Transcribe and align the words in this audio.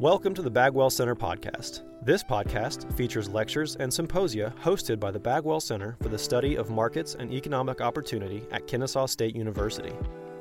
Welcome 0.00 0.32
to 0.36 0.40
the 0.40 0.50
Bagwell 0.50 0.88
Center 0.88 1.14
podcast. 1.14 1.82
This 2.02 2.24
podcast 2.24 2.90
features 2.96 3.28
lectures 3.28 3.76
and 3.76 3.92
symposia 3.92 4.54
hosted 4.62 4.98
by 4.98 5.10
the 5.10 5.20
Bagwell 5.20 5.60
Center 5.60 5.98
for 6.00 6.08
the 6.08 6.16
Study 6.16 6.56
of 6.56 6.70
Markets 6.70 7.16
and 7.16 7.30
Economic 7.30 7.82
Opportunity 7.82 8.42
at 8.50 8.66
Kennesaw 8.66 9.04
State 9.04 9.36
University. 9.36 9.92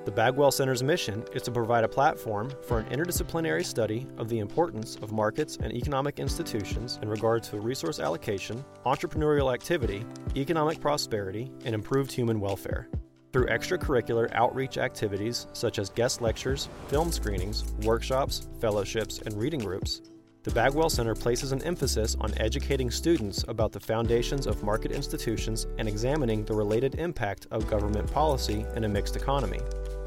The 0.06 0.12
Bagwell 0.12 0.52
Center's 0.52 0.82
mission 0.82 1.26
is 1.34 1.42
to 1.42 1.52
provide 1.52 1.84
a 1.84 1.90
platform 1.90 2.54
for 2.66 2.80
an 2.80 2.86
interdisciplinary 2.86 3.66
study 3.66 4.08
of 4.18 4.30
the 4.30 4.40
importance 4.40 4.96
of 5.02 5.12
markets 5.12 5.58
and 5.62 5.74
economic 5.74 6.20
institutions 6.20 6.98
in 7.02 7.10
regard 7.10 7.44
to 7.44 7.60
resource 7.60 8.00
allocation, 8.00 8.64
entrepreneurial 8.86 9.54
activity, 9.54 10.06
economic 10.38 10.80
prosperity, 10.80 11.52
and 11.66 11.76
improved 11.76 12.14
human 12.14 12.40
welfare. 12.40 12.88
Through 13.32 13.46
extracurricular 13.48 14.34
outreach 14.34 14.80
activities 14.80 15.46
such 15.54 15.78
as 15.78 15.92
guest 15.92 16.20
lectures, 16.22 16.68
film 16.88 17.12
screenings, 17.12 17.64
workshops, 17.84 18.48
fellowships, 18.60 19.20
and 19.20 19.36
reading 19.36 19.60
groups, 19.60 20.02
the 20.44 20.50
Bagwell 20.52 20.90
Center 20.90 21.14
places 21.14 21.52
an 21.52 21.62
emphasis 21.64 22.16
on 22.22 22.34
educating 22.38 22.90
students 22.90 23.44
about 23.48 23.72
the 23.72 23.80
foundations 23.80 24.48
of 24.48 24.64
market 24.64 24.92
institutions 24.92 25.68
and 25.78 25.88
examining 25.88 26.44
the 26.46 26.56
related 26.56 26.96
impact 26.96 27.46
of 27.52 27.70
government 27.70 28.12
policy 28.12 28.66
in 28.76 28.86
a 28.86 28.90
mixed 28.90 29.16
economy. 29.16 29.60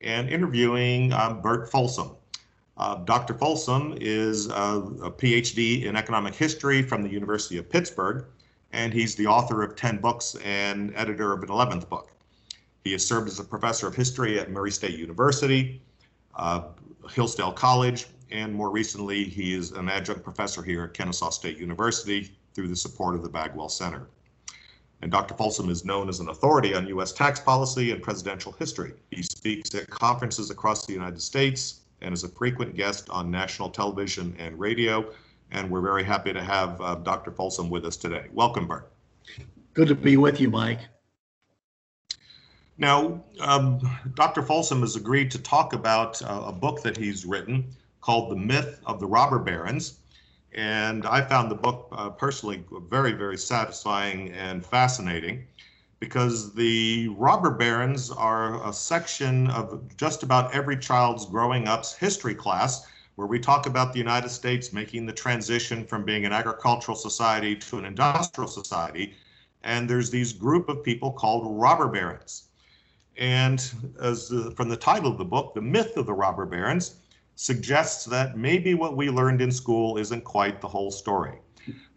and 0.00 0.28
interviewing 0.28 1.12
um, 1.12 1.42
Bert 1.42 1.68
Folsom. 1.68 2.12
Uh, 2.76 2.94
Dr. 3.02 3.34
Folsom 3.34 3.98
is 4.00 4.48
uh, 4.48 4.82
a 5.02 5.10
PhD 5.10 5.86
in 5.86 5.96
economic 5.96 6.36
history 6.36 6.82
from 6.82 7.02
the 7.02 7.10
University 7.10 7.58
of 7.58 7.68
Pittsburgh, 7.68 8.26
and 8.70 8.92
he's 8.92 9.16
the 9.16 9.26
author 9.26 9.64
of 9.64 9.74
10 9.74 9.98
books 9.98 10.36
and 10.44 10.92
editor 10.94 11.32
of 11.32 11.42
an 11.42 11.48
11th 11.48 11.88
book. 11.88 12.12
He 12.84 12.92
has 12.92 13.06
served 13.06 13.28
as 13.28 13.38
a 13.38 13.44
professor 13.44 13.86
of 13.86 13.94
history 13.94 14.38
at 14.38 14.50
Murray 14.50 14.70
State 14.70 14.98
University, 14.98 15.82
uh, 16.34 16.62
Hillsdale 17.10 17.52
College, 17.52 18.06
and 18.30 18.54
more 18.54 18.70
recently, 18.70 19.24
he 19.24 19.54
is 19.54 19.72
an 19.72 19.88
adjunct 19.88 20.22
professor 20.22 20.62
here 20.62 20.84
at 20.84 20.94
Kennesaw 20.94 21.30
State 21.30 21.58
University 21.58 22.30
through 22.54 22.68
the 22.68 22.76
support 22.76 23.14
of 23.14 23.22
the 23.22 23.28
Bagwell 23.28 23.68
Center. 23.68 24.06
And 25.02 25.10
Dr. 25.10 25.34
Folsom 25.34 25.70
is 25.70 25.84
known 25.84 26.08
as 26.08 26.20
an 26.20 26.28
authority 26.28 26.74
on 26.74 26.86
U.S. 26.88 27.12
tax 27.12 27.40
policy 27.40 27.90
and 27.90 28.02
presidential 28.02 28.52
history. 28.52 28.92
He 29.10 29.22
speaks 29.22 29.74
at 29.74 29.88
conferences 29.88 30.50
across 30.50 30.86
the 30.86 30.92
United 30.92 31.22
States 31.22 31.80
and 32.02 32.12
is 32.12 32.22
a 32.22 32.28
frequent 32.28 32.76
guest 32.76 33.08
on 33.10 33.30
national 33.30 33.70
television 33.70 34.34
and 34.38 34.58
radio. 34.58 35.10
And 35.50 35.70
we're 35.70 35.80
very 35.80 36.04
happy 36.04 36.32
to 36.32 36.42
have 36.42 36.80
uh, 36.80 36.96
Dr. 36.96 37.32
Folsom 37.32 37.70
with 37.70 37.84
us 37.84 37.96
today. 37.96 38.26
Welcome, 38.32 38.68
Bert. 38.68 38.92
Good 39.74 39.88
to 39.88 39.94
be 39.94 40.16
with 40.16 40.40
you, 40.40 40.50
Mike. 40.50 40.80
Now, 42.80 43.22
um, 43.40 43.78
Dr. 44.14 44.40
Folsom 44.42 44.80
has 44.80 44.96
agreed 44.96 45.30
to 45.32 45.38
talk 45.38 45.74
about 45.74 46.22
uh, 46.22 46.44
a 46.46 46.52
book 46.52 46.82
that 46.82 46.96
he's 46.96 47.26
written 47.26 47.76
called 48.00 48.30
The 48.30 48.36
Myth 48.36 48.80
of 48.86 49.00
the 49.00 49.06
Robber 49.06 49.38
Barons. 49.38 49.98
And 50.54 51.04
I 51.04 51.20
found 51.20 51.50
the 51.50 51.56
book 51.56 51.88
uh, 51.92 52.08
personally 52.08 52.64
very, 52.88 53.12
very 53.12 53.36
satisfying 53.36 54.30
and 54.30 54.64
fascinating 54.64 55.46
because 55.98 56.54
the 56.54 57.08
robber 57.08 57.50
barons 57.50 58.10
are 58.10 58.66
a 58.66 58.72
section 58.72 59.50
of 59.50 59.82
just 59.98 60.22
about 60.22 60.54
every 60.54 60.78
child's 60.78 61.26
growing 61.26 61.68
up's 61.68 61.92
history 61.92 62.34
class 62.34 62.86
where 63.16 63.26
we 63.26 63.38
talk 63.38 63.66
about 63.66 63.92
the 63.92 63.98
United 63.98 64.30
States 64.30 64.72
making 64.72 65.04
the 65.04 65.12
transition 65.12 65.84
from 65.84 66.02
being 66.02 66.24
an 66.24 66.32
agricultural 66.32 66.96
society 66.96 67.54
to 67.56 67.76
an 67.76 67.84
industrial 67.84 68.48
society. 68.48 69.12
And 69.64 69.86
there's 69.86 70.08
these 70.08 70.32
group 70.32 70.70
of 70.70 70.82
people 70.82 71.12
called 71.12 71.60
robber 71.60 71.88
barons. 71.88 72.44
And 73.16 73.62
as 74.00 74.28
the, 74.28 74.52
from 74.52 74.68
the 74.68 74.76
title 74.76 75.10
of 75.10 75.18
the 75.18 75.24
book, 75.24 75.54
The 75.54 75.60
Myth 75.60 75.96
of 75.96 76.06
the 76.06 76.12
Robber 76.12 76.46
Barons 76.46 76.96
suggests 77.34 78.04
that 78.06 78.36
maybe 78.36 78.74
what 78.74 78.96
we 78.96 79.10
learned 79.10 79.40
in 79.40 79.50
school 79.50 79.96
isn't 79.96 80.24
quite 80.24 80.60
the 80.60 80.68
whole 80.68 80.90
story. 80.90 81.38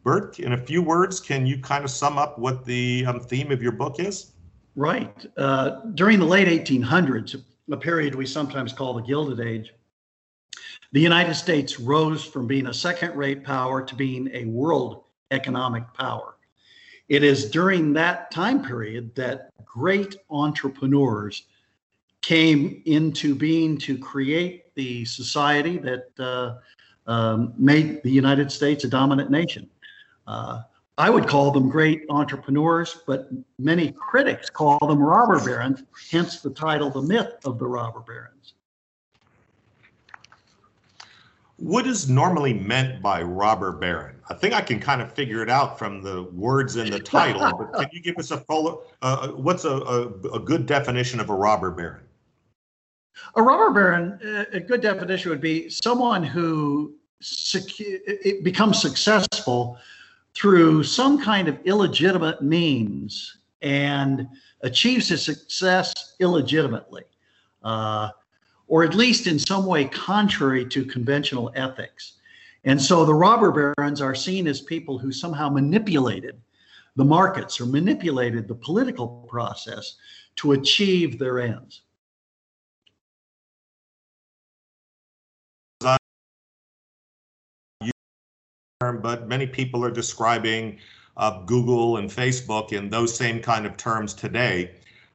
Bert, 0.04 0.40
in 0.40 0.54
a 0.54 0.58
few 0.58 0.82
words, 0.82 1.20
can 1.20 1.46
you 1.46 1.58
kind 1.60 1.84
of 1.84 1.90
sum 1.90 2.18
up 2.18 2.38
what 2.38 2.66
the 2.66 3.06
um, 3.06 3.20
theme 3.20 3.52
of 3.52 3.62
your 3.62 3.72
book 3.72 4.00
is? 4.00 4.34
Right. 4.76 5.26
Uh, 5.38 5.82
during 5.96 6.20
the 6.20 6.26
late 6.26 6.48
1800s, 6.48 7.42
a 7.72 7.78
period 7.78 8.16
we 8.16 8.26
sometimes 8.26 8.74
call 8.74 8.94
the 8.94 9.02
Gilded 9.02 9.40
Age, 9.40 9.74
the 10.92 11.02
United 11.02 11.36
States 11.36 11.80
rose 11.80 12.24
from 12.24 12.48
being 12.48 12.68
a 12.68 12.74
second 12.74 13.16
rate 13.16 13.44
power 13.44 13.82
to 13.82 13.96
being 13.96 14.30
a 14.34 14.46
world 14.46 15.04
economic 15.32 15.92
power. 15.94 16.33
It 17.10 17.24
is 17.24 17.50
during 17.50 17.94
that 17.94 18.32
time 18.32 18.64
period 18.64 19.14
that 19.16 19.52
great 19.66 20.16
entrepreneurs 20.30 21.44
came 22.22 22.82
into 22.86 23.36
being 23.36 23.78
to 23.80 23.98
create 23.98 24.74
the 24.76 25.04
society 25.06 25.78
that 25.78 26.08
uh, 26.20 26.56
um, 27.06 27.54
made 27.58 28.02
the 28.04 28.10
United 28.10 28.52
States 28.52 28.86
a 28.86 28.88
dominant 28.88 29.30
nation. 29.30 29.70
Uh, 30.26 30.62
I 30.98 31.10
would 31.10 31.28
call 31.28 31.52
them 31.52 31.70
great 31.70 32.04
entrepreneurs, 32.10 33.00
but 33.06 33.28
many 33.58 33.92
critics 33.92 34.50
call 34.50 34.80
them 34.80 35.02
robber 35.02 35.44
barons, 35.44 35.84
hence 36.12 36.40
the 36.40 36.52
title, 36.52 36.90
The 36.90 37.02
Myth 37.02 37.34
of 37.46 37.58
the 37.60 37.66
Robber 37.66 38.02
Barons. 38.02 38.54
What 41.64 41.88
is 41.88 42.10
normally 42.10 42.54
meant 42.54 43.02
by 43.02 43.22
robber 43.22 43.72
baron? 43.72 44.18
I 44.30 44.34
think 44.34 44.54
I 44.54 44.60
can 44.60 44.82
kind 44.82 45.02
of 45.02 45.14
figure 45.14 45.42
it 45.42 45.50
out 45.50 45.80
from 45.80 46.04
the 46.04 46.24
words 46.24 46.76
in 46.76 46.92
the 46.92 47.00
title, 47.20 47.58
but 47.58 47.74
can 47.74 47.90
you 47.94 48.02
give 48.02 48.18
us 48.18 48.32
a 48.32 48.38
full, 48.40 48.84
uh, 49.02 49.30
what's 49.30 49.64
a, 49.64 49.72
a, 49.72 50.08
a, 50.34 50.40
good 50.40 50.66
definition 50.66 51.22
of 51.22 51.30
a 51.30 51.34
robber 51.34 51.72
baron? 51.72 52.04
A 53.36 53.42
robber 53.42 53.72
baron, 53.72 54.20
uh, 54.26 54.44
a 54.52 54.60
good 54.60 54.82
definition 54.82 55.30
would 55.30 55.40
be 55.40 55.70
someone 55.70 56.22
who 56.22 56.96
secu- 57.24 58.44
becomes 58.44 58.82
successful 58.82 59.78
through 60.36 60.84
some 60.84 61.18
kind 61.24 61.48
of 61.48 61.58
illegitimate 61.64 62.42
means 62.42 63.38
and 63.62 64.28
achieves 64.64 65.08
his 65.08 65.24
success 65.24 66.16
illegitimately. 66.20 67.04
Uh, 67.64 68.10
or 68.68 68.84
at 68.84 68.96
least 68.96 69.28
in 69.28 69.38
some 69.38 69.66
way 69.66 69.86
contrary 69.86 70.66
to 70.66 70.86
conventional 70.86 71.52
ethics. 71.56 72.14
And 72.64 72.82
so 72.82 73.06
the 73.06 73.14
robber 73.14 73.52
barons 73.52 74.02
are 74.02 74.16
seen 74.16 74.48
as 74.48 74.62
people 74.62 74.98
who 74.98 75.12
somehow 75.12 75.50
manipulated 75.50 76.40
the 76.96 77.04
markets 77.04 77.60
or 77.60 77.66
manipulated 77.66 78.48
the 78.48 78.56
political 78.56 79.26
process 79.30 79.96
to 80.38 80.54
achieve 80.54 81.20
their 81.20 81.40
ends. 81.40 81.82
But 88.80 89.28
many 89.28 89.48
people 89.48 89.84
are 89.86 89.92
describing 89.92 90.78
uh, 91.16 91.44
Google 91.44 91.98
and 91.98 92.10
Facebook 92.10 92.74
in 92.74 92.90
those 92.90 93.16
same 93.16 93.42
kind 93.42 93.66
of 93.66 93.78
terms 93.78 94.14
today 94.14 94.72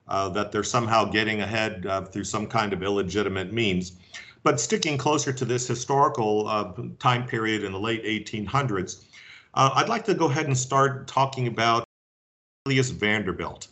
uh, 0.08 0.28
that 0.30 0.52
they're 0.52 0.64
somehow 0.64 1.04
getting 1.04 1.40
ahead 1.40 1.86
uh, 1.86 2.02
through 2.02 2.24
some 2.24 2.46
kind 2.46 2.72
of 2.72 2.82
illegitimate 2.82 3.52
means. 3.52 3.92
But 4.42 4.60
sticking 4.60 4.96
closer 4.96 5.32
to 5.32 5.44
this 5.44 5.66
historical 5.66 6.48
uh, 6.48 6.72
time 6.98 7.26
period 7.26 7.64
in 7.64 7.72
the 7.72 7.80
late 7.80 8.04
1800s, 8.04 9.04
uh, 9.54 9.70
I'd 9.74 9.88
like 9.88 10.04
to 10.04 10.14
go 10.14 10.26
ahead 10.26 10.46
and 10.46 10.56
start 10.56 11.06
talking 11.08 11.46
about 11.46 11.84
Cornelius 12.64 12.90
Vanderbilt. 12.90 13.68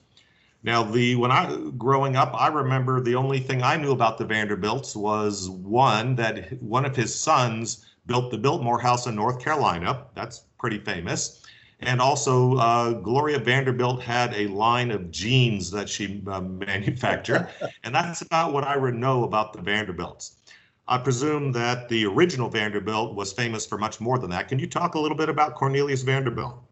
Now, 0.63 0.83
the 0.83 1.15
when 1.15 1.31
I 1.31 1.57
growing 1.79 2.17
up, 2.17 2.33
I 2.35 2.49
remember 2.49 3.01
the 3.01 3.15
only 3.15 3.39
thing 3.39 3.63
I 3.63 3.77
knew 3.77 3.93
about 3.93 4.19
the 4.19 4.25
Vanderbilts 4.25 4.97
was 4.97 5.49
one 5.49 6.17
that 6.17 6.61
one 6.61 6.85
of 6.85 6.97
his 6.97 7.15
sons 7.15 7.87
built 8.07 8.31
the 8.31 8.39
Biltmore 8.39 8.81
House 8.81 9.07
in 9.07 9.15
North 9.15 9.41
Carolina. 9.41 10.07
That's 10.15 10.45
pretty 10.59 10.79
famous. 10.79 11.46
And 11.81 12.01
also, 12.01 12.57
uh, 12.57 12.93
Gloria 12.93 13.39
Vanderbilt 13.39 14.03
had 14.03 14.33
a 14.35 14.47
line 14.49 14.91
of 14.91 15.11
jeans 15.11 15.71
that 15.73 15.89
she 15.89 16.23
uh, 16.27 16.41
manufactured. 16.41 17.49
and 17.85 17.95
that's 17.95 18.23
about 18.23 18.53
what 18.53 18.65
I 18.65 18.77
know 18.91 19.25
about 19.25 19.53
the 19.53 19.61
Vanderbilts. 19.61 20.37
I 20.89 20.99
presume 20.99 21.53
that 21.53 21.89
the 21.89 22.07
original 22.07 22.49
Vanderbilt 22.49 23.15
was 23.15 23.33
famous 23.33 23.67
for 23.67 23.77
much 23.77 24.01
more 24.01 24.19
than 24.19 24.31
that. 24.31 24.49
Can 24.49 24.59
you 24.59 24.67
talk 24.67 24.95
a 24.95 24.99
little 24.99 25.17
bit 25.17 25.29
about 25.29 25.55
Cornelius 25.55 26.03
Vanderbilt? 26.03 26.63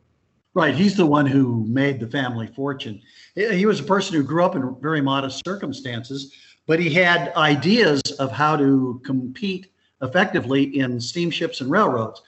Right. 0.55 0.75
He's 0.75 0.97
the 0.97 1.05
one 1.05 1.27
who 1.27 1.67
made 1.67 1.99
the 1.99 2.07
family 2.07 2.47
fortune. 2.47 3.03
He 3.35 3.67
was 3.67 3.81
a 3.81 3.85
person 3.85 4.15
who 4.15 4.23
grew 4.23 4.45
up 4.45 4.55
in 4.55 4.77
very 4.81 5.01
modest 5.01 5.45
circumstances, 5.45 6.33
but 6.67 6.79
he 6.79 6.91
had 6.91 7.35
ideas 7.35 8.01
of 8.21 8.31
how 8.31 8.57
to 8.57 9.03
compete 9.05 9.73
effectively 10.01 10.79
in 10.79 11.01
steamships 11.01 11.61
and 11.61 11.71
railroads 11.71 12.23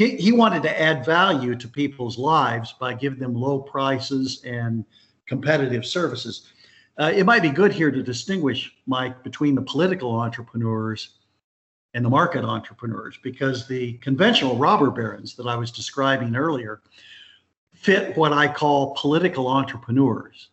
he, 0.00 0.16
he 0.16 0.32
wanted 0.32 0.62
to 0.62 0.80
add 0.80 1.04
value 1.04 1.54
to 1.54 1.68
people's 1.68 2.16
lives 2.16 2.72
by 2.72 2.94
giving 2.94 3.18
them 3.18 3.34
low 3.34 3.58
prices 3.58 4.42
and 4.46 4.82
competitive 5.26 5.84
services. 5.84 6.48
Uh, 6.98 7.12
it 7.14 7.26
might 7.26 7.42
be 7.42 7.50
good 7.50 7.70
here 7.70 7.90
to 7.90 8.02
distinguish, 8.02 8.72
Mike, 8.86 9.22
between 9.22 9.54
the 9.54 9.60
political 9.60 10.18
entrepreneurs 10.18 11.18
and 11.92 12.02
the 12.02 12.08
market 12.08 12.46
entrepreneurs, 12.46 13.18
because 13.22 13.68
the 13.68 13.92
conventional 13.98 14.56
robber 14.56 14.90
barons 14.90 15.36
that 15.36 15.46
I 15.46 15.56
was 15.56 15.70
describing 15.70 16.34
earlier 16.34 16.80
fit 17.74 18.16
what 18.16 18.32
I 18.32 18.48
call 18.48 18.94
political 18.94 19.48
entrepreneurs. 19.48 20.48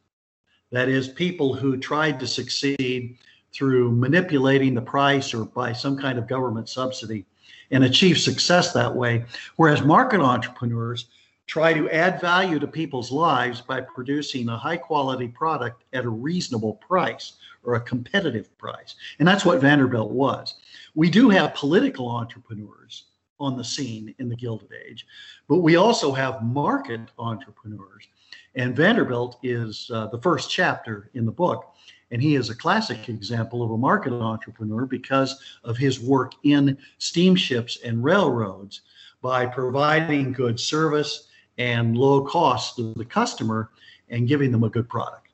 That 0.73 0.89
is, 0.89 1.07
people 1.07 1.53
who 1.53 1.77
tried 1.77 2.19
to 2.19 2.27
succeed 2.27 3.17
through 3.53 3.93
manipulating 3.93 4.73
the 4.73 4.81
price 4.81 5.33
or 5.33 5.45
by 5.45 5.71
some 5.71 5.97
kind 5.97 6.19
of 6.19 6.27
government 6.27 6.67
subsidy 6.67 7.25
and 7.71 7.83
achieve 7.83 8.17
success 8.17 8.73
that 8.73 8.95
way. 8.95 9.25
Whereas 9.55 9.81
market 9.81 10.21
entrepreneurs 10.21 11.05
try 11.47 11.73
to 11.73 11.89
add 11.89 12.21
value 12.21 12.59
to 12.59 12.67
people's 12.67 13.11
lives 13.11 13.61
by 13.61 13.81
producing 13.81 14.49
a 14.49 14.57
high 14.57 14.77
quality 14.77 15.27
product 15.29 15.83
at 15.93 16.03
a 16.03 16.09
reasonable 16.09 16.73
price 16.75 17.33
or 17.63 17.75
a 17.75 17.81
competitive 17.81 18.55
price. 18.57 18.95
And 19.19 19.27
that's 19.27 19.45
what 19.45 19.61
Vanderbilt 19.61 20.11
was. 20.11 20.55
We 20.95 21.09
do 21.09 21.29
have 21.29 21.55
political 21.55 22.09
entrepreneurs 22.09 23.03
on 23.39 23.55
the 23.55 23.63
scene 23.63 24.13
in 24.19 24.29
the 24.29 24.35
Gilded 24.35 24.71
Age, 24.87 25.05
but 25.47 25.57
we 25.59 25.75
also 25.75 26.11
have 26.11 26.43
market 26.43 27.01
entrepreneurs. 27.19 28.07
And 28.55 28.75
Vanderbilt 28.75 29.37
is 29.43 29.91
uh, 29.93 30.07
the 30.07 30.19
first 30.19 30.49
chapter 30.49 31.11
in 31.13 31.25
the 31.25 31.31
book. 31.31 31.73
And 32.11 32.21
he 32.21 32.35
is 32.35 32.49
a 32.49 32.55
classic 32.55 33.09
example 33.09 33.61
of 33.63 33.71
a 33.71 33.77
market 33.77 34.13
entrepreneur 34.13 34.85
because 34.85 35.41
of 35.63 35.77
his 35.77 35.99
work 35.99 36.33
in 36.43 36.77
steamships 36.99 37.79
and 37.83 38.03
railroads 38.03 38.81
by 39.21 39.45
providing 39.45 40.31
good 40.31 40.59
service 40.59 41.27
and 41.57 41.97
low 41.97 42.23
cost 42.23 42.77
to 42.77 42.93
the 42.93 43.05
customer 43.05 43.71
and 44.09 44.27
giving 44.27 44.51
them 44.51 44.63
a 44.63 44.69
good 44.69 44.87
product. 44.87 45.27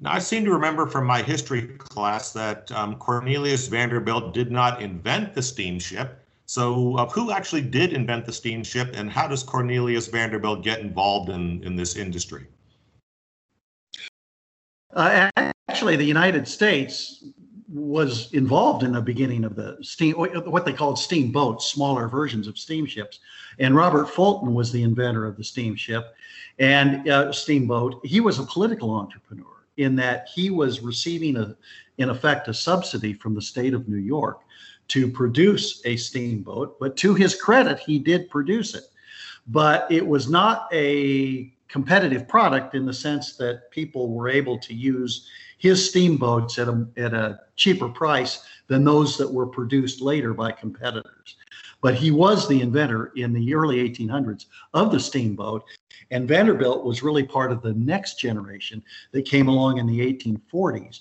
Now, 0.00 0.12
I 0.12 0.18
seem 0.18 0.44
to 0.46 0.52
remember 0.52 0.86
from 0.86 1.06
my 1.06 1.22
history 1.22 1.62
class 1.78 2.32
that 2.32 2.72
um, 2.72 2.96
Cornelius 2.96 3.68
Vanderbilt 3.68 4.34
did 4.34 4.50
not 4.50 4.82
invent 4.82 5.34
the 5.34 5.42
steamship. 5.42 6.26
So, 6.46 6.96
uh, 6.96 7.08
who 7.08 7.30
actually 7.30 7.62
did 7.62 7.92
invent 7.92 8.26
the 8.26 8.32
steamship, 8.32 8.90
and 8.94 9.10
how 9.10 9.28
does 9.28 9.44
Cornelius 9.44 10.08
Vanderbilt 10.08 10.64
get 10.64 10.80
involved 10.80 11.30
in, 11.30 11.62
in 11.62 11.76
this 11.76 11.94
industry? 11.94 12.46
Uh, 14.92 15.30
actually, 15.68 15.96
the 15.96 16.04
United 16.04 16.46
States 16.46 17.24
was 17.68 18.30
involved 18.34 18.82
in 18.82 18.92
the 18.92 19.00
beginning 19.00 19.44
of 19.44 19.56
the 19.56 19.78
steam, 19.80 20.14
what 20.14 20.64
they 20.66 20.72
called 20.72 20.98
steamboats, 20.98 21.66
smaller 21.66 22.06
versions 22.06 22.46
of 22.46 22.58
steamships. 22.58 23.20
And 23.58 23.74
Robert 23.74 24.10
Fulton 24.10 24.52
was 24.52 24.70
the 24.70 24.82
inventor 24.82 25.24
of 25.24 25.36
the 25.36 25.44
steamship 25.44 26.14
and 26.58 27.08
uh, 27.08 27.32
steamboat. 27.32 28.04
He 28.04 28.20
was 28.20 28.38
a 28.38 28.44
political 28.44 28.90
entrepreneur 28.90 29.46
in 29.78 29.96
that 29.96 30.28
he 30.34 30.50
was 30.50 30.80
receiving 30.80 31.36
a, 31.38 31.56
in 31.96 32.10
effect, 32.10 32.48
a 32.48 32.54
subsidy 32.54 33.14
from 33.14 33.34
the 33.34 33.40
state 33.40 33.72
of 33.72 33.88
New 33.88 33.96
York 33.96 34.42
to 34.88 35.10
produce 35.10 35.80
a 35.86 35.96
steamboat. 35.96 36.78
But 36.78 36.96
to 36.98 37.14
his 37.14 37.34
credit, 37.34 37.78
he 37.78 37.98
did 37.98 38.28
produce 38.28 38.74
it. 38.74 38.84
But 39.46 39.90
it 39.90 40.06
was 40.06 40.28
not 40.28 40.68
a 40.72 41.52
competitive 41.72 42.28
product 42.28 42.74
in 42.74 42.84
the 42.84 42.92
sense 42.92 43.34
that 43.38 43.70
people 43.70 44.10
were 44.10 44.28
able 44.28 44.58
to 44.58 44.74
use 44.74 45.26
his 45.56 45.88
steamboats 45.88 46.58
at 46.58 46.68
a, 46.68 46.86
at 46.98 47.14
a 47.14 47.40
cheaper 47.56 47.88
price 47.88 48.44
than 48.66 48.84
those 48.84 49.16
that 49.16 49.32
were 49.32 49.46
produced 49.46 50.02
later 50.02 50.34
by 50.34 50.52
competitors. 50.52 51.36
But 51.80 51.94
he 51.94 52.10
was 52.10 52.46
the 52.46 52.60
inventor 52.60 53.10
in 53.16 53.32
the 53.32 53.54
early 53.54 53.88
1800s 53.88 54.46
of 54.74 54.92
the 54.92 55.00
steamboat, 55.00 55.64
and 56.10 56.28
Vanderbilt 56.28 56.84
was 56.84 57.02
really 57.02 57.22
part 57.22 57.50
of 57.50 57.62
the 57.62 57.72
next 57.72 58.20
generation 58.20 58.82
that 59.12 59.24
came 59.24 59.48
along 59.48 59.78
in 59.78 59.86
the 59.86 60.00
1840s 60.00 61.00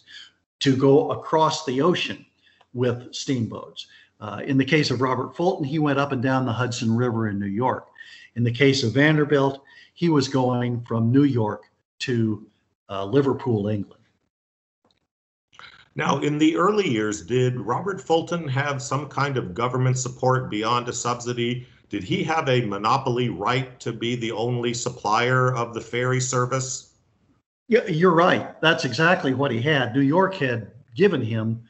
to 0.60 0.78
go 0.78 1.12
across 1.12 1.66
the 1.66 1.82
ocean 1.82 2.26
with 2.74 3.14
steamboats. 3.14 3.88
Uh, 4.22 4.40
in 4.46 4.58
the 4.58 4.64
case 4.64 4.90
of 4.90 5.02
Robert 5.02 5.36
Fulton, 5.36 5.66
he 5.66 5.80
went 5.80 6.00
up 6.00 6.14
and 6.14 6.24
down 6.24 6.46
the 6.46 6.54
Hudson 6.54 6.96
River 6.96 7.28
in 7.28 7.40
New 7.40 7.48
York. 7.48 7.90
In 8.36 8.44
the 8.46 8.52
case 8.52 8.84
of 8.84 8.94
Vanderbilt, 8.94 9.62
he 10.01 10.09
was 10.09 10.27
going 10.27 10.81
from 10.81 11.12
New 11.12 11.25
York 11.25 11.65
to 12.00 12.48
uh, 12.89 13.06
Liverpool, 13.06 13.68
England. 13.68 14.01
Now, 15.94 16.18
in 16.21 16.39
the 16.39 16.56
early 16.56 16.89
years, 16.89 17.21
did 17.21 17.59
Robert 17.59 18.01
Fulton 18.01 18.48
have 18.48 18.81
some 18.81 19.07
kind 19.09 19.38
of 19.38 19.53
government 19.53 20.00
support 20.00 20.50
beyond 20.50 20.89
a 20.89 20.94
subsidy? 20.94 21.68
Did 21.89 22.03
he 22.03 22.24
have 22.24 22.50
a 22.50 22.65
monopoly 22.65 23.30
right 23.30 23.80
to 23.80 23.94
be 23.94 24.15
the 24.15 24.31
only 24.31 24.74
supplier 24.74 25.53
of 25.53 25.75
the 25.75 25.81
ferry 25.81 26.19
service? 26.19 26.95
Yeah, 27.68 27.86
you're 27.86 28.09
right. 28.09 28.59
That's 28.59 28.86
exactly 28.86 29.36
what 29.36 29.51
he 29.51 29.62
had. 29.62 29.94
New 29.94 30.01
York 30.01 30.33
had 30.33 30.71
given 30.95 31.21
him 31.21 31.62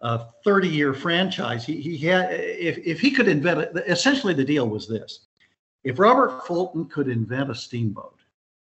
a 0.00 0.28
30 0.44 0.66
year 0.66 0.94
franchise. 0.94 1.66
He, 1.66 1.82
he 1.82 1.98
had, 1.98 2.32
if, 2.32 2.78
if 2.78 3.00
he 3.00 3.10
could 3.10 3.28
invent 3.28 3.60
it, 3.60 3.84
essentially 3.86 4.32
the 4.32 4.46
deal 4.46 4.66
was 4.66 4.88
this 4.88 5.25
if 5.86 6.00
Robert 6.00 6.44
Fulton 6.44 6.86
could 6.86 7.06
invent 7.06 7.48
a 7.48 7.54
steamboat, 7.54 8.18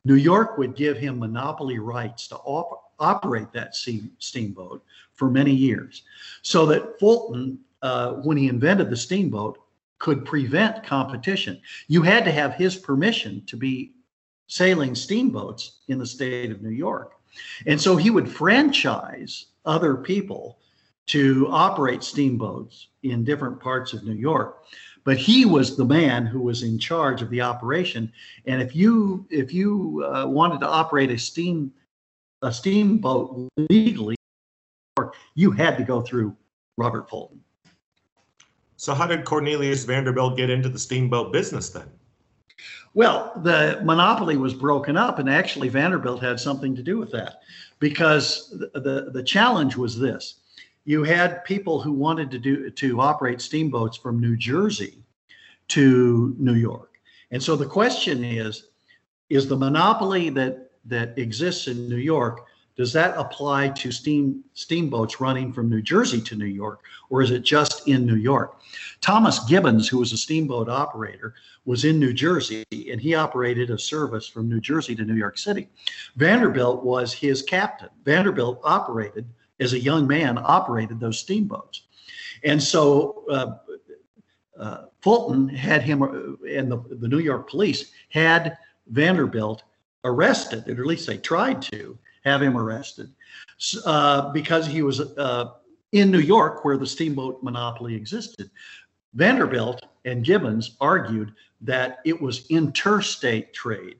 New 0.05 0.15
York 0.15 0.57
would 0.57 0.73
give 0.73 0.97
him 0.97 1.19
monopoly 1.19 1.77
rights 1.77 2.29
to 2.29 2.37
op- 2.37 2.93
operate 2.97 3.51
that 3.51 3.75
steamboat 3.75 4.81
for 5.15 5.29
many 5.29 5.51
years. 5.51 6.03
So 6.43 6.65
that 6.67 6.97
Fulton, 6.97 7.59
uh, 7.81 8.13
when 8.23 8.37
he 8.37 8.47
invented 8.47 8.89
the 8.89 8.95
steamboat, 8.95 9.59
could 9.97 10.23
prevent 10.23 10.85
competition. 10.85 11.61
You 11.89 12.03
had 12.03 12.23
to 12.23 12.31
have 12.31 12.53
his 12.53 12.77
permission 12.77 13.43
to 13.47 13.57
be 13.57 13.91
sailing 14.47 14.95
steamboats 14.95 15.79
in 15.89 15.99
the 15.99 16.05
state 16.05 16.51
of 16.51 16.61
New 16.61 16.69
York. 16.69 17.15
And 17.67 17.79
so 17.79 17.97
he 17.97 18.11
would 18.11 18.31
franchise 18.31 19.47
other 19.65 19.97
people 19.97 20.57
to 21.07 21.47
operate 21.49 22.03
steamboats 22.03 22.87
in 23.03 23.23
different 23.23 23.59
parts 23.59 23.93
of 23.93 24.03
New 24.03 24.13
York. 24.13 24.63
But 25.09 25.17
he 25.17 25.43
was 25.43 25.75
the 25.75 25.85
man 25.85 26.27
who 26.27 26.39
was 26.39 26.61
in 26.61 26.77
charge 26.77 27.23
of 27.23 27.31
the 27.31 27.41
operation. 27.41 28.13
And 28.45 28.61
if 28.61 28.75
you 28.75 29.25
if 29.31 29.51
you 29.51 30.05
uh, 30.05 30.27
wanted 30.27 30.59
to 30.59 30.67
operate 30.67 31.09
a 31.09 31.17
steam 31.17 31.73
a 32.43 32.53
steamboat 32.53 33.49
legally, 33.71 34.15
you 35.33 35.49
had 35.49 35.79
to 35.79 35.83
go 35.83 36.01
through 36.01 36.37
Robert 36.77 37.09
Fulton. 37.09 37.41
So, 38.77 38.93
how 38.93 39.07
did 39.07 39.25
Cornelius 39.25 39.83
Vanderbilt 39.83 40.37
get 40.37 40.51
into 40.51 40.69
the 40.69 40.77
steamboat 40.77 41.33
business 41.33 41.71
then? 41.71 41.89
Well, 42.93 43.33
the 43.41 43.81
monopoly 43.83 44.37
was 44.37 44.53
broken 44.53 44.95
up, 44.95 45.17
and 45.17 45.27
actually 45.27 45.69
Vanderbilt 45.69 46.21
had 46.21 46.39
something 46.39 46.75
to 46.75 46.83
do 46.83 46.99
with 46.99 47.09
that, 47.13 47.39
because 47.79 48.51
the, 48.51 48.79
the, 48.79 49.09
the 49.11 49.23
challenge 49.23 49.75
was 49.75 49.97
this: 49.97 50.35
you 50.85 51.03
had 51.03 51.43
people 51.43 51.81
who 51.81 51.91
wanted 51.91 52.31
to 52.31 52.39
do 52.39 52.69
to 52.69 53.01
operate 53.01 53.41
steamboats 53.41 53.97
from 53.97 54.19
New 54.19 54.35
Jersey 54.35 55.03
to 55.69 56.35
New 56.37 56.55
York, 56.55 56.99
and 57.31 57.41
so 57.41 57.55
the 57.55 57.65
question 57.65 58.23
is: 58.23 58.67
is 59.29 59.47
the 59.47 59.57
monopoly 59.57 60.29
that 60.31 60.71
that 60.85 61.17
exists 61.17 61.67
in 61.67 61.87
New 61.89 61.97
York, 61.97 62.45
does 62.75 62.93
that 62.93 63.13
apply 63.17 63.67
to 63.67 63.91
steam 63.91 64.41
steamboats 64.53 65.19
running 65.19 65.51
from 65.51 65.69
New 65.69 65.81
Jersey 65.81 66.21
to 66.21 66.35
New 66.35 66.45
York, 66.45 66.81
or 67.09 67.21
is 67.21 67.31
it 67.31 67.43
just 67.43 67.87
in 67.89 68.05
New 68.05 68.15
York? 68.15 68.61
Thomas 69.01 69.39
Gibbons, 69.45 69.89
who 69.89 69.97
was 69.97 70.13
a 70.13 70.17
steamboat 70.17 70.69
operator, 70.69 71.33
was 71.65 71.83
in 71.83 71.99
New 71.99 72.13
Jersey 72.13 72.63
and 72.71 73.01
he 73.01 73.15
operated 73.15 73.69
a 73.69 73.77
service 73.77 74.27
from 74.27 74.47
New 74.47 74.61
Jersey 74.61 74.95
to 74.95 75.03
New 75.03 75.15
York 75.15 75.37
City. 75.37 75.67
Vanderbilt 76.15 76.83
was 76.83 77.13
his 77.13 77.41
captain. 77.41 77.89
Vanderbilt 78.05 78.61
operated, 78.63 79.25
as 79.59 79.73
a 79.73 79.79
young 79.79 80.07
man, 80.07 80.37
operated 80.37 80.99
those 80.99 81.19
steamboats. 81.19 81.83
And 82.43 82.61
so 82.61 83.25
uh, 83.29 83.57
uh, 84.57 84.85
Fulton 85.01 85.47
had 85.49 85.81
him, 85.81 86.01
uh, 86.01 86.47
and 86.47 86.71
the, 86.71 86.77
the 86.89 87.07
New 87.07 87.19
York 87.19 87.49
police 87.49 87.91
had 88.09 88.57
Vanderbilt 88.87 89.63
arrested, 90.03 90.67
or 90.67 90.81
at 90.81 90.87
least 90.87 91.07
they 91.07 91.17
tried 91.17 91.61
to 91.61 91.97
have 92.23 92.41
him 92.41 92.57
arrested, 92.57 93.09
uh, 93.85 94.31
because 94.31 94.67
he 94.67 94.81
was 94.81 94.99
uh, 94.99 95.51
in 95.91 96.11
New 96.11 96.19
York 96.19 96.63
where 96.63 96.77
the 96.77 96.87
steamboat 96.87 97.41
monopoly 97.43 97.95
existed. 97.95 98.49
Vanderbilt 99.13 99.85
and 100.05 100.23
Gibbons 100.23 100.75
argued 100.79 101.33
that 101.61 101.99
it 102.05 102.19
was 102.21 102.47
interstate 102.49 103.53
trade 103.53 103.97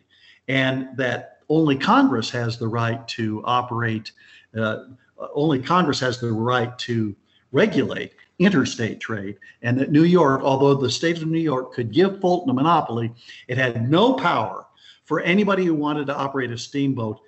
and 0.47 0.95
that 0.97 1.39
only 1.49 1.75
Congress 1.75 2.29
has 2.29 2.57
the 2.57 2.67
right 2.67 3.05
to 3.07 3.41
operate, 3.45 4.11
uh, 4.57 4.85
only 5.33 5.61
Congress 5.61 5.99
has 5.99 6.19
the 6.19 6.31
right 6.31 6.77
to 6.79 7.15
regulate 7.51 8.13
interstate 8.39 9.01
trade, 9.01 9.38
and 9.61 9.77
that 9.77 9.91
New 9.91 10.03
York, 10.03 10.41
although 10.41 10.73
the 10.73 10.89
state 10.89 11.17
of 11.17 11.27
New 11.27 11.39
York 11.39 11.73
could 11.73 11.91
give 11.91 12.21
Fulton 12.21 12.49
a 12.49 12.53
monopoly, 12.53 13.11
it 13.47 13.57
had 13.57 13.89
no 13.89 14.13
power 14.13 14.65
for 15.03 15.19
anybody 15.19 15.65
who 15.65 15.73
wanted 15.73 16.07
to 16.07 16.15
operate 16.15 16.51
a 16.51 16.57
steamboat 16.57 17.19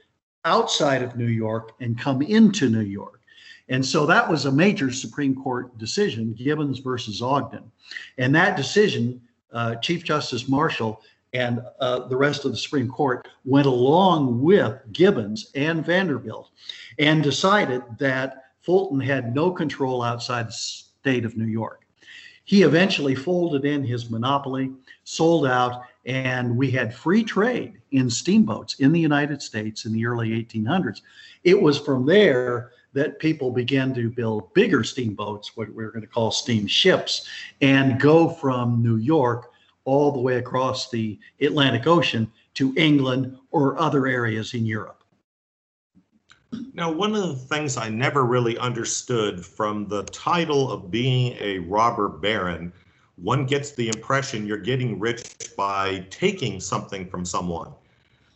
outside 0.45 1.03
of 1.03 1.17
New 1.17 1.27
York 1.27 1.73
and 1.81 1.99
come 1.99 2.21
into 2.21 2.69
New 2.69 2.79
York. 2.79 3.21
And 3.69 3.85
so 3.85 4.05
that 4.05 4.27
was 4.27 4.45
a 4.45 4.51
major 4.51 4.91
Supreme 4.91 5.35
Court 5.35 5.77
decision, 5.77 6.33
Gibbons 6.33 6.79
versus 6.79 7.21
Ogden. 7.21 7.71
And 8.17 8.33
that 8.35 8.57
decision, 8.57 9.21
uh, 9.53 9.75
Chief 9.75 10.03
Justice 10.03 10.47
Marshall 10.47 11.01
and 11.33 11.61
uh, 11.79 12.07
the 12.07 12.17
rest 12.17 12.45
of 12.45 12.51
the 12.51 12.57
Supreme 12.57 12.89
Court 12.89 13.27
went 13.45 13.67
along 13.67 14.41
with 14.41 14.79
Gibbons 14.91 15.51
and 15.55 15.85
Vanderbilt 15.85 16.49
and 16.99 17.23
decided 17.23 17.83
that 17.99 18.45
Fulton 18.61 18.99
had 18.99 19.33
no 19.33 19.51
control 19.51 20.03
outside 20.03 20.47
the 20.47 20.53
state 20.53 21.25
of 21.25 21.37
New 21.37 21.45
York. 21.45 21.85
He 22.43 22.63
eventually 22.63 23.15
folded 23.15 23.65
in 23.65 23.83
his 23.83 24.09
monopoly, 24.09 24.71
sold 25.03 25.45
out, 25.45 25.83
and 26.05 26.57
we 26.57 26.69
had 26.71 26.93
free 26.93 27.23
trade 27.23 27.79
in 27.91 28.09
steamboats 28.09 28.75
in 28.79 28.91
the 28.91 28.99
United 28.99 29.41
States 29.41 29.85
in 29.85 29.93
the 29.93 30.05
early 30.05 30.29
1800s. 30.29 31.01
It 31.43 31.59
was 31.59 31.79
from 31.79 32.05
there 32.05 32.71
that 32.93 33.19
people 33.19 33.51
began 33.51 33.93
to 33.93 34.09
build 34.09 34.53
bigger 34.53 34.83
steamboats, 34.83 35.55
what 35.55 35.69
we're 35.73 35.91
going 35.91 36.01
to 36.01 36.07
call 36.07 36.31
steamships, 36.31 37.27
and 37.61 38.01
go 38.01 38.27
from 38.27 38.83
New 38.83 38.97
York 38.97 39.50
all 39.91 40.09
the 40.09 40.21
way 40.21 40.37
across 40.37 40.89
the 40.89 41.19
Atlantic 41.41 41.85
Ocean 41.85 42.31
to 42.53 42.73
England 42.77 43.37
or 43.51 43.77
other 43.77 44.07
areas 44.07 44.53
in 44.53 44.65
Europe. 44.65 45.03
Now, 46.73 46.89
one 46.89 47.13
of 47.13 47.27
the 47.27 47.35
things 47.35 47.75
I 47.75 47.89
never 47.89 48.25
really 48.25 48.57
understood 48.57 49.45
from 49.45 49.89
the 49.89 50.03
title 50.03 50.71
of 50.71 50.89
being 50.91 51.35
a 51.41 51.59
robber 51.59 52.07
baron, 52.07 52.71
one 53.17 53.45
gets 53.45 53.71
the 53.71 53.89
impression 53.89 54.47
you're 54.47 54.69
getting 54.71 54.97
rich 54.97 55.51
by 55.57 56.07
taking 56.09 56.61
something 56.61 57.05
from 57.09 57.25
someone. 57.25 57.73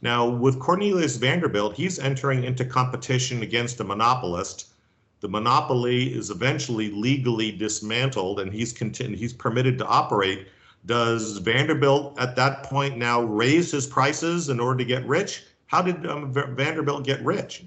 Now, 0.01 0.27
with 0.27 0.59
Cornelius 0.59 1.15
Vanderbilt, 1.15 1.73
he's 1.73 1.99
entering 1.99 2.43
into 2.43 2.65
competition 2.65 3.43
against 3.43 3.79
a 3.79 3.85
monopolist. 3.85 4.73
The 5.21 5.29
monopoly 5.29 6.13
is 6.13 6.31
eventually 6.31 6.91
legally 6.91 7.53
dismantled 7.53 8.41
and 8.41 8.51
he's, 8.51 8.77
he's 8.77 9.33
permitted 9.33 9.77
to 9.77 9.85
operate. 9.87 10.49
Does 10.85 11.37
Vanderbilt 11.37 12.19
at 12.19 12.35
that 12.35 12.63
point 12.63 12.97
now 12.97 13.21
raise 13.21 13.71
his 13.71 13.87
prices 13.87 14.49
in 14.49 14.59
order 14.59 14.77
to 14.77 14.85
get 14.85 15.05
rich? 15.07 15.43
How 15.67 15.81
did 15.81 16.05
um, 16.05 16.31
Vanderbilt 16.31 17.03
get 17.03 17.23
rich? 17.23 17.63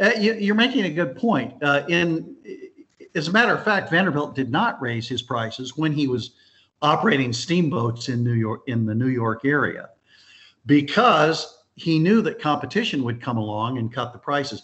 Uh, 0.00 0.12
you, 0.18 0.52
are 0.52 0.56
making 0.56 0.86
a 0.86 0.90
good 0.90 1.16
point. 1.16 1.54
Uh, 1.62 1.84
in, 1.88 2.34
as 3.14 3.28
a 3.28 3.32
matter 3.32 3.54
of 3.54 3.62
fact, 3.62 3.90
Vanderbilt 3.90 4.34
did 4.34 4.50
not 4.50 4.80
raise 4.80 5.06
his 5.06 5.20
prices 5.20 5.76
when 5.76 5.92
he 5.92 6.08
was 6.08 6.32
operating 6.80 7.32
steamboats 7.32 8.08
in 8.08 8.24
New 8.24 8.32
York 8.32 8.62
in 8.66 8.86
the 8.86 8.94
New 8.94 9.08
York 9.08 9.44
area 9.44 9.90
because 10.64 11.58
he 11.74 11.98
knew 11.98 12.22
that 12.22 12.40
competition 12.40 13.02
would 13.04 13.20
come 13.20 13.36
along 13.36 13.78
and 13.78 13.92
cut 13.92 14.12
the 14.12 14.18
prices. 14.18 14.62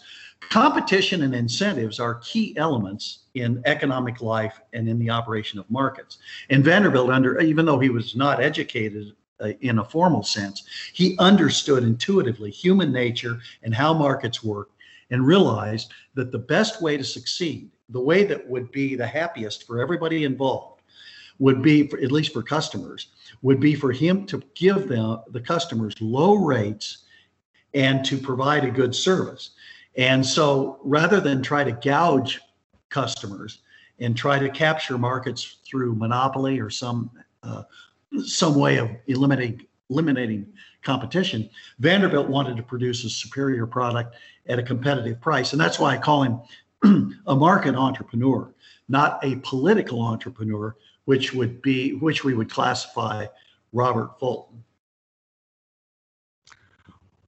Competition 0.49 1.23
and 1.23 1.35
incentives 1.35 1.99
are 1.99 2.15
key 2.15 2.55
elements 2.57 3.19
in 3.33 3.61
economic 3.65 4.21
life 4.21 4.61
and 4.73 4.87
in 4.87 4.97
the 4.97 5.09
operation 5.09 5.59
of 5.59 5.69
markets. 5.69 6.17
And 6.49 6.63
Vanderbilt, 6.63 7.09
under 7.09 7.39
even 7.39 7.65
though 7.65 7.79
he 7.79 7.89
was 7.89 8.15
not 8.15 8.41
educated 8.41 9.13
uh, 9.39 9.49
in 9.61 9.79
a 9.79 9.83
formal 9.83 10.23
sense, 10.23 10.63
he 10.93 11.17
understood 11.19 11.83
intuitively 11.83 12.49
human 12.49 12.91
nature 12.91 13.39
and 13.63 13.73
how 13.73 13.93
markets 13.93 14.43
work, 14.43 14.69
and 15.09 15.25
realized 15.25 15.91
that 16.15 16.31
the 16.31 16.39
best 16.39 16.81
way 16.81 16.97
to 16.97 17.03
succeed, 17.03 17.69
the 17.89 17.99
way 17.99 18.25
that 18.25 18.45
would 18.47 18.71
be 18.71 18.95
the 18.95 19.07
happiest 19.07 19.65
for 19.65 19.79
everybody 19.79 20.23
involved, 20.23 20.81
would 21.39 21.61
be 21.61 21.87
for, 21.87 21.99
at 21.99 22.11
least 22.11 22.33
for 22.33 22.41
customers 22.41 23.07
would 23.41 23.59
be 23.59 23.75
for 23.75 23.91
him 23.91 24.25
to 24.25 24.41
give 24.55 24.87
them 24.87 25.19
the 25.29 25.39
customers 25.39 25.93
low 26.01 26.35
rates 26.35 27.03
and 27.73 28.03
to 28.03 28.17
provide 28.17 28.65
a 28.65 28.71
good 28.71 28.95
service 28.95 29.51
and 29.97 30.25
so 30.25 30.79
rather 30.83 31.19
than 31.19 31.41
try 31.41 31.63
to 31.63 31.71
gouge 31.71 32.39
customers 32.89 33.59
and 33.99 34.15
try 34.15 34.39
to 34.39 34.49
capture 34.49 34.97
markets 34.97 35.57
through 35.65 35.95
monopoly 35.95 36.59
or 36.59 36.69
some 36.69 37.09
uh, 37.43 37.63
some 38.23 38.55
way 38.55 38.77
of 38.77 38.89
eliminating 39.07 39.65
eliminating 39.89 40.45
competition 40.83 41.49
vanderbilt 41.79 42.27
wanted 42.27 42.55
to 42.55 42.63
produce 42.63 43.03
a 43.03 43.09
superior 43.09 43.65
product 43.65 44.15
at 44.47 44.59
a 44.59 44.63
competitive 44.63 45.19
price 45.19 45.51
and 45.51 45.61
that's 45.61 45.79
why 45.79 45.93
i 45.93 45.97
call 45.97 46.23
him 46.23 46.39
a 47.27 47.35
market 47.35 47.75
entrepreneur 47.75 48.53
not 48.87 49.23
a 49.23 49.35
political 49.37 50.01
entrepreneur 50.01 50.75
which 51.05 51.33
would 51.33 51.61
be 51.61 51.93
which 51.95 52.23
we 52.25 52.33
would 52.33 52.51
classify 52.51 53.25
Robert 53.73 54.19
Fulton. 54.19 54.63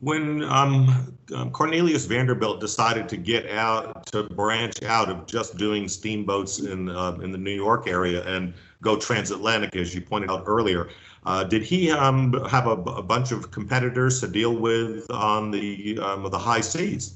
When 0.02 0.44
um, 0.46 1.18
um, 1.36 1.52
Cornelius 1.52 2.06
Vanderbilt 2.06 2.62
decided 2.62 3.10
to 3.10 3.18
get 3.18 3.50
out 3.50 4.06
to 4.08 4.24
branch 4.24 4.82
out 4.84 5.10
of 5.10 5.26
just 5.28 5.58
doing 5.58 5.90
steamboats 5.90 6.60
in 6.60 6.90
uh, 6.90 7.18
in 7.22 7.32
the 7.32 7.38
New 7.38 7.54
York 7.54 7.88
area 7.88 8.24
and 8.24 8.54
go 8.82 8.96
transatlantic, 8.96 9.76
as 9.76 9.94
you 9.94 10.00
pointed 10.00 10.32
out 10.32 10.44
earlier, 10.46 10.90
uh, 11.26 11.44
did 11.44 11.64
he 11.64 11.92
um, 11.92 12.32
have 12.46 12.68
a, 12.68 12.72
a, 12.72 13.04
bunch 13.04 13.34
of 13.34 13.52
competitors 13.52 14.22
to 14.22 14.28
deal 14.28 14.56
with 14.56 15.10
on 15.12 15.52
the 15.52 16.00
um, 16.00 16.30
the 16.30 16.40
high 16.40 16.62
seas? 16.62 17.16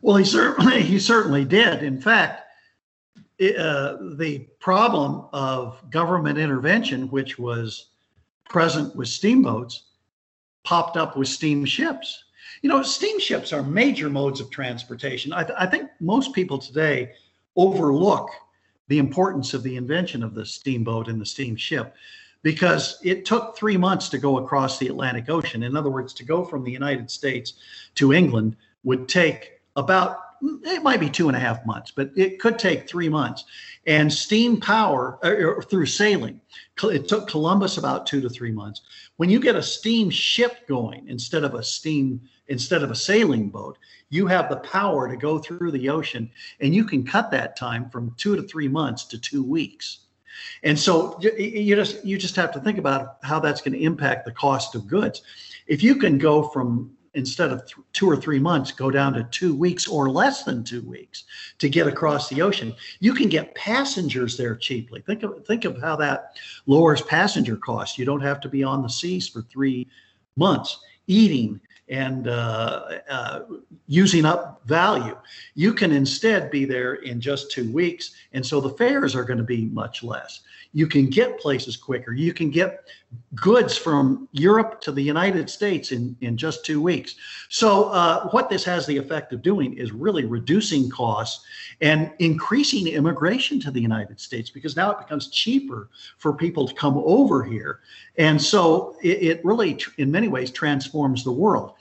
Well, 0.00 0.16
he 0.16 0.24
certainly 0.24 0.82
he 0.82 1.00
certainly 1.00 1.44
did. 1.44 1.82
In 1.82 2.00
fact, 2.00 2.42
uh, 3.40 3.96
the 4.16 4.46
problem 4.60 5.26
of 5.32 5.82
government 5.90 6.38
intervention, 6.38 7.08
which 7.08 7.38
was 7.38 7.88
present 8.48 8.94
with 8.94 9.08
steamboats, 9.08 9.87
popped 10.68 10.98
up 10.98 11.16
with 11.16 11.28
steamships. 11.28 12.24
You 12.60 12.68
know, 12.68 12.82
steamships 12.82 13.54
are 13.54 13.62
major 13.62 14.10
modes 14.10 14.38
of 14.38 14.50
transportation. 14.50 15.32
I, 15.32 15.42
th- 15.42 15.56
I 15.58 15.64
think 15.64 15.88
most 15.98 16.34
people 16.34 16.58
today 16.58 17.12
overlook 17.56 18.28
the 18.88 18.98
importance 18.98 19.54
of 19.54 19.62
the 19.62 19.76
invention 19.76 20.22
of 20.22 20.34
the 20.34 20.44
steamboat 20.44 21.08
and 21.08 21.18
the 21.18 21.24
steamship 21.24 21.94
because 22.42 22.98
it 23.02 23.24
took 23.24 23.56
three 23.56 23.78
months 23.78 24.10
to 24.10 24.18
go 24.18 24.44
across 24.44 24.78
the 24.78 24.88
Atlantic 24.88 25.30
Ocean. 25.30 25.62
In 25.62 25.74
other 25.74 25.88
words, 25.88 26.12
to 26.12 26.22
go 26.22 26.44
from 26.44 26.64
the 26.64 26.70
United 26.70 27.10
States 27.10 27.54
to 27.94 28.12
England 28.12 28.54
would 28.84 29.08
take 29.08 29.62
about 29.74 30.27
it 30.42 30.82
might 30.82 31.00
be 31.00 31.10
two 31.10 31.28
and 31.28 31.36
a 31.36 31.40
half 31.40 31.64
months, 31.66 31.90
but 31.90 32.10
it 32.16 32.40
could 32.40 32.58
take 32.58 32.88
three 32.88 33.08
months. 33.08 33.44
And 33.86 34.12
steam 34.12 34.60
power 34.60 35.18
or, 35.22 35.62
through 35.62 35.86
sailing, 35.86 36.40
it 36.82 37.08
took 37.08 37.28
Columbus 37.28 37.78
about 37.78 38.06
two 38.06 38.20
to 38.20 38.28
three 38.28 38.52
months. 38.52 38.82
When 39.16 39.30
you 39.30 39.40
get 39.40 39.56
a 39.56 39.62
steam 39.62 40.10
ship 40.10 40.68
going 40.68 41.08
instead 41.08 41.44
of 41.44 41.54
a 41.54 41.62
steam 41.62 42.20
instead 42.48 42.82
of 42.82 42.90
a 42.90 42.96
sailing 42.96 43.48
boat, 43.48 43.78
you 44.10 44.26
have 44.26 44.48
the 44.48 44.56
power 44.56 45.08
to 45.08 45.16
go 45.16 45.38
through 45.38 45.70
the 45.70 45.88
ocean, 45.88 46.30
and 46.60 46.74
you 46.74 46.84
can 46.84 47.04
cut 47.04 47.30
that 47.30 47.56
time 47.56 47.90
from 47.90 48.14
two 48.16 48.36
to 48.36 48.42
three 48.42 48.68
months 48.68 49.04
to 49.06 49.18
two 49.18 49.42
weeks. 49.42 50.00
And 50.62 50.78
so 50.78 51.18
you 51.20 51.74
just 51.76 52.04
you 52.04 52.18
just 52.18 52.36
have 52.36 52.52
to 52.52 52.60
think 52.60 52.78
about 52.78 53.18
how 53.22 53.40
that's 53.40 53.60
going 53.60 53.72
to 53.72 53.82
impact 53.82 54.24
the 54.24 54.32
cost 54.32 54.74
of 54.74 54.86
goods. 54.86 55.22
If 55.66 55.82
you 55.82 55.96
can 55.96 56.18
go 56.18 56.42
from 56.42 56.96
instead 57.18 57.50
of 57.50 57.66
th- 57.66 57.76
two 57.92 58.08
or 58.08 58.16
three 58.16 58.38
months, 58.38 58.72
go 58.72 58.90
down 58.90 59.12
to 59.12 59.24
two 59.24 59.54
weeks 59.54 59.86
or 59.86 60.08
less 60.08 60.44
than 60.44 60.64
two 60.64 60.82
weeks 60.82 61.24
to 61.58 61.68
get 61.68 61.86
across 61.86 62.28
the 62.28 62.40
ocean. 62.40 62.74
You 63.00 63.12
can 63.12 63.28
get 63.28 63.54
passengers 63.54 64.36
there 64.36 64.56
cheaply. 64.56 65.02
Think 65.02 65.22
of 65.24 65.44
think 65.46 65.64
of 65.64 65.80
how 65.80 65.96
that 65.96 66.36
lowers 66.66 67.02
passenger 67.02 67.56
costs. 67.56 67.98
You 67.98 68.04
don't 68.04 68.22
have 68.22 68.40
to 68.40 68.48
be 68.48 68.64
on 68.64 68.82
the 68.82 68.88
seas 68.88 69.28
for 69.28 69.42
three 69.42 69.88
months 70.36 70.78
eating 71.08 71.60
and 71.90 72.28
uh, 72.28 72.98
uh, 73.10 73.40
using 73.86 74.24
up 74.24 74.60
value. 74.66 75.16
You 75.54 75.72
can 75.72 75.90
instead 75.90 76.50
be 76.50 76.66
there 76.66 76.96
in 76.96 77.20
just 77.20 77.50
two 77.50 77.72
weeks, 77.72 78.12
and 78.32 78.44
so 78.44 78.60
the 78.60 78.70
fares 78.70 79.16
are 79.16 79.24
going 79.24 79.38
to 79.38 79.44
be 79.44 79.66
much 79.66 80.02
less 80.02 80.42
you 80.72 80.86
can 80.86 81.08
get 81.08 81.40
places 81.40 81.76
quicker. 81.76 82.12
You 82.12 82.32
can 82.32 82.50
get 82.50 82.84
goods 83.34 83.76
from 83.76 84.28
Europe 84.32 84.80
to 84.82 84.92
the 84.92 85.02
United 85.02 85.48
States 85.48 85.92
in, 85.92 86.16
in 86.20 86.36
just 86.36 86.64
two 86.64 86.80
weeks. 86.80 87.14
So, 87.48 87.84
uh, 87.84 88.28
what 88.28 88.50
this 88.50 88.64
has 88.64 88.86
the 88.86 88.96
effect 88.96 89.32
of 89.32 89.42
doing 89.42 89.74
is 89.74 89.92
really 89.92 90.24
reducing 90.24 90.90
costs 90.90 91.44
and 91.80 92.10
increasing 92.18 92.86
immigration 92.86 93.60
to 93.60 93.70
the 93.70 93.80
United 93.80 94.20
States 94.20 94.50
because 94.50 94.76
now 94.76 94.90
it 94.90 94.98
becomes 94.98 95.30
cheaper 95.30 95.88
for 96.18 96.32
people 96.32 96.66
to 96.68 96.74
come 96.74 96.98
over 96.98 97.42
here. 97.42 97.80
And 98.16 98.40
so, 98.40 98.96
it, 99.02 99.22
it 99.22 99.44
really, 99.44 99.78
in 99.98 100.10
many 100.10 100.28
ways, 100.28 100.50
transforms 100.50 101.24
the 101.24 101.32
world. 101.32 101.74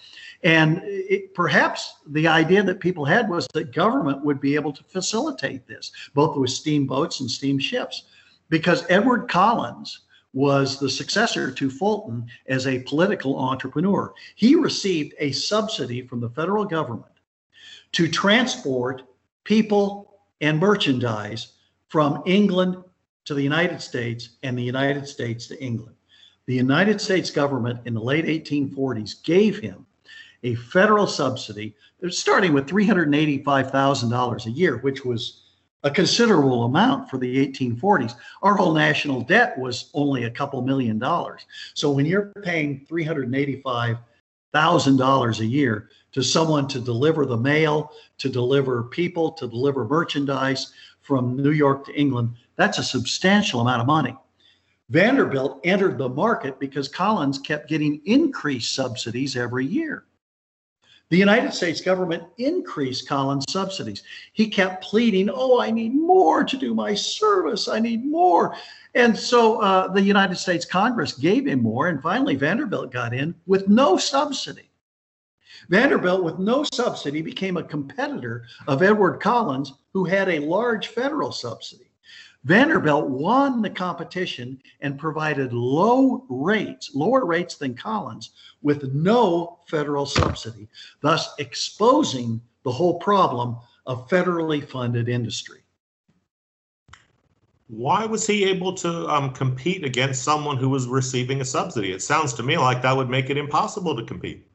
And 0.43 0.81
it, 0.83 1.33
perhaps 1.33 1.95
the 2.07 2.27
idea 2.27 2.61
that 2.63 2.79
people 2.79 3.05
had 3.05 3.29
was 3.29 3.47
that 3.53 3.73
government 3.73 4.23
would 4.23 4.39
be 4.39 4.55
able 4.55 4.71
to 4.73 4.83
facilitate 4.83 5.67
this, 5.67 5.91
both 6.13 6.37
with 6.37 6.51
steamboats 6.51 7.21
and 7.21 7.29
steamships 7.29 8.03
because 8.49 8.85
Edward 8.89 9.27
Collins 9.27 10.01
was 10.37 10.79
the 10.79 10.89
successor 10.89 11.49
to 11.49 11.67
Fulton 11.67 12.27
as 12.45 12.67
a 12.67 12.83
political 12.83 13.39
entrepreneur. 13.39 14.13
He 14.35 14.53
received 14.53 15.15
a 15.17 15.31
subsidy 15.31 16.03
from 16.03 16.19
the 16.19 16.29
federal 16.29 16.63
government 16.63 17.11
to 17.93 18.07
transport 18.07 19.01
people 19.45 20.19
and 20.39 20.59
merchandise 20.59 21.53
from 21.87 22.21
England 22.27 22.77
to 23.25 23.33
the 23.33 23.41
United 23.41 23.81
States 23.81 24.29
and 24.43 24.55
the 24.55 24.63
United 24.63 25.07
States 25.07 25.47
to 25.47 25.59
England. 25.59 25.95
The 26.45 26.53
United 26.53 27.01
States 27.01 27.31
government 27.31 27.79
in 27.85 27.95
the 27.95 27.99
late 27.99 28.25
1840s 28.25 29.23
gave 29.23 29.57
him 29.57 29.87
a 30.43 30.53
federal 30.53 31.07
subsidy 31.07 31.75
starting 32.09 32.53
with 32.53 32.67
$385,000 32.67 34.45
a 34.45 34.51
year, 34.51 34.77
which 34.77 35.03
was 35.03 35.46
a 35.83 35.91
considerable 35.91 36.63
amount 36.65 37.09
for 37.09 37.17
the 37.17 37.47
1840s. 37.47 38.15
Our 38.41 38.55
whole 38.55 38.73
national 38.73 39.21
debt 39.21 39.57
was 39.57 39.89
only 39.93 40.23
a 40.23 40.31
couple 40.31 40.61
million 40.61 40.99
dollars. 40.99 41.45
So 41.75 41.91
when 41.91 42.05
you're 42.05 42.33
paying 42.43 42.85
$385,000 42.89 45.39
a 45.39 45.45
year 45.45 45.89
to 46.13 46.23
someone 46.23 46.67
to 46.69 46.79
deliver 46.79 47.25
the 47.25 47.35
mail, 47.37 47.91
to 48.17 48.29
deliver 48.29 48.83
people, 48.83 49.31
to 49.33 49.47
deliver 49.47 49.85
merchandise 49.87 50.71
from 51.01 51.35
New 51.37 51.51
York 51.51 51.85
to 51.85 51.93
England, 51.93 52.33
that's 52.55 52.79
a 52.79 52.83
substantial 52.83 53.61
amount 53.61 53.81
of 53.81 53.87
money. 53.87 54.17
Vanderbilt 54.89 55.59
entered 55.63 55.97
the 55.97 56.09
market 56.09 56.59
because 56.59 56.87
Collins 56.87 57.39
kept 57.39 57.69
getting 57.69 58.01
increased 58.05 58.73
subsidies 58.73 59.35
every 59.35 59.65
year. 59.65 60.05
The 61.09 61.17
United 61.17 61.53
States 61.53 61.79
government 61.79 62.23
increased 62.37 63.07
Collins' 63.07 63.45
subsidies. 63.49 64.03
He 64.33 64.49
kept 64.49 64.83
pleading, 64.83 65.29
Oh, 65.31 65.59
I 65.59 65.71
need 65.71 65.95
more 65.95 66.43
to 66.43 66.57
do 66.57 66.73
my 66.73 66.93
service. 66.93 67.69
I 67.69 67.79
need 67.79 68.05
more. 68.05 68.55
And 68.93 69.17
so 69.17 69.61
uh, 69.61 69.87
the 69.87 70.01
United 70.01 70.35
States 70.35 70.65
Congress 70.65 71.13
gave 71.13 71.47
him 71.47 71.61
more. 71.61 71.87
And 71.87 72.01
finally, 72.01 72.35
Vanderbilt 72.35 72.91
got 72.91 73.13
in 73.13 73.35
with 73.45 73.69
no 73.69 73.97
subsidy. 73.97 74.69
Vanderbilt, 75.69 76.23
with 76.23 76.39
no 76.39 76.63
subsidy, 76.73 77.21
became 77.21 77.57
a 77.57 77.63
competitor 77.63 78.45
of 78.67 78.83
Edward 78.83 79.19
Collins, 79.19 79.73
who 79.93 80.03
had 80.03 80.27
a 80.27 80.39
large 80.39 80.87
federal 80.87 81.31
subsidy. 81.31 81.86
Vanderbilt 82.47 83.09
won 83.09 83.61
the 83.61 83.69
competition 83.69 84.61
and 84.79 84.97
provided 84.97 85.51
low 85.51 86.25
rates, 86.29 86.95
lower 86.95 87.25
rates 87.25 87.57
than 87.57 87.75
Collins, 87.75 88.31
with 88.61 88.93
no 88.93 89.59
federal 89.67 90.05
subsidy, 90.05 90.69
thus 91.01 91.33
exposing 91.39 92.39
the 92.63 92.71
whole 92.71 92.99
problem 92.99 93.57
of 93.85 94.07
federally 94.07 94.65
funded 94.65 95.09
industry. 95.09 95.59
Why 97.67 98.05
was 98.05 98.25
he 98.25 98.45
able 98.45 98.73
to 98.75 99.09
um, 99.09 99.33
compete 99.33 99.83
against 99.83 100.23
someone 100.23 100.55
who 100.55 100.69
was 100.69 100.87
receiving 100.87 101.41
a 101.41 101.45
subsidy? 101.45 101.91
It 101.91 102.01
sounds 102.01 102.33
to 102.35 102.43
me 102.43 102.57
like 102.57 102.81
that 102.81 102.95
would 102.95 103.09
make 103.09 103.29
it 103.29 103.35
impossible 103.35 103.93
to 103.97 104.05
compete. 104.05 104.47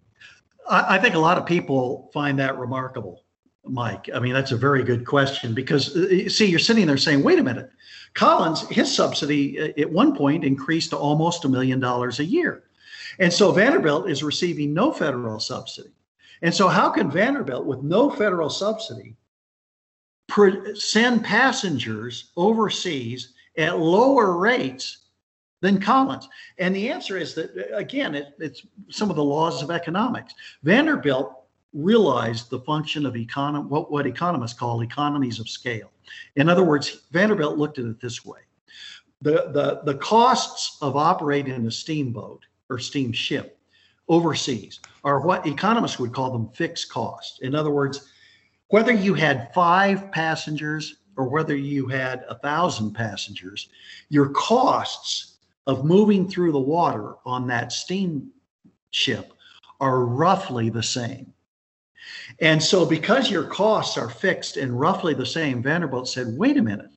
I, 0.66 0.96
I 0.96 0.98
think 0.98 1.14
a 1.14 1.18
lot 1.18 1.36
of 1.36 1.44
people 1.44 2.10
find 2.14 2.38
that 2.38 2.56
remarkable. 2.56 3.21
Mike? 3.64 4.10
I 4.14 4.18
mean, 4.18 4.32
that's 4.32 4.52
a 4.52 4.56
very 4.56 4.82
good 4.82 5.06
question 5.06 5.54
because, 5.54 5.96
uh, 5.96 6.28
see, 6.28 6.46
you're 6.46 6.58
sitting 6.58 6.86
there 6.86 6.96
saying, 6.96 7.22
wait 7.22 7.38
a 7.38 7.42
minute. 7.42 7.70
Collins, 8.14 8.68
his 8.68 8.94
subsidy 8.94 9.60
uh, 9.60 9.80
at 9.80 9.90
one 9.90 10.14
point 10.14 10.44
increased 10.44 10.90
to 10.90 10.96
almost 10.96 11.44
a 11.44 11.48
million 11.48 11.80
dollars 11.80 12.20
a 12.20 12.24
year. 12.24 12.64
And 13.18 13.32
so 13.32 13.52
Vanderbilt 13.52 14.10
is 14.10 14.22
receiving 14.22 14.74
no 14.74 14.92
federal 14.92 15.38
subsidy. 15.38 15.92
And 16.42 16.52
so, 16.52 16.68
how 16.68 16.90
can 16.90 17.10
Vanderbilt, 17.10 17.66
with 17.66 17.82
no 17.82 18.10
federal 18.10 18.50
subsidy, 18.50 19.14
send 20.74 21.24
passengers 21.24 22.32
overseas 22.36 23.32
at 23.56 23.78
lower 23.78 24.36
rates 24.36 24.98
than 25.60 25.80
Collins? 25.80 26.28
And 26.58 26.74
the 26.74 26.90
answer 26.90 27.16
is 27.16 27.34
that, 27.34 27.56
uh, 27.56 27.76
again, 27.76 28.16
it, 28.16 28.34
it's 28.40 28.66
some 28.88 29.08
of 29.08 29.16
the 29.16 29.24
laws 29.24 29.62
of 29.62 29.70
economics. 29.70 30.34
Vanderbilt 30.64 31.41
realized 31.72 32.50
the 32.50 32.60
function 32.60 33.06
of 33.06 33.14
econom- 33.14 33.68
what, 33.68 33.90
what 33.90 34.06
economists 34.06 34.58
call 34.58 34.82
economies 34.82 35.40
of 35.40 35.48
scale. 35.48 35.90
In 36.36 36.48
other 36.48 36.64
words, 36.64 37.02
Vanderbilt 37.10 37.58
looked 37.58 37.78
at 37.78 37.86
it 37.86 38.00
this 38.00 38.24
way. 38.24 38.40
The, 39.22 39.50
the, 39.52 39.80
the 39.84 39.98
costs 39.98 40.78
of 40.82 40.96
operating 40.96 41.66
a 41.66 41.70
steamboat 41.70 42.44
or 42.68 42.78
steamship 42.78 43.58
overseas 44.08 44.80
are 45.04 45.20
what 45.20 45.46
economists 45.46 45.98
would 45.98 46.12
call 46.12 46.32
them 46.32 46.48
fixed 46.50 46.90
costs. 46.90 47.38
In 47.40 47.54
other 47.54 47.70
words, 47.70 48.10
whether 48.68 48.92
you 48.92 49.14
had 49.14 49.52
five 49.54 50.10
passengers 50.12 50.96
or 51.16 51.28
whether 51.28 51.54
you 51.54 51.86
had 51.86 52.24
a 52.28 52.34
thousand 52.38 52.94
passengers, 52.94 53.68
your 54.08 54.30
costs 54.30 55.36
of 55.66 55.84
moving 55.84 56.28
through 56.28 56.52
the 56.52 56.58
water 56.58 57.14
on 57.24 57.46
that 57.46 57.70
steamship 57.70 59.32
are 59.80 60.04
roughly 60.04 60.70
the 60.70 60.82
same. 60.82 61.32
And 62.40 62.62
so, 62.62 62.84
because 62.86 63.30
your 63.30 63.44
costs 63.44 63.96
are 63.96 64.08
fixed 64.08 64.56
and 64.56 64.78
roughly 64.78 65.14
the 65.14 65.26
same, 65.26 65.62
Vanderbilt 65.62 66.08
said, 66.08 66.36
wait 66.36 66.56
a 66.56 66.62
minute, 66.62 66.90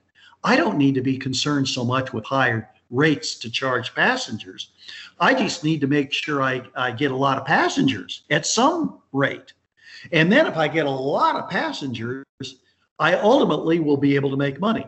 I 0.44 0.56
don't 0.56 0.78
need 0.78 0.96
to 0.96 1.02
be 1.02 1.18
concerned 1.18 1.68
so 1.68 1.84
much 1.84 2.14
with 2.14 2.26
higher 2.26 2.70
rates 2.92 3.36
to 3.40 3.50
charge 3.50 3.94
passengers. 3.96 4.72
I 5.20 5.34
just 5.34 5.64
need 5.64 5.82
to 5.82 5.88
make 5.88 6.14
sure 6.14 6.42
I, 6.42 6.62
I 6.76 6.92
get 6.92 7.12
a 7.12 7.16
lot 7.16 7.38
of 7.38 7.46
passengers 7.46 8.24
at 8.30 8.46
some 8.46 9.00
rate. 9.12 9.54
And 10.12 10.32
then, 10.32 10.46
if 10.46 10.58
I 10.58 10.68
get 10.68 10.86
a 10.86 10.92
lot 10.92 11.36
of 11.36 11.50
passengers, 11.50 12.26
I 13.00 13.16
ultimately 13.16 13.80
will 13.80 13.98
be 13.98 14.16
able 14.16 14.30
to 14.30 14.38
make 14.38 14.60
money. 14.60 14.86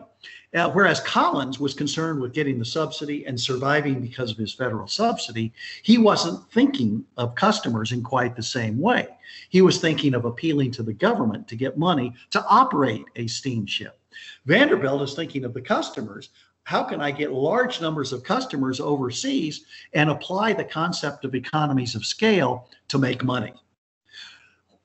Uh, 0.54 0.70
whereas 0.70 1.00
Collins 1.00 1.60
was 1.60 1.74
concerned 1.74 2.20
with 2.20 2.32
getting 2.32 2.58
the 2.58 2.64
subsidy 2.64 3.26
and 3.26 3.38
surviving 3.38 4.00
because 4.00 4.30
of 4.30 4.38
his 4.38 4.54
federal 4.54 4.88
subsidy, 4.88 5.52
he 5.82 5.98
wasn't 5.98 6.50
thinking 6.52 7.04
of 7.18 7.34
customers 7.34 7.92
in 7.92 8.02
quite 8.02 8.34
the 8.34 8.42
same 8.42 8.80
way. 8.80 9.08
He 9.50 9.60
was 9.60 9.78
thinking 9.78 10.14
of 10.14 10.24
appealing 10.24 10.70
to 10.72 10.82
the 10.82 10.94
government 10.94 11.48
to 11.48 11.56
get 11.56 11.76
money 11.76 12.14
to 12.30 12.42
operate 12.48 13.04
a 13.16 13.26
steamship. 13.26 14.00
Vanderbilt 14.46 15.02
is 15.02 15.14
thinking 15.14 15.44
of 15.44 15.52
the 15.52 15.60
customers. 15.60 16.30
How 16.64 16.82
can 16.82 17.02
I 17.02 17.10
get 17.10 17.32
large 17.32 17.80
numbers 17.82 18.14
of 18.14 18.24
customers 18.24 18.80
overseas 18.80 19.66
and 19.92 20.08
apply 20.08 20.54
the 20.54 20.64
concept 20.64 21.26
of 21.26 21.34
economies 21.34 21.94
of 21.94 22.06
scale 22.06 22.68
to 22.88 22.98
make 22.98 23.22
money? 23.22 23.52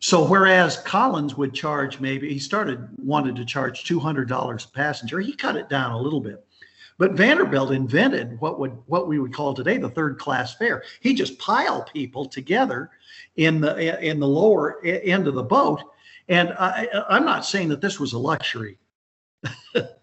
So 0.04 0.22
whereas 0.28 0.76
Collins 0.80 1.38
would 1.38 1.54
charge 1.54 2.02
maybe 2.02 2.28
he 2.34 2.38
started 2.38 2.90
wanted 2.98 3.38
to 3.38 3.46
charge 3.46 3.86
two 3.86 4.02
hundred 4.02 4.28
dollars 4.28 4.66
a 4.66 4.68
passenger, 4.68 5.22
he 5.22 5.34
cut 5.34 5.56
it 5.56 5.70
down 5.70 5.94
a 5.94 5.98
little 5.98 6.20
bit. 6.20 6.46
But 6.98 7.14
Vanderbilt 7.14 7.72
invented 7.72 8.38
what 8.42 8.60
would 8.60 8.78
what 8.88 9.08
we 9.08 9.18
would 9.18 9.34
call 9.34 9.54
today 9.54 9.78
the 9.78 9.90
third 9.90 10.20
class 10.20 10.56
fare. 10.56 10.84
He 11.00 11.14
just 11.14 11.40
piled 11.40 11.90
people 11.94 12.26
together 12.26 12.90
in 13.38 13.62
the 13.62 14.06
in 14.06 14.20
the 14.20 14.28
lower 14.28 14.84
end 14.84 15.26
of 15.26 15.36
the 15.36 15.44
boat, 15.44 15.82
and 16.28 16.54
I, 16.60 16.90
I'm 17.08 17.24
not 17.24 17.46
saying 17.46 17.70
that 17.70 17.80
this 17.80 17.98
was 17.98 18.12
a 18.12 18.20
luxury 18.20 18.78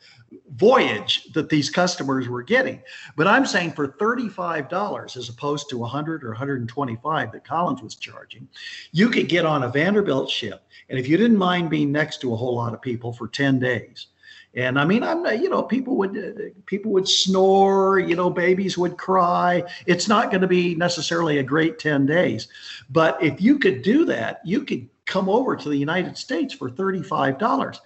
voyage 0.52 1.32
that 1.32 1.48
these 1.48 1.70
customers 1.70 2.28
were 2.28 2.42
getting. 2.42 2.82
But 3.16 3.26
I'm 3.26 3.46
saying 3.46 3.72
for 3.72 3.88
$35 3.88 5.16
as 5.16 5.28
opposed 5.28 5.68
to 5.70 5.78
100 5.78 6.24
or 6.24 6.28
125 6.28 7.32
that 7.32 7.44
Collins 7.44 7.82
was 7.82 7.96
charging, 7.96 8.48
you 8.92 9.08
could 9.08 9.28
get 9.28 9.46
on 9.46 9.64
a 9.64 9.68
Vanderbilt 9.68 10.30
ship. 10.30 10.62
And 10.88 10.98
if 10.98 11.08
you 11.08 11.16
didn't 11.16 11.36
mind 11.36 11.70
being 11.70 11.92
next 11.92 12.20
to 12.20 12.32
a 12.32 12.36
whole 12.36 12.54
lot 12.54 12.74
of 12.74 12.82
people 12.82 13.12
for 13.12 13.28
10 13.28 13.58
days, 13.58 14.08
and 14.54 14.80
I 14.80 14.84
mean, 14.84 15.04
I'm 15.04 15.24
you 15.40 15.48
know, 15.48 15.62
people 15.62 15.96
would 15.98 16.52
people 16.66 16.90
would 16.92 17.08
snore, 17.08 18.00
you 18.00 18.16
know, 18.16 18.28
babies 18.28 18.76
would 18.76 18.98
cry. 18.98 19.62
It's 19.86 20.08
not 20.08 20.30
going 20.30 20.40
to 20.40 20.48
be 20.48 20.74
necessarily 20.74 21.38
a 21.38 21.42
great 21.42 21.78
10 21.78 22.04
days. 22.06 22.48
But 22.90 23.22
if 23.22 23.40
you 23.40 23.60
could 23.60 23.82
do 23.82 24.04
that, 24.06 24.40
you 24.44 24.64
could 24.64 24.88
come 25.06 25.28
over 25.28 25.54
to 25.54 25.68
the 25.68 25.76
United 25.76 26.16
States 26.16 26.52
for 26.52 26.68
$35. 26.68 27.78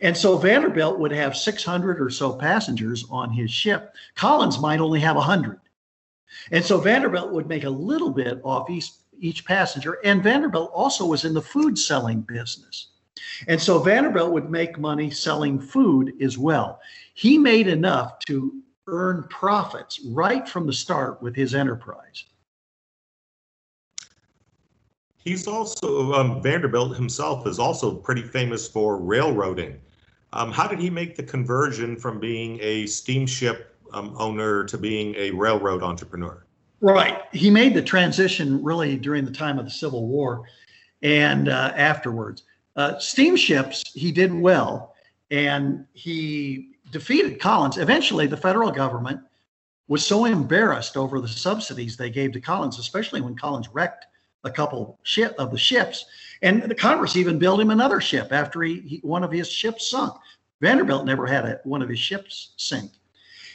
And 0.00 0.16
so 0.16 0.36
Vanderbilt 0.36 0.98
would 0.98 1.12
have 1.12 1.36
600 1.36 2.00
or 2.00 2.10
so 2.10 2.32
passengers 2.32 3.04
on 3.10 3.30
his 3.30 3.50
ship. 3.50 3.94
Collins 4.14 4.58
might 4.58 4.80
only 4.80 5.00
have 5.00 5.16
100. 5.16 5.60
And 6.50 6.64
so 6.64 6.78
Vanderbilt 6.78 7.32
would 7.32 7.48
make 7.48 7.64
a 7.64 7.70
little 7.70 8.10
bit 8.10 8.40
off 8.44 8.68
each, 8.70 8.90
each 9.18 9.44
passenger. 9.44 9.98
And 10.04 10.22
Vanderbilt 10.22 10.70
also 10.72 11.06
was 11.06 11.24
in 11.24 11.34
the 11.34 11.42
food 11.42 11.78
selling 11.78 12.22
business. 12.22 12.88
And 13.48 13.60
so 13.60 13.78
Vanderbilt 13.78 14.32
would 14.32 14.50
make 14.50 14.78
money 14.78 15.10
selling 15.10 15.60
food 15.60 16.14
as 16.20 16.36
well. 16.36 16.80
He 17.14 17.38
made 17.38 17.68
enough 17.68 18.18
to 18.26 18.60
earn 18.86 19.24
profits 19.30 20.00
right 20.06 20.48
from 20.48 20.66
the 20.66 20.72
start 20.72 21.22
with 21.22 21.34
his 21.34 21.54
enterprise. 21.54 22.24
He's 25.24 25.46
also, 25.48 26.12
um, 26.12 26.42
Vanderbilt 26.42 26.96
himself 26.96 27.46
is 27.46 27.58
also 27.58 27.94
pretty 27.94 28.22
famous 28.22 28.68
for 28.68 28.98
railroading. 28.98 29.80
Um, 30.34 30.52
how 30.52 30.68
did 30.68 30.78
he 30.78 30.90
make 30.90 31.16
the 31.16 31.22
conversion 31.22 31.96
from 31.96 32.20
being 32.20 32.58
a 32.60 32.86
steamship 32.86 33.74
um, 33.92 34.14
owner 34.18 34.64
to 34.64 34.76
being 34.76 35.14
a 35.14 35.30
railroad 35.30 35.82
entrepreneur? 35.82 36.44
Right. 36.80 37.22
He 37.32 37.50
made 37.50 37.72
the 37.72 37.80
transition 37.80 38.62
really 38.62 38.96
during 38.96 39.24
the 39.24 39.30
time 39.30 39.58
of 39.58 39.64
the 39.64 39.70
Civil 39.70 40.06
War 40.06 40.46
and 41.02 41.48
uh, 41.48 41.72
afterwards. 41.74 42.42
Uh, 42.76 42.98
steamships, 42.98 43.82
he 43.94 44.12
did 44.12 44.34
well, 44.34 44.94
and 45.30 45.86
he 45.94 46.72
defeated 46.90 47.40
Collins. 47.40 47.78
Eventually, 47.78 48.26
the 48.26 48.36
federal 48.36 48.70
government 48.70 49.20
was 49.88 50.04
so 50.04 50.26
embarrassed 50.26 50.96
over 50.96 51.20
the 51.20 51.28
subsidies 51.28 51.96
they 51.96 52.10
gave 52.10 52.32
to 52.32 52.40
Collins, 52.40 52.78
especially 52.78 53.22
when 53.22 53.36
Collins 53.36 53.68
wrecked 53.72 54.06
a 54.44 54.50
couple 54.50 54.98
ship 55.02 55.34
of 55.38 55.50
the 55.50 55.58
ships. 55.58 56.04
And 56.42 56.62
the 56.62 56.74
Congress 56.74 57.16
even 57.16 57.38
built 57.38 57.60
him 57.60 57.70
another 57.70 58.00
ship 58.00 58.28
after 58.30 58.62
he, 58.62 58.80
he 58.80 59.00
one 59.02 59.24
of 59.24 59.32
his 59.32 59.50
ships 59.50 59.90
sunk. 59.90 60.14
Vanderbilt 60.60 61.06
never 61.06 61.26
had 61.26 61.44
a, 61.44 61.60
one 61.64 61.82
of 61.82 61.88
his 61.88 61.98
ships 61.98 62.52
sink. 62.56 62.90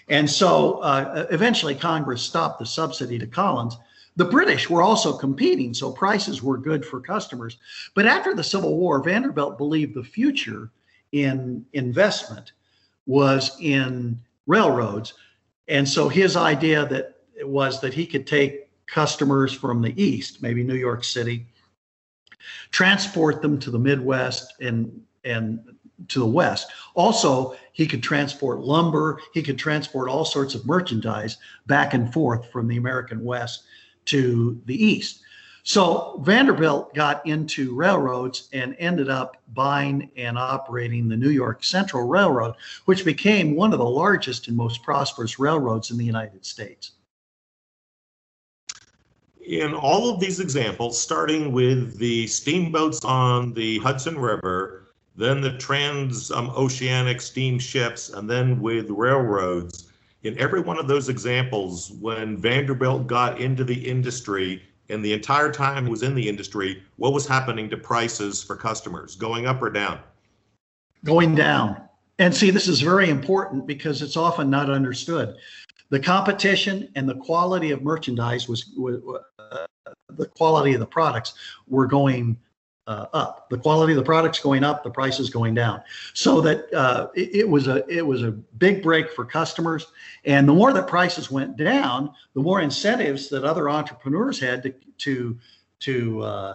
And 0.09 0.29
so 0.29 0.79
uh, 0.79 1.27
eventually 1.29 1.75
Congress 1.75 2.21
stopped 2.21 2.59
the 2.59 2.65
subsidy 2.65 3.19
to 3.19 3.27
Collins. 3.27 3.77
The 4.15 4.25
British 4.25 4.69
were 4.69 4.81
also 4.81 5.15
competing, 5.15 5.73
so 5.73 5.91
prices 5.91 6.41
were 6.43 6.57
good 6.57 6.83
for 6.83 6.99
customers. 6.99 7.57
But 7.95 8.07
after 8.07 8.33
the 8.33 8.43
Civil 8.43 8.77
War, 8.77 9.01
Vanderbilt 9.01 9.57
believed 9.57 9.93
the 9.93 10.03
future 10.03 10.71
in 11.11 11.65
investment 11.73 12.51
was 13.05 13.55
in 13.59 14.19
railroads. 14.45 15.13
And 15.67 15.87
so 15.87 16.09
his 16.09 16.35
idea 16.35 16.85
that 16.87 17.15
was 17.43 17.79
that 17.81 17.93
he 17.93 18.05
could 18.05 18.27
take 18.27 18.68
customers 18.91 19.53
from 19.53 19.81
the 19.81 20.01
east, 20.01 20.41
maybe 20.41 20.63
New 20.63 20.75
York 20.75 21.03
City, 21.03 21.45
transport 22.71 23.41
them 23.41 23.59
to 23.59 23.71
the 23.71 23.79
Midwest 23.79 24.53
and 24.61 25.01
and 25.23 25.59
to 26.07 26.19
the 26.19 26.25
west. 26.25 26.71
Also, 26.95 27.55
he 27.73 27.85
could 27.85 28.01
transport 28.01 28.61
lumber, 28.61 29.19
he 29.33 29.43
could 29.43 29.57
transport 29.57 30.09
all 30.09 30.23
sorts 30.23 30.55
of 30.55 30.65
merchandise 30.65 31.37
back 31.67 31.93
and 31.93 32.11
forth 32.13 32.49
from 32.51 32.67
the 32.67 32.77
American 32.77 33.23
West 33.23 33.63
to 34.05 34.61
the 34.65 34.83
east. 34.83 35.21
So 35.63 36.21
Vanderbilt 36.23 36.95
got 36.95 37.25
into 37.27 37.75
railroads 37.75 38.49
and 38.53 38.75
ended 38.79 39.09
up 39.09 39.37
buying 39.53 40.09
and 40.15 40.37
operating 40.37 41.07
the 41.09 41.17
New 41.17 41.29
York 41.29 41.63
Central 41.63 42.07
Railroad, 42.07 42.55
which 42.85 43.05
became 43.05 43.55
one 43.55 43.73
of 43.73 43.79
the 43.79 43.85
largest 43.85 44.47
and 44.47 44.55
most 44.55 44.81
prosperous 44.83 45.37
railroads 45.37 45.91
in 45.91 45.97
the 45.97 46.05
United 46.05 46.45
States. 46.45 46.91
In 49.49 49.73
all 49.73 50.11
of 50.11 50.19
these 50.19 50.39
examples, 50.39 51.01
starting 51.01 51.51
with 51.51 51.97
the 51.97 52.27
steamboats 52.27 53.03
on 53.03 53.51
the 53.55 53.79
Hudson 53.79 54.15
River, 54.19 54.83
then 55.15 55.41
the 55.41 55.53
transoceanic 55.53 57.15
um, 57.15 57.19
steamships, 57.19 58.09
and 58.09 58.29
then 58.29 58.61
with 58.61 58.91
railroads, 58.91 59.91
in 60.21 60.37
every 60.37 60.61
one 60.61 60.77
of 60.77 60.87
those 60.87 61.09
examples, 61.09 61.89
when 61.99 62.37
Vanderbilt 62.37 63.07
got 63.07 63.41
into 63.41 63.63
the 63.63 63.89
industry, 63.89 64.61
and 64.89 65.03
the 65.03 65.13
entire 65.13 65.51
time 65.51 65.87
was 65.87 66.03
in 66.03 66.13
the 66.13 66.29
industry, 66.29 66.83
what 66.97 67.11
was 67.13 67.25
happening 67.25 67.71
to 67.71 67.77
prices 67.77 68.43
for 68.43 68.55
customers, 68.55 69.15
going 69.15 69.47
up 69.47 69.63
or 69.63 69.71
down? 69.71 69.99
Going 71.03 71.33
down. 71.33 71.81
And 72.19 72.35
see, 72.35 72.51
this 72.51 72.67
is 72.67 72.81
very 72.81 73.09
important 73.09 73.65
because 73.65 74.03
it's 74.03 74.15
often 74.15 74.51
not 74.51 74.69
understood. 74.69 75.37
The 75.89 75.99
competition 75.99 76.89
and 76.93 77.09
the 77.09 77.15
quality 77.15 77.71
of 77.71 77.81
merchandise 77.81 78.47
was, 78.47 78.71
was 78.77 79.01
the 80.11 80.25
quality 80.25 80.73
of 80.73 80.79
the 80.79 80.85
products 80.85 81.33
were 81.67 81.87
going 81.87 82.37
uh, 82.89 83.05
up. 83.13 83.49
The 83.49 83.57
quality 83.57 83.93
of 83.93 83.97
the 83.97 84.03
products 84.03 84.39
going 84.39 84.63
up, 84.63 84.83
the 84.83 84.89
prices 84.89 85.29
going 85.29 85.53
down. 85.53 85.83
So 86.15 86.41
that 86.41 86.73
uh, 86.73 87.09
it, 87.15 87.35
it, 87.35 87.49
was 87.49 87.67
a 87.67 87.85
it 87.87 88.05
was 88.05 88.23
a 88.23 88.31
big 88.31 88.81
break 88.81 89.11
for 89.11 89.23
customers. 89.23 89.87
And 90.25 90.49
the 90.49 90.53
more 90.53 90.73
that 90.73 90.87
prices 90.87 91.29
went 91.29 91.55
down, 91.55 92.11
the 92.33 92.41
more 92.41 92.61
incentives 92.61 93.29
that 93.29 93.43
other 93.43 93.69
entrepreneurs 93.69 94.39
had 94.39 94.63
to 94.63 94.73
to 94.97 95.37
to 95.81 96.21
uh, 96.23 96.53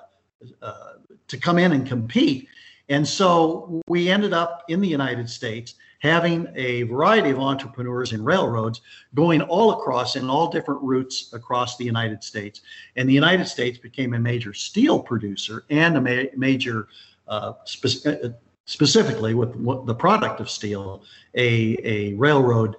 uh 0.61 0.93
to 1.29 1.39
come 1.39 1.59
in 1.59 1.73
and 1.73 1.87
compete. 1.87 2.49
And 2.89 3.07
so 3.07 3.81
we 3.89 4.11
ended 4.11 4.35
up 4.35 4.65
in 4.69 4.81
the 4.81 4.89
United 4.89 5.31
States 5.31 5.75
having 6.01 6.49
a 6.55 6.83
variety 6.85 7.31
of 7.31 7.39
entrepreneurs 7.39 8.13
in 8.13 8.23
railroads 8.23 8.83
going 9.15 9.41
all 9.43 9.73
across 9.73 10.17
in 10.17 10.29
all 10.29 10.51
different 10.51 10.83
routes 10.83 11.33
across 11.33 11.77
the 11.77 11.85
United 11.85 12.23
States. 12.23 12.61
And 12.97 13.09
the 13.09 13.13
United 13.15 13.47
States 13.47 13.79
became 13.79 14.15
a 14.15 14.19
major 14.19 14.53
steel 14.53 14.99
producer 14.99 15.65
and 15.71 15.97
a 15.97 16.01
ma- 16.01 16.31
major, 16.37 16.89
uh, 17.29 17.55
spe- 17.65 18.07
uh, 18.07 18.29
specifically 18.67 19.35
with 19.35 19.87
the 19.87 19.95
product 19.95 20.41
of 20.41 20.51
steel, 20.51 21.03
a, 21.35 21.77
a 21.85 22.15
railroad 22.15 22.77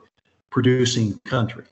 producing 0.49 1.19
country. 1.25 1.65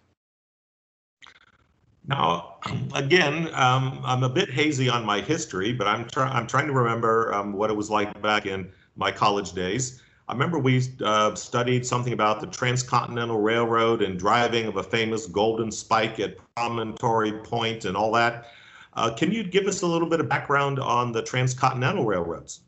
Now, 2.06 2.58
again, 2.93 3.47
um, 3.53 4.01
I'm 4.03 4.23
a 4.23 4.29
bit 4.29 4.49
hazy 4.49 4.89
on 4.89 5.06
my 5.06 5.21
history, 5.21 5.71
but 5.71 5.88
I'm, 5.88 6.06
I'm 6.17 6.47
trying 6.47 6.67
to 6.67 6.73
remember 6.73 7.34
um, 7.34 7.53
what 7.53 7.69
it 7.69 7.75
was 7.75 7.89
like 7.89 8.21
back 8.21 8.45
in 8.45 8.69
my 8.97 9.12
college 9.12 9.53
days. 9.53 10.01
I 10.34 10.36
remember 10.36 10.58
we 10.58 10.82
uh, 11.06 11.36
studied 11.36 11.86
something 11.86 12.12
about 12.12 12.41
the 12.41 12.48
Transcontinental 12.48 13.39
Railroad 13.39 14.02
and 14.02 14.17
driving 14.17 14.65
of 14.65 14.78
a 14.78 14.84
famous 14.84 15.28
golden 15.28 15.72
spike 15.72 16.19
at 16.19 16.38
Promontory 16.56 17.34
Point 17.43 17.86
and 17.86 17.96
all 17.96 18.12
that. 18.13 18.48
Uh, 18.93 19.13
can 19.13 19.32
you 19.32 19.43
give 19.43 19.67
us 19.67 19.84
a 19.84 19.86
little 19.86 20.10
bit 20.10 20.19
of 20.19 20.28
background 20.28 20.80
on 20.80 21.12
the 21.12 21.22
Transcontinental 21.22 22.04
Railroads? 22.04 22.62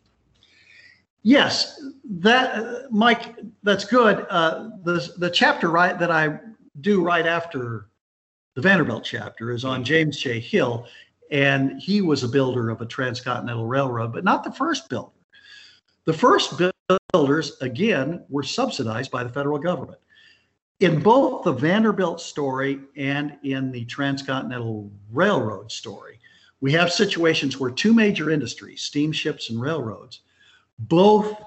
Yes, 1.24 1.82
that 2.08 2.54
uh, 2.54 2.82
Mike, 2.92 3.34
that's 3.64 3.86
good. 3.86 4.28
Uh, 4.30 4.70
the 4.84 5.12
the 5.18 5.32
chapter 5.32 5.72
right 5.72 5.98
that 5.98 6.12
I 6.12 6.38
do 6.82 7.04
right 7.04 7.26
after 7.26 7.88
the 8.54 8.62
Vanderbilt 8.62 9.04
chapter 9.04 9.50
is 9.50 9.66
on 9.66 9.84
James 9.84 10.20
J. 10.20 10.40
Hill, 10.40 10.86
and 11.32 11.82
he 11.82 12.02
was 12.02 12.24
a 12.24 12.28
builder 12.28 12.70
of 12.70 12.82
a 12.82 12.86
transcontinental 12.86 13.66
railroad, 13.66 14.14
but 14.14 14.24
not 14.24 14.44
the 14.44 14.52
first 14.52 14.88
builder. 14.88 15.10
The 16.06 16.14
first 16.14 16.60
builders, 17.12 17.58
again, 17.62 18.24
were 18.30 18.44
subsidized 18.44 19.12
by 19.12 19.24
the 19.24 19.30
federal 19.30 19.58
government. 19.58 20.00
In 20.82 21.00
both 21.00 21.44
the 21.44 21.54
Vanderbilt 21.54 22.20
story 22.20 22.82
and 22.98 23.38
in 23.44 23.72
the 23.72 23.86
Transcontinental 23.86 24.92
Railroad 25.12 25.72
story, 25.72 26.20
we 26.60 26.72
have 26.74 26.92
situations 26.92 27.60
where 27.60 27.72
two 27.72 27.94
major 27.94 28.30
industries, 28.30 28.82
steamships 28.82 29.50
and 29.50 29.62
railroads, 29.62 30.22
both 30.80 31.42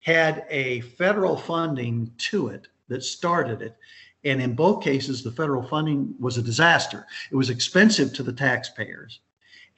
had 0.00 0.44
a 0.50 0.80
federal 0.82 1.36
funding 1.36 2.10
to 2.18 2.48
it 2.48 2.68
that 2.88 3.02
started 3.02 3.62
it. 3.62 3.76
And 4.24 4.42
in 4.42 4.54
both 4.54 4.84
cases, 4.84 5.22
the 5.22 5.32
federal 5.32 5.62
funding 5.62 6.14
was 6.18 6.36
a 6.36 6.42
disaster. 6.42 7.06
It 7.30 7.36
was 7.36 7.48
expensive 7.48 8.12
to 8.14 8.22
the 8.22 8.32
taxpayers. 8.32 9.20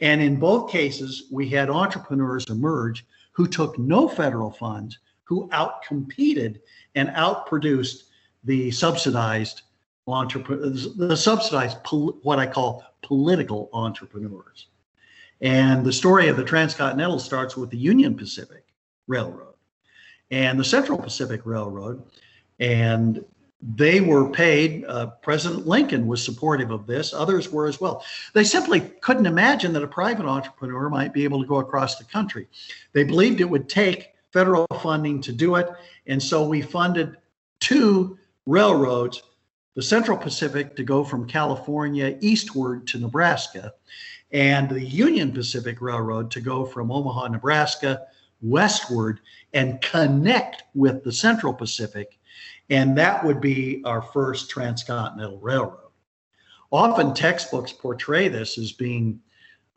And 0.01 0.21
in 0.21 0.41
both 0.41 0.71
cases, 0.71 1.25
we 1.31 1.49
had 1.49 1.71
entrepreneurs 1.71 2.51
emerge 2.51 3.07
who 3.33 3.47
took 3.47 3.79
no 3.79 4.09
federal 4.09 4.51
funds, 4.51 4.99
who 5.25 5.49
outcompeted 5.49 6.61
and 6.95 7.09
outproduced 7.11 8.05
the 8.45 8.71
subsidized 8.71 9.63
entrepreneurs, 10.07 10.95
the 10.97 11.17
subsidized 11.17 11.79
what 12.23 12.39
I 12.39 12.47
call 12.47 12.85
political 13.03 13.71
entrepreneurs. 13.73 14.69
And 15.41 15.85
the 15.85 15.93
story 15.93 16.29
of 16.29 16.37
the 16.37 16.45
transcontinental 16.45 17.19
starts 17.19 17.57
with 17.57 17.71
the 17.71 17.79
Union 17.79 18.17
Pacific 18.17 18.65
Railroad 19.09 19.55
and 20.31 20.59
the 20.59 20.65
Central 20.65 20.99
Pacific 20.99 21.43
Railroad. 21.45 22.03
And 22.61 23.25
they 23.63 24.01
were 24.01 24.29
paid. 24.29 24.85
Uh, 24.87 25.07
President 25.23 25.67
Lincoln 25.67 26.07
was 26.07 26.25
supportive 26.25 26.71
of 26.71 26.87
this. 26.87 27.15
Others 27.15 27.51
were 27.51 27.67
as 27.67 27.81
well. 27.81 28.05
They 28.33 28.45
simply 28.45 28.81
couldn't 28.81 29.27
imagine 29.27 29.73
that 29.73 29.85
a 29.85 29.89
private 29.89 30.27
entrepreneur 30.27 30.91
might 30.91 31.13
be 31.13 31.25
able 31.25 31.41
to 31.41 31.47
go 31.47 31.57
across 31.57 31.97
the 31.97 32.05
country. 32.05 32.49
They 32.93 33.05
believed 33.05 33.41
it 33.41 33.49
would 33.49 33.69
take 33.69 34.15
federal 34.33 34.67
funding 34.83 35.21
to 35.23 35.33
do 35.33 35.55
it. 35.57 35.69
And 36.07 36.21
so 36.21 36.47
we 36.47 36.63
funded 36.63 37.17
two 37.61 38.19
railroads 38.47 39.23
the 39.75 39.83
Central 39.83 40.19
Pacific 40.19 40.77
to 40.77 40.85
go 40.85 41.03
from 41.03 41.27
California 41.27 42.19
eastward 42.21 42.87
to 42.89 42.99
Nebraska, 42.99 43.73
and 44.31 44.69
the 44.69 44.85
Union 44.85 45.33
Pacific 45.33 45.81
Railroad 45.81 46.31
to 46.33 46.41
go 46.41 46.65
from 46.65 46.91
Omaha, 46.91 47.29
Nebraska 47.29 48.03
westward 48.43 49.21
and 49.55 49.81
connect 49.81 50.65
with 50.75 51.05
the 51.05 51.13
Central 51.13 51.55
Pacific 51.55 52.19
and 52.73 52.97
that 52.97 53.23
would 53.23 53.39
be 53.39 53.83
our 53.85 54.01
first 54.01 54.49
transcontinental 54.49 55.39
railroad. 55.41 55.91
Often 56.71 57.13
textbooks 57.13 57.71
portray 57.71 58.29
this 58.29 58.57
as 58.57 58.73
being 58.73 59.21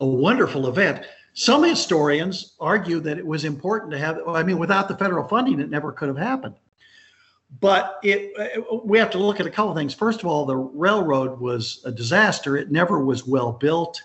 a 0.00 0.06
wonderful 0.06 0.66
event. 0.66 1.04
Some 1.34 1.62
historians 1.62 2.54
argue 2.58 3.00
that 3.00 3.18
it 3.18 3.26
was 3.26 3.44
important 3.44 3.92
to 3.92 3.98
have, 3.98 4.26
I 4.26 4.42
mean, 4.42 4.56
without 4.56 4.88
the 4.88 4.96
federal 4.96 5.28
funding, 5.28 5.60
it 5.60 5.68
never 5.68 5.92
could 5.92 6.08
have 6.08 6.16
happened. 6.16 6.54
But 7.60 7.98
it, 8.02 8.32
we 8.82 8.98
have 8.98 9.10
to 9.10 9.18
look 9.18 9.40
at 9.40 9.46
a 9.46 9.50
couple 9.50 9.74
things. 9.74 9.92
First 9.92 10.20
of 10.20 10.26
all, 10.26 10.46
the 10.46 10.56
railroad 10.56 11.38
was 11.38 11.82
a 11.84 11.92
disaster. 11.92 12.56
It 12.56 12.72
never 12.72 13.04
was 13.04 13.26
well 13.26 13.52
built. 13.52 14.00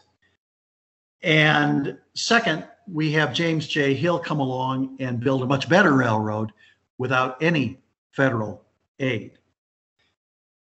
And 1.21 1.97
second, 2.13 2.67
we 2.91 3.13
have 3.13 3.33
James 3.33 3.67
J. 3.67 3.93
Hill 3.93 4.19
come 4.19 4.41
along 4.41 4.97
and 4.99 5.21
build 5.21 5.43
a 5.43 5.45
much 5.45 5.69
better 5.69 5.93
railroad 5.93 6.51
without 6.97 7.41
any 7.41 7.79
federal 8.11 8.60
aid. 9.01 9.39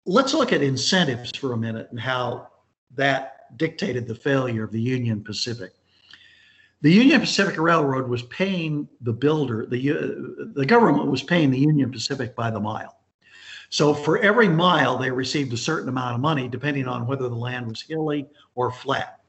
Let's 0.06 0.34
look 0.34 0.52
at 0.52 0.62
incentives 0.62 1.30
for 1.37 1.52
a 1.52 1.56
minute 1.56 1.88
and 1.90 2.00
how 2.00 2.48
that 2.94 3.56
dictated 3.56 4.06
the 4.06 4.14
failure 4.14 4.64
of 4.64 4.72
the 4.72 4.80
Union 4.80 5.22
Pacific. 5.22 5.72
The 6.82 6.92
Union 6.92 7.20
Pacific 7.20 7.58
Railroad 7.58 8.08
was 8.08 8.22
paying 8.24 8.88
the 9.00 9.12
builder, 9.12 9.66
the, 9.66 9.90
uh, 9.90 10.52
the 10.54 10.66
government 10.66 11.10
was 11.10 11.22
paying 11.22 11.50
the 11.50 11.58
Union 11.58 11.90
Pacific 11.90 12.34
by 12.37 12.50
the 12.50 12.60
mile. 12.60 12.98
So 13.70 13.94
for 13.94 14.18
every 14.18 14.48
mile, 14.48 14.98
they 14.98 15.10
received 15.10 15.52
a 15.52 15.56
certain 15.56 15.88
amount 15.88 16.14
of 16.14 16.20
money, 16.20 16.46
depending 16.46 16.87
on 16.87 17.06
whether 17.06 17.28
the 17.28 17.34
land 17.34 17.68
was 17.68 17.80
hilly 17.80 18.26
or 18.54 18.70
flat. 18.70 19.20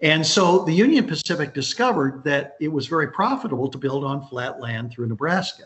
And 0.00 0.24
so 0.24 0.64
the 0.64 0.72
Union 0.72 1.06
Pacific 1.06 1.52
discovered 1.52 2.22
that 2.24 2.56
it 2.60 2.68
was 2.68 2.86
very 2.86 3.08
profitable 3.08 3.68
to 3.68 3.78
build 3.78 4.04
on 4.04 4.26
flat 4.28 4.60
land 4.60 4.92
through 4.92 5.08
Nebraska. 5.08 5.64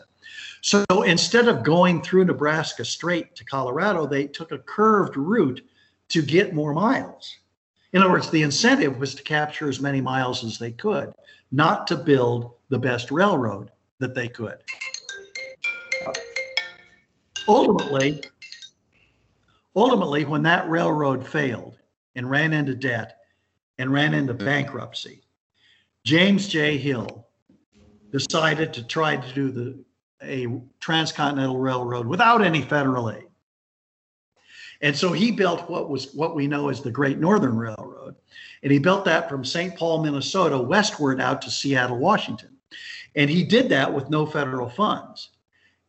So 0.61 0.83
instead 1.05 1.47
of 1.47 1.63
going 1.63 2.01
through 2.01 2.25
Nebraska 2.25 2.83
straight 2.83 3.35
to 3.35 3.45
Colorado, 3.45 4.05
they 4.05 4.27
took 4.27 4.51
a 4.51 4.59
curved 4.59 5.15
route 5.15 5.61
to 6.09 6.21
get 6.21 6.53
more 6.53 6.73
miles. 6.73 7.37
In 7.93 8.01
other 8.01 8.11
words, 8.11 8.29
the 8.29 8.43
incentive 8.43 8.97
was 8.97 9.15
to 9.15 9.23
capture 9.23 9.69
as 9.69 9.79
many 9.79 10.01
miles 10.01 10.43
as 10.43 10.57
they 10.59 10.71
could, 10.71 11.11
not 11.51 11.87
to 11.87 11.95
build 11.95 12.53
the 12.69 12.77
best 12.77 13.09
railroad 13.09 13.71
that 13.99 14.13
they 14.13 14.27
could. 14.27 14.57
ultimately, 17.47 18.21
ultimately, 19.75 20.25
when 20.25 20.43
that 20.43 20.69
railroad 20.69 21.25
failed 21.25 21.77
and 22.15 22.29
ran 22.29 22.53
into 22.53 22.75
debt 22.75 23.17
and 23.79 23.91
ran 23.91 24.13
into 24.13 24.33
bankruptcy, 24.33 25.23
James 26.05 26.47
J. 26.47 26.77
Hill 26.77 27.27
decided 28.11 28.73
to 28.73 28.83
try 28.83 29.15
to 29.15 29.33
do 29.33 29.51
the 29.51 29.83
a 30.23 30.47
transcontinental 30.79 31.59
railroad 31.59 32.07
without 32.07 32.41
any 32.43 32.61
federal 32.61 33.11
aid. 33.11 33.27
And 34.81 34.95
so 34.95 35.11
he 35.11 35.31
built 35.31 35.69
what 35.69 35.89
was 35.89 36.13
what 36.13 36.35
we 36.35 36.47
know 36.47 36.69
as 36.69 36.81
the 36.81 36.91
Great 36.91 37.19
Northern 37.19 37.57
Railroad. 37.57 38.15
And 38.63 38.71
he 38.71 38.79
built 38.79 39.05
that 39.05 39.29
from 39.29 39.43
St. 39.43 39.75
Paul, 39.75 40.03
Minnesota, 40.03 40.57
westward 40.57 41.19
out 41.19 41.41
to 41.41 41.51
Seattle, 41.51 41.97
Washington. 41.97 42.57
And 43.15 43.29
he 43.29 43.43
did 43.43 43.69
that 43.69 43.93
with 43.93 44.09
no 44.09 44.25
federal 44.25 44.69
funds. 44.69 45.29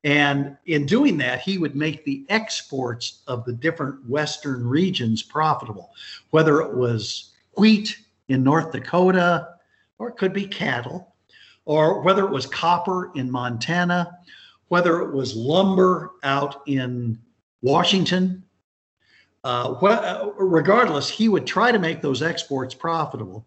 And 0.03 0.57
in 0.67 0.87
doing 0.87 1.19
that, 1.19 1.41
he 1.41 1.59
would 1.59 1.77
make 1.77 2.05
the 2.05 2.25
exports 2.31 3.23
of 3.27 3.45
the 3.45 3.53
different 3.53 4.09
Western 4.09 4.67
regions 4.67 5.23
profitable, 5.23 5.91
whether 6.31 6.63
it 6.63 6.75
was 6.75 7.33
wheat 7.59 7.99
in 8.29 8.43
North 8.43 8.73
Dakota, 8.73 9.57
or 9.99 10.09
it 10.09 10.17
could 10.17 10.33
be 10.33 10.47
cattle, 10.47 11.10
or 11.71 12.01
whether 12.01 12.25
it 12.25 12.33
was 12.33 12.47
copper 12.47 13.13
in 13.15 13.31
Montana, 13.31 14.19
whether 14.67 15.03
it 15.03 15.13
was 15.13 15.37
lumber 15.37 16.11
out 16.25 16.63
in 16.67 17.17
Washington. 17.63 18.43
Uh, 19.45 19.75
wh- 19.75 20.33
regardless, 20.37 21.09
he 21.09 21.29
would 21.29 21.47
try 21.47 21.71
to 21.71 21.79
make 21.79 22.03
those 22.03 22.23
exports 22.23 22.75
profitable. 22.75 23.47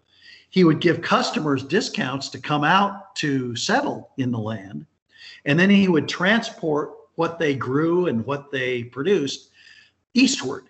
He 0.52 0.64
would 0.64 0.80
give 0.80 1.02
customers 1.02 1.64
discounts 1.64 2.30
to 2.30 2.40
come 2.40 2.64
out 2.64 3.14
to 3.18 3.58
settle 3.58 4.12
in 4.18 4.32
the 4.32 4.40
land 4.40 4.86
and 5.44 5.60
then 5.60 5.70
he 5.70 5.90
would 5.90 6.08
transport 6.08 6.92
what 7.16 7.38
they 7.40 7.54
grew 7.54 8.08
and 8.08 8.26
what 8.26 8.52
they 8.52 8.86
produced 8.86 9.50
eastward. 10.14 10.70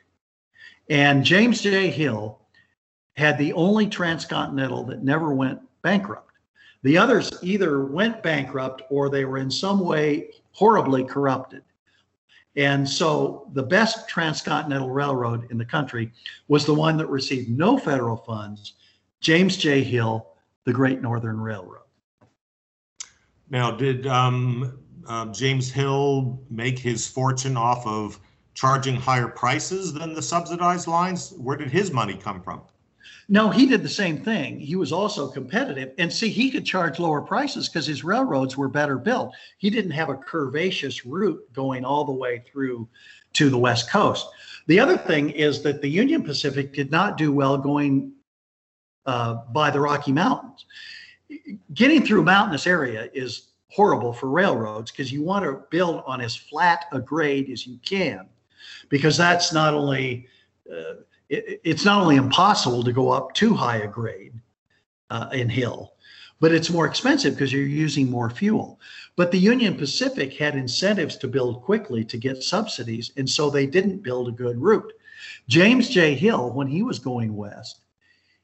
And 0.90 1.24
James 1.24 1.62
J. 1.62 1.92
Hill 1.92 2.40
had 3.16 3.38
the 3.38 3.54
only 3.54 3.86
transcontinental 3.86 4.86
that 4.86 5.04
never 5.04 5.36
went 5.36 5.60
bankrupt. 5.84 6.33
The 6.84 6.98
others 6.98 7.32
either 7.42 7.86
went 7.86 8.22
bankrupt 8.22 8.84
or 8.90 9.10
they 9.10 9.26
were 9.26 9.38
in 9.38 9.50
some 9.50 9.80
way 9.80 10.30
horribly 10.52 11.04
corrupted. 11.04 11.64
And 12.56 12.88
so 12.88 13.50
the 13.54 13.64
best 13.64 14.08
transcontinental 14.08 14.90
railroad 14.90 15.50
in 15.50 15.58
the 15.58 15.66
country 15.66 16.12
was 16.48 16.66
the 16.66 16.74
one 16.74 16.98
that 16.98 17.08
received 17.08 17.50
no 17.50 17.78
federal 17.78 18.18
funds, 18.18 18.74
James 19.22 19.58
J. 19.58 19.82
Hill, 19.82 20.28
the 20.66 20.74
Great 20.74 21.02
Northern 21.02 21.40
Railroad. 21.40 21.80
Now, 23.50 23.72
did 23.72 24.06
um, 24.08 24.78
uh, 25.08 25.28
James 25.28 25.72
Hill 25.72 26.40
make 26.50 26.78
his 26.78 27.08
fortune 27.08 27.58
off 27.58 27.86
of 27.88 28.20
charging 28.54 28.96
higher 28.96 29.28
prices 29.28 29.94
than 29.94 30.14
the 30.14 30.22
subsidized 30.22 30.88
lines? 30.88 31.34
Where 31.38 31.58
did 31.58 31.72
his 31.72 31.92
money 31.92 32.16
come 32.16 32.42
from? 32.42 32.62
No, 33.30 33.50
he 33.50 33.66
did 33.66 33.84
the 33.84 33.90
same 33.90 34.18
thing. 34.18 34.60
He 34.60 34.76
was 34.76 34.92
also 34.92 35.30
competitive. 35.30 35.94
And 35.98 36.12
see, 36.12 36.30
he 36.30 36.52
could 36.52 36.66
charge 36.66 37.00
lower 37.00 37.22
prices 37.22 37.70
because 37.70 37.88
his 37.88 38.04
railroads 38.04 38.58
were 38.58 38.68
better 38.68 38.98
built. 38.98 39.34
He 39.58 39.70
didn't 39.70 39.92
have 39.92 40.10
a 40.10 40.16
curvaceous 40.16 41.02
route 41.06 41.42
going 41.54 41.86
all 41.86 42.04
the 42.04 42.12
way 42.12 42.44
through 42.52 42.88
to 43.34 43.50
the 43.50 43.58
West 43.58 43.90
Coast. 43.90 44.28
The 44.68 44.80
other 44.80 44.98
thing 44.98 45.30
is 45.30 45.62
that 45.64 45.82
the 45.82 45.90
Union 45.90 46.24
Pacific 46.24 46.74
did 46.74 46.92
not 46.92 47.18
do 47.18 47.32
well 47.32 47.58
going 47.58 48.12
uh, 49.06 49.36
by 49.52 49.72
the 49.72 49.80
Rocky 49.80 50.12
Mountains. 50.12 50.66
Getting 51.74 52.06
through 52.06 52.22
a 52.22 52.26
mountainous 52.26 52.68
area 52.68 53.10
is 53.14 53.54
horrible 53.70 54.14
for 54.14 54.30
railroads 54.30 54.92
because 54.92 55.12
you 55.12 55.24
want 55.24 55.44
to 55.44 55.64
build 55.72 56.04
on 56.06 56.22
as 56.22 56.36
flat 56.36 56.86
a 56.92 57.00
grade 57.00 57.50
as 57.50 57.66
you 57.66 57.80
can 57.84 58.28
because 58.90 59.18
that's 59.18 59.52
not 59.52 59.74
only 59.74 60.28
uh, 60.72 60.94
it, 61.30 61.62
it's 61.64 61.86
not 61.86 62.02
only 62.02 62.16
impossible 62.16 62.84
to 62.84 62.92
go 62.92 63.10
up 63.10 63.34
too 63.34 63.54
high 63.54 63.78
a 63.78 63.88
grade 63.88 64.34
uh, 65.10 65.30
in 65.34 65.50
hill 65.50 65.94
but 66.40 66.52
it's 66.52 66.70
more 66.70 66.86
expensive 66.86 67.34
because 67.34 67.54
you're 67.54 67.64
using 67.64 68.10
more 68.10 68.30
fuel 68.30 68.80
but 69.16 69.32
the 69.32 69.38
union 69.38 69.76
pacific 69.76 70.34
had 70.34 70.56
incentives 70.56 71.18
to 71.18 71.28
build 71.28 71.62
quickly 71.62 72.04
to 72.04 72.18
get 72.18 72.44
subsidies 72.44 73.12
and 73.18 73.30
so 73.30 73.50
they 73.50 73.66
didn't 73.66 74.04
build 74.04 74.28
a 74.28 74.32
good 74.32 74.58
route 74.62 74.94
james 75.48 75.90
j 75.90 76.16
hill 76.16 76.52
when 76.52 76.68
he 76.68 76.84
was 76.84 77.00
going 77.00 77.36
west 77.36 77.82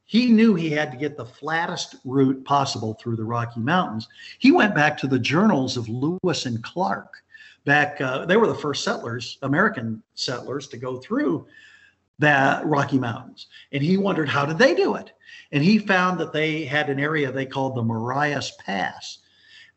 he 0.10 0.26
knew 0.26 0.56
he 0.56 0.72
had 0.72 0.92
to 0.92 0.98
get 0.98 1.18
the 1.18 1.26
flattest 1.26 1.98
route 2.04 2.44
possible 2.44 2.96
through 2.96 3.16
the 3.16 3.24
Rocky 3.24 3.60
Mountains. 3.60 4.08
He 4.40 4.52
went 4.52 4.74
back 4.74 4.98
to 4.98 5.08
the 5.08 5.20
journals 5.20 5.78
of 5.78 5.88
Lewis 5.88 6.48
and 6.48 6.64
Clark. 6.64 7.14
Back, 7.64 8.02
uh, 8.02 8.26
they 8.26 8.36
were 8.36 8.48
the 8.48 8.56
first 8.56 8.84
settlers, 8.84 9.38
American 9.44 10.02
settlers, 10.16 10.68
to 10.70 10.78
go 10.78 10.98
through 10.98 11.46
the 12.20 12.62
Rocky 12.64 13.00
Mountains. 13.00 13.48
And 13.72 13.82
he 13.82 13.98
wondered 13.98 14.30
how 14.30 14.46
did 14.46 14.58
they 14.58 14.76
do 14.76 14.96
it? 14.96 15.12
And 15.52 15.64
he 15.64 15.80
found 15.80 16.20
that 16.20 16.34
they 16.34 16.66
had 16.66 16.90
an 16.90 17.00
area 17.00 17.32
they 17.32 17.46
called 17.46 17.76
the 17.76 17.84
Marias 17.84 18.52
Pass 18.64 19.20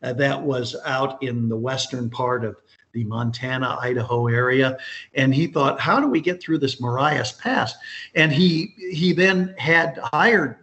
uh, 0.02 0.12
that 0.14 0.42
was 0.42 0.76
out 0.84 1.22
in 1.22 1.48
the 1.48 1.56
western 1.56 2.10
part 2.10 2.44
of 2.44 2.56
the 2.92 3.04
Montana, 3.04 3.78
Idaho 3.80 4.26
area. 4.26 4.76
And 5.14 5.34
he 5.34 5.46
thought, 5.46 5.80
how 5.80 5.98
do 5.98 6.08
we 6.08 6.20
get 6.20 6.42
through 6.42 6.58
this 6.58 6.80
Marias 6.80 7.32
Pass? 7.32 7.74
And 8.14 8.32
he 8.32 8.74
he 8.76 9.12
then 9.12 9.54
had 9.56 9.98
hired 10.02 10.58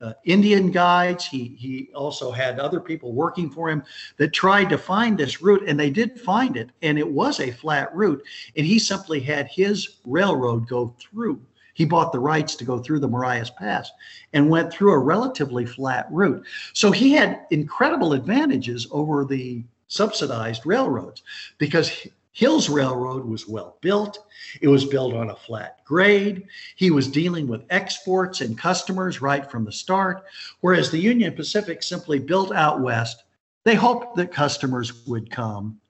uh, 0.00 0.12
Indian 0.24 0.70
guides. 0.70 1.26
He 1.26 1.56
he 1.58 1.90
also 1.94 2.30
had 2.30 2.58
other 2.58 2.80
people 2.80 3.12
working 3.12 3.50
for 3.50 3.70
him 3.70 3.82
that 4.18 4.32
tried 4.32 4.68
to 4.70 4.78
find 4.78 5.16
this 5.16 5.40
route, 5.40 5.64
and 5.66 5.78
they 5.78 5.90
did 5.90 6.20
find 6.20 6.56
it, 6.56 6.70
and 6.82 6.98
it 6.98 7.08
was 7.08 7.40
a 7.40 7.50
flat 7.50 7.94
route. 7.94 8.22
And 8.56 8.66
he 8.66 8.78
simply 8.78 9.20
had 9.20 9.48
his 9.48 9.98
railroad 10.04 10.68
go 10.68 10.94
through. 11.00 11.40
He 11.74 11.84
bought 11.84 12.10
the 12.10 12.20
rights 12.20 12.54
to 12.56 12.64
go 12.64 12.78
through 12.78 13.00
the 13.00 13.08
Marias 13.08 13.50
Pass 13.50 13.90
and 14.32 14.48
went 14.48 14.72
through 14.72 14.92
a 14.92 14.98
relatively 14.98 15.66
flat 15.66 16.06
route. 16.10 16.42
So 16.72 16.90
he 16.90 17.12
had 17.12 17.44
incredible 17.50 18.14
advantages 18.14 18.88
over 18.90 19.26
the 19.26 19.62
subsidized 19.88 20.64
railroads 20.64 21.22
because 21.58 22.06
Hill's 22.36 22.68
Railroad 22.68 23.24
was 23.24 23.48
well 23.48 23.78
built. 23.80 24.18
It 24.60 24.68
was 24.68 24.84
built 24.84 25.14
on 25.14 25.30
a 25.30 25.34
flat 25.34 25.82
grade. 25.86 26.46
He 26.76 26.90
was 26.90 27.08
dealing 27.08 27.48
with 27.48 27.64
exports 27.70 28.42
and 28.42 28.58
customers 28.58 29.22
right 29.22 29.50
from 29.50 29.64
the 29.64 29.72
start. 29.72 30.22
Whereas 30.60 30.90
the 30.90 30.98
Union 30.98 31.32
Pacific 31.32 31.82
simply 31.82 32.18
built 32.18 32.52
out 32.52 32.82
west. 32.82 33.24
They 33.64 33.74
hoped 33.74 34.16
that 34.16 34.34
customers 34.34 35.06
would 35.06 35.30
come. 35.30 35.80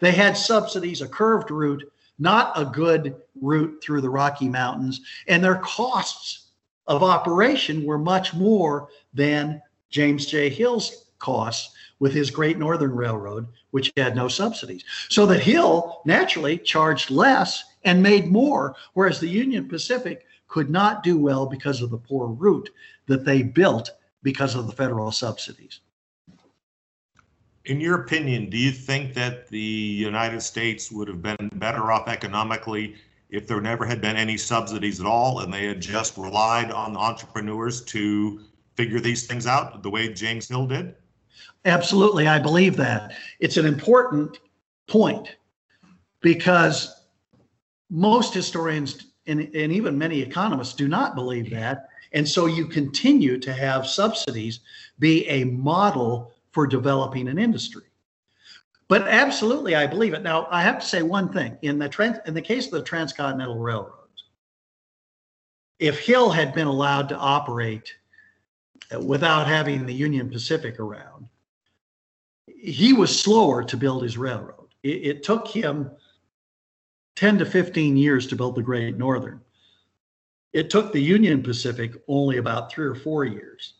They 0.00 0.10
had 0.10 0.36
subsidies, 0.36 1.02
a 1.02 1.06
curved 1.06 1.52
route, 1.52 1.84
not 2.18 2.52
a 2.60 2.64
good 2.64 3.14
route 3.40 3.80
through 3.80 4.00
the 4.00 4.10
Rocky 4.10 4.48
Mountains, 4.48 5.02
and 5.28 5.42
their 5.42 5.58
costs 5.58 6.48
of 6.88 7.04
operation 7.04 7.84
were 7.84 7.96
much 7.96 8.34
more 8.34 8.88
than 9.14 9.62
James 9.88 10.26
J. 10.26 10.48
Hill's 10.48 11.12
costs 11.20 11.72
with 12.02 12.12
his 12.12 12.32
Great 12.32 12.58
Northern 12.58 12.96
Railroad, 12.96 13.46
which 13.70 13.92
had 13.96 14.16
no 14.16 14.26
subsidies. 14.26 14.82
So 15.08 15.24
that 15.26 15.38
Hill 15.38 16.02
naturally 16.04 16.58
charged 16.58 17.12
less 17.12 17.62
and 17.84 18.02
made 18.02 18.26
more, 18.26 18.74
whereas 18.94 19.20
the 19.20 19.28
Union 19.28 19.68
Pacific 19.68 20.26
could 20.48 20.68
not 20.68 21.04
do 21.04 21.16
well 21.16 21.46
because 21.46 21.80
of 21.80 21.90
the 21.90 21.96
poor 21.96 22.26
route 22.26 22.70
that 23.06 23.24
they 23.24 23.44
built 23.44 23.92
because 24.24 24.56
of 24.56 24.66
the 24.66 24.72
federal 24.72 25.12
subsidies. 25.12 25.78
In 27.66 27.80
your 27.80 28.02
opinion, 28.02 28.50
do 28.50 28.58
you 28.58 28.72
think 28.72 29.14
that 29.14 29.46
the 29.46 29.60
United 29.60 30.42
States 30.42 30.90
would 30.90 31.06
have 31.06 31.22
been 31.22 31.50
better 31.54 31.92
off 31.92 32.08
economically 32.08 32.96
if 33.30 33.46
there 33.46 33.60
never 33.60 33.86
had 33.86 34.00
been 34.00 34.16
any 34.16 34.36
subsidies 34.36 34.98
at 34.98 35.06
all 35.06 35.38
and 35.38 35.54
they 35.54 35.66
had 35.66 35.80
just 35.80 36.18
relied 36.18 36.72
on 36.72 36.94
the 36.94 36.98
entrepreneurs 36.98 37.80
to 37.84 38.40
figure 38.74 38.98
these 38.98 39.24
things 39.28 39.46
out 39.46 39.84
the 39.84 39.90
way 39.90 40.12
James 40.12 40.48
Hill 40.48 40.66
did? 40.66 40.96
Absolutely, 41.64 42.26
I 42.26 42.38
believe 42.38 42.76
that. 42.76 43.14
It's 43.38 43.56
an 43.56 43.66
important 43.66 44.38
point 44.88 45.36
because 46.20 47.04
most 47.90 48.34
historians 48.34 49.06
and, 49.26 49.40
and 49.54 49.72
even 49.72 49.96
many 49.96 50.20
economists 50.20 50.74
do 50.74 50.88
not 50.88 51.14
believe 51.14 51.50
that. 51.50 51.88
And 52.12 52.28
so 52.28 52.46
you 52.46 52.66
continue 52.66 53.38
to 53.38 53.52
have 53.52 53.86
subsidies 53.86 54.60
be 54.98 55.26
a 55.28 55.44
model 55.44 56.32
for 56.50 56.66
developing 56.66 57.28
an 57.28 57.38
industry. 57.38 57.84
But 58.88 59.08
absolutely, 59.08 59.74
I 59.74 59.86
believe 59.86 60.12
it. 60.12 60.22
Now, 60.22 60.48
I 60.50 60.62
have 60.62 60.80
to 60.80 60.86
say 60.86 61.02
one 61.02 61.32
thing 61.32 61.56
in 61.62 61.78
the 61.78 61.88
trans, 61.88 62.18
in 62.26 62.34
the 62.34 62.42
case 62.42 62.66
of 62.66 62.72
the 62.72 62.82
transcontinental 62.82 63.58
railroads, 63.58 64.24
if 65.78 66.00
Hill 66.00 66.30
had 66.30 66.54
been 66.54 66.66
allowed 66.66 67.08
to 67.08 67.16
operate 67.16 67.94
without 69.00 69.46
having 69.46 69.86
the 69.86 69.94
Union 69.94 70.28
Pacific 70.28 70.78
around, 70.78 71.26
he 72.46 72.92
was 72.92 73.18
slower 73.18 73.62
to 73.64 73.76
build 73.76 74.02
his 74.02 74.18
railroad. 74.18 74.68
It, 74.82 75.06
it, 75.06 75.22
took 75.22 75.46
him 75.46 75.90
10 77.16 77.38
to 77.38 77.46
15 77.46 77.96
years 77.96 78.26
to 78.28 78.36
build 78.36 78.56
the 78.56 78.62
Great 78.62 78.96
Northern. 78.96 79.40
It 80.52 80.70
took 80.70 80.92
the 80.92 81.00
Union 81.00 81.42
Pacific 81.42 81.94
only 82.08 82.38
about 82.38 82.70
three 82.70 82.86
or 82.86 82.94
four 82.94 83.24
years. 83.24 83.74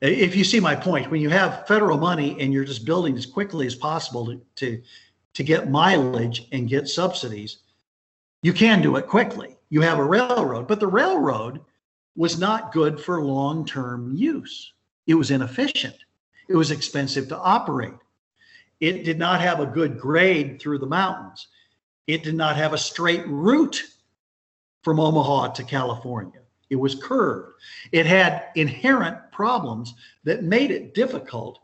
If 0.00 0.36
you 0.36 0.44
see 0.44 0.60
my 0.60 0.76
point, 0.76 1.10
when 1.10 1.22
you 1.22 1.30
have 1.30 1.66
federal 1.66 1.96
money 1.96 2.36
and 2.38 2.52
you're 2.52 2.64
just 2.64 2.84
building 2.84 3.16
as 3.16 3.24
quickly 3.24 3.66
as 3.66 3.74
possible 3.74 4.26
to, 4.26 4.40
to, 4.56 4.82
to 5.34 5.42
get 5.42 5.70
mileage 5.70 6.48
and 6.52 6.68
get 6.68 6.88
subsidies, 6.88 7.58
you 8.42 8.52
can 8.52 8.82
do 8.82 8.96
it 8.96 9.06
quickly. 9.06 9.56
You 9.70 9.80
have 9.80 9.98
a 9.98 10.04
railroad, 10.04 10.68
but 10.68 10.80
the 10.80 10.86
railroad 10.86 11.60
was 12.14 12.38
not 12.38 12.72
good 12.72 13.00
for 13.00 13.22
long 13.22 13.64
term 13.64 14.14
use. 14.14 14.72
It 15.06 15.14
was 15.14 15.30
inefficient, 15.30 15.96
it 16.48 16.56
was 16.56 16.70
expensive 16.70 17.28
to 17.28 17.38
operate. 17.38 17.94
It 18.80 19.04
did 19.04 19.18
not 19.18 19.40
have 19.40 19.60
a 19.60 19.66
good 19.66 19.98
grade 19.98 20.60
through 20.60 20.78
the 20.78 20.86
mountains. 20.86 21.48
It 22.06 22.22
did 22.22 22.34
not 22.34 22.56
have 22.56 22.72
a 22.72 22.78
straight 22.78 23.26
route 23.26 23.82
from 24.82 25.00
Omaha 25.00 25.48
to 25.54 25.64
California. 25.64 26.40
It 26.70 26.76
was 26.76 26.94
curved. 26.94 27.54
It 27.92 28.06
had 28.06 28.48
inherent 28.54 29.32
problems 29.32 29.94
that 30.24 30.44
made 30.44 30.70
it 30.70 30.94
difficult 30.94 31.58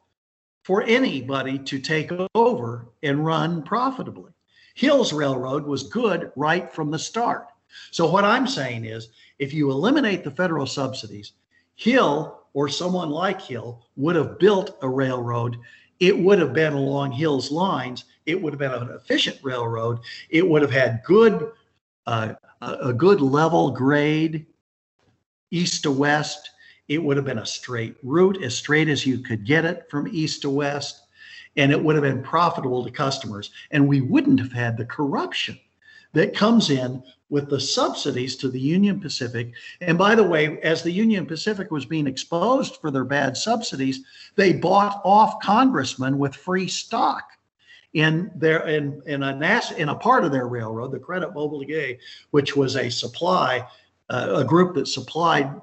for 0.63 0.83
anybody 0.85 1.59
to 1.59 1.79
take 1.79 2.11
over 2.35 2.87
and 3.03 3.25
run 3.25 3.63
profitably. 3.63 4.33
Hill's 4.75 5.13
Railroad 5.13 5.65
was 5.65 5.83
good 5.85 6.33
right 6.37 6.73
from 6.73 6.91
the 6.91 6.99
start. 6.99 7.49
So, 7.91 8.11
what 8.11 8.25
I'm 8.25 8.47
saying 8.47 8.85
is 8.85 9.09
if 9.39 9.53
you 9.53 9.71
eliminate 9.71 10.25
the 10.25 10.31
federal 10.31 10.67
subsidies, 10.67 11.33
Hill 11.75 12.42
or 12.55 12.69
someone 12.69 13.11
like 13.11 13.41
Hill 13.41 13.87
would 13.97 14.17
have 14.17 14.39
built 14.39 14.77
a 14.83 14.89
railroad. 14.89 15.57
It 16.01 16.19
would 16.19 16.39
have 16.39 16.53
been 16.53 16.73
along 16.73 17.13
Hill's 17.13 17.51
lines. 17.51 18.05
It 18.27 18.41
would 18.41 18.53
have 18.53 18.61
been 18.61 18.73
an 18.73 18.91
efficient 18.91 19.39
railroad. 19.43 20.01
It 20.31 20.47
would 20.47 20.63
have 20.63 20.71
had 20.71 21.03
good, 21.05 21.53
uh, 22.07 22.35
a 22.61 22.93
good 22.93 23.21
level 23.21 23.71
grade, 23.71 24.47
east 25.51 25.85
to 25.85 25.91
west. 25.91 26.51
It 26.89 27.03
would 27.03 27.17
have 27.17 27.27
been 27.27 27.39
a 27.39 27.47
straight 27.47 27.97
route, 28.03 28.43
as 28.43 28.55
straight 28.55 28.89
as 28.89 29.07
you 29.07 29.19
could 29.19 29.47
get 29.47 29.65
it 29.65 29.87
from 29.91 30.09
east 30.09 30.43
to 30.43 30.51
west, 30.51 31.03
and 31.57 31.71
it 31.73 31.83
would 31.83 31.95
have 31.95 32.03
been 32.03 32.23
profitable 32.23 32.85
to 32.85 32.91
customers. 32.91 33.51
And 33.71 33.87
we 33.87 34.01
wouldn't 34.01 34.41
have 34.41 34.53
had 34.53 34.77
the 34.77 34.85
corruption 34.85 35.59
that 36.13 36.35
comes 36.35 36.71
in 36.71 37.03
with 37.33 37.49
the 37.49 37.59
subsidies 37.59 38.37
to 38.37 38.51
the 38.51 38.61
Union 38.61 39.01
Pacific. 39.01 39.55
And 39.81 39.97
by 39.97 40.15
the 40.15 40.23
way, 40.23 40.61
as 40.61 40.83
the 40.83 40.93
Union 40.93 41.25
Pacific 41.25 41.71
was 41.71 41.87
being 41.87 42.07
exposed 42.07 42.77
for 42.77 42.91
their 42.91 43.07
bad 43.07 43.39
subsidies, 43.39 44.05
they 44.37 44.53
bought 44.53 45.01
off 45.03 45.41
congressmen 45.41 46.19
with 46.19 46.37
free 46.37 46.69
stock 46.69 47.31
in 47.95 48.31
their 48.35 48.69
in 48.69 49.01
in 49.07 49.23
a 49.23 49.35
NAS, 49.35 49.71
in 49.73 49.89
a 49.89 49.95
part 49.95 50.25
of 50.25 50.31
their 50.31 50.47
railroad, 50.47 50.93
the 50.93 50.99
Credit 50.99 51.31
Mobilier, 51.31 51.99
which 52.33 52.55
was 52.55 52.77
a 52.77 52.91
supply, 52.91 53.67
uh, 54.11 54.35
a 54.37 54.45
group 54.45 54.75
that 54.75 54.87
supplied 54.87 55.59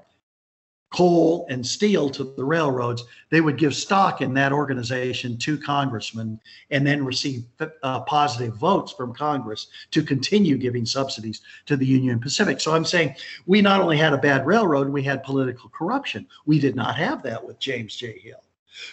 coal 0.91 1.45
and 1.49 1.65
steel 1.65 2.09
to 2.09 2.23
the 2.23 2.43
railroads, 2.43 3.03
they 3.29 3.41
would 3.41 3.57
give 3.57 3.75
stock 3.75 4.21
in 4.21 4.33
that 4.33 4.51
organization 4.51 5.37
to 5.37 5.57
congressmen 5.57 6.39
and 6.71 6.85
then 6.85 7.05
receive 7.05 7.43
uh, 7.83 7.99
positive 8.01 8.55
votes 8.55 8.91
from 8.91 9.13
Congress 9.13 9.67
to 9.91 10.01
continue 10.01 10.57
giving 10.57 10.85
subsidies 10.85 11.41
to 11.67 11.77
the 11.77 11.85
Union 11.85 12.19
Pacific. 12.19 12.59
So 12.59 12.73
I'm 12.73 12.85
saying 12.85 13.15
we 13.45 13.61
not 13.61 13.81
only 13.81 13.97
had 13.97 14.13
a 14.13 14.17
bad 14.17 14.47
railroad, 14.47 14.89
we 14.89 15.03
had 15.03 15.23
political 15.23 15.69
corruption. 15.69 16.25
We 16.45 16.59
did 16.59 16.75
not 16.75 16.95
have 16.95 17.21
that 17.23 17.45
with 17.45 17.59
James 17.59 17.95
J. 17.95 18.17
Hill. 18.19 18.43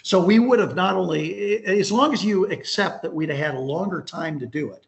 So 0.03 0.23
we 0.23 0.37
would 0.37 0.59
have 0.59 0.75
not 0.75 0.95
only, 0.95 1.65
as 1.65 1.91
long 1.91 2.13
as 2.13 2.23
you 2.23 2.45
accept 2.51 3.01
that 3.01 3.13
we'd 3.13 3.29
have 3.29 3.37
had 3.37 3.55
a 3.55 3.59
longer 3.59 4.01
time 4.01 4.39
to 4.39 4.45
do 4.45 4.71
it, 4.71 4.85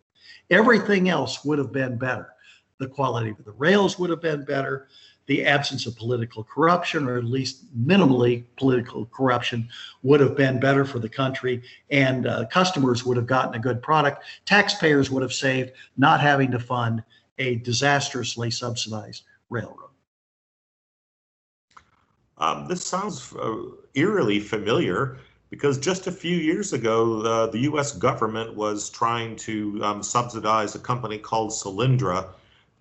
everything 0.50 1.10
else 1.10 1.43
would 1.45 1.58
have 1.58 1.72
been 1.72 1.98
better. 1.98 2.34
The 2.80 2.88
quality 2.88 3.32
of 3.32 3.43
the 3.43 3.52
rails 3.52 3.98
would 3.98 4.10
have 4.10 4.22
been 4.22 4.45
better 4.45 4.88
the 5.30 5.46
absence 5.46 5.86
of 5.86 5.96
political 5.96 6.44
corruption, 6.44 7.08
or 7.08 7.15
at 7.15 7.24
least 7.24 7.63
minimally 7.88 8.44
political 8.58 9.06
corruption, 9.06 9.70
would 10.02 10.20
have 10.20 10.36
been 10.36 10.60
better 10.60 10.84
for 10.84 10.98
the 10.98 11.08
country, 11.08 11.62
and 11.92 12.26
uh, 12.26 12.48
customers 12.48 13.06
would 13.06 13.15
have 13.15 13.28
gotten 13.28 13.54
a 13.54 13.60
good 13.60 13.80
product. 13.80 14.24
Taxpayers 14.46 15.12
would 15.12 15.22
have 15.22 15.32
saved 15.32 15.72
not 15.98 16.20
having 16.20 16.50
to 16.50 16.60
fund 16.60 17.04
a 17.38 17.58
disastrously 17.58 18.50
subsidized 18.50 19.22
railroad. 19.52 19.92
Um, 22.39 22.68
this 22.68 22.84
sounds 22.84 23.32
uh, 23.36 23.56
eerily 23.94 24.39
familiar 24.39 25.20
because 25.52 25.78
just 25.78 26.08
a 26.08 26.12
few 26.12 26.38
years 26.38 26.74
ago, 26.74 27.22
uh, 27.22 27.46
the 27.52 27.60
US 27.60 27.92
government 27.92 28.56
was 28.56 28.89
trying 28.89 29.36
to 29.36 29.80
um, 29.84 30.02
subsidize 30.02 30.74
a 30.74 30.80
company 30.80 31.20
called 31.20 31.52
Solyndra 31.52 32.30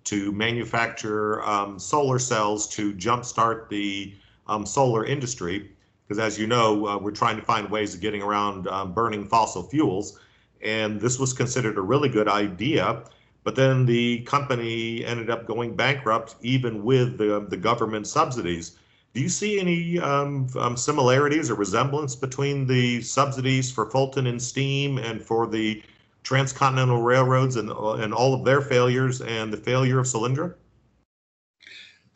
to 0.09 0.31
manufacture 0.31 1.43
um, 1.43 1.77
solar 1.77 2.19
cells 2.19 2.67
to 2.67 2.93
jumpstart 2.93 3.69
the 3.69 4.13
um, 4.47 4.65
solar 4.65 5.05
industry. 5.05 5.71
Because 6.07 6.19
as 6.19 6.39
you 6.39 6.47
know, 6.47 6.87
uh, 6.87 6.97
we're 6.97 7.11
trying 7.11 7.35
to 7.35 7.43
find 7.43 7.69
ways 7.69 7.93
of 7.93 8.01
getting 8.01 8.23
around 8.23 8.67
um, 8.67 8.93
burning 8.93 9.25
fossil 9.27 9.63
fuels. 9.63 10.19
And 10.63 10.99
this 10.99 11.19
was 11.19 11.33
considered 11.33 11.77
a 11.77 11.81
really 11.81 12.09
good 12.09 12.27
idea. 12.27 13.03
But 13.43 13.55
then 13.55 13.85
the 13.85 14.21
company 14.21 15.05
ended 15.05 15.29
up 15.29 15.45
going 15.45 15.75
bankrupt, 15.75 16.35
even 16.41 16.83
with 16.83 17.17
the, 17.17 17.45
the 17.47 17.57
government 17.57 18.07
subsidies. 18.07 18.77
Do 19.13 19.21
you 19.21 19.29
see 19.29 19.59
any 19.59 19.99
um, 19.99 20.47
um, 20.57 20.75
similarities 20.75 21.49
or 21.49 21.55
resemblance 21.55 22.15
between 22.15 22.67
the 22.67 23.01
subsidies 23.01 23.71
for 23.71 23.89
Fulton 23.89 24.27
and 24.27 24.41
Steam 24.41 24.97
and 24.97 25.21
for 25.21 25.47
the 25.47 25.81
transcontinental 26.23 27.01
railroads 27.01 27.55
and, 27.55 27.69
and 27.69 28.13
all 28.13 28.33
of 28.33 28.45
their 28.45 28.61
failures 28.61 29.21
and 29.21 29.51
the 29.51 29.57
failure 29.57 29.99
of 29.99 30.05
Solyndra? 30.05 30.55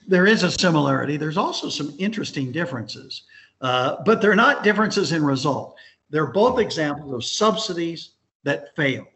There 0.07 0.25
is 0.25 0.43
a 0.43 0.51
similarity. 0.51 1.17
There's 1.17 1.37
also 1.37 1.69
some 1.69 1.93
interesting 1.97 2.51
differences, 2.51 3.23
uh, 3.61 4.03
but 4.05 4.21
they're 4.21 4.35
not 4.35 4.63
differences 4.63 5.11
in 5.13 5.23
result. 5.23 5.75
They're 6.09 6.27
both 6.27 6.59
examples 6.59 7.13
of 7.13 7.23
subsidies 7.23 8.11
that 8.43 8.75
failed. 8.75 9.07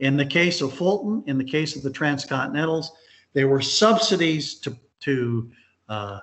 In 0.00 0.16
the 0.16 0.26
case 0.26 0.60
of 0.60 0.72
Fulton, 0.72 1.24
in 1.26 1.38
the 1.38 1.44
case 1.44 1.76
of 1.76 1.82
the 1.82 1.90
transcontinentals, 1.90 2.86
they 3.32 3.44
were 3.44 3.60
subsidies 3.60 4.54
to, 4.60 4.76
to 5.00 5.50
uh, 5.88 6.20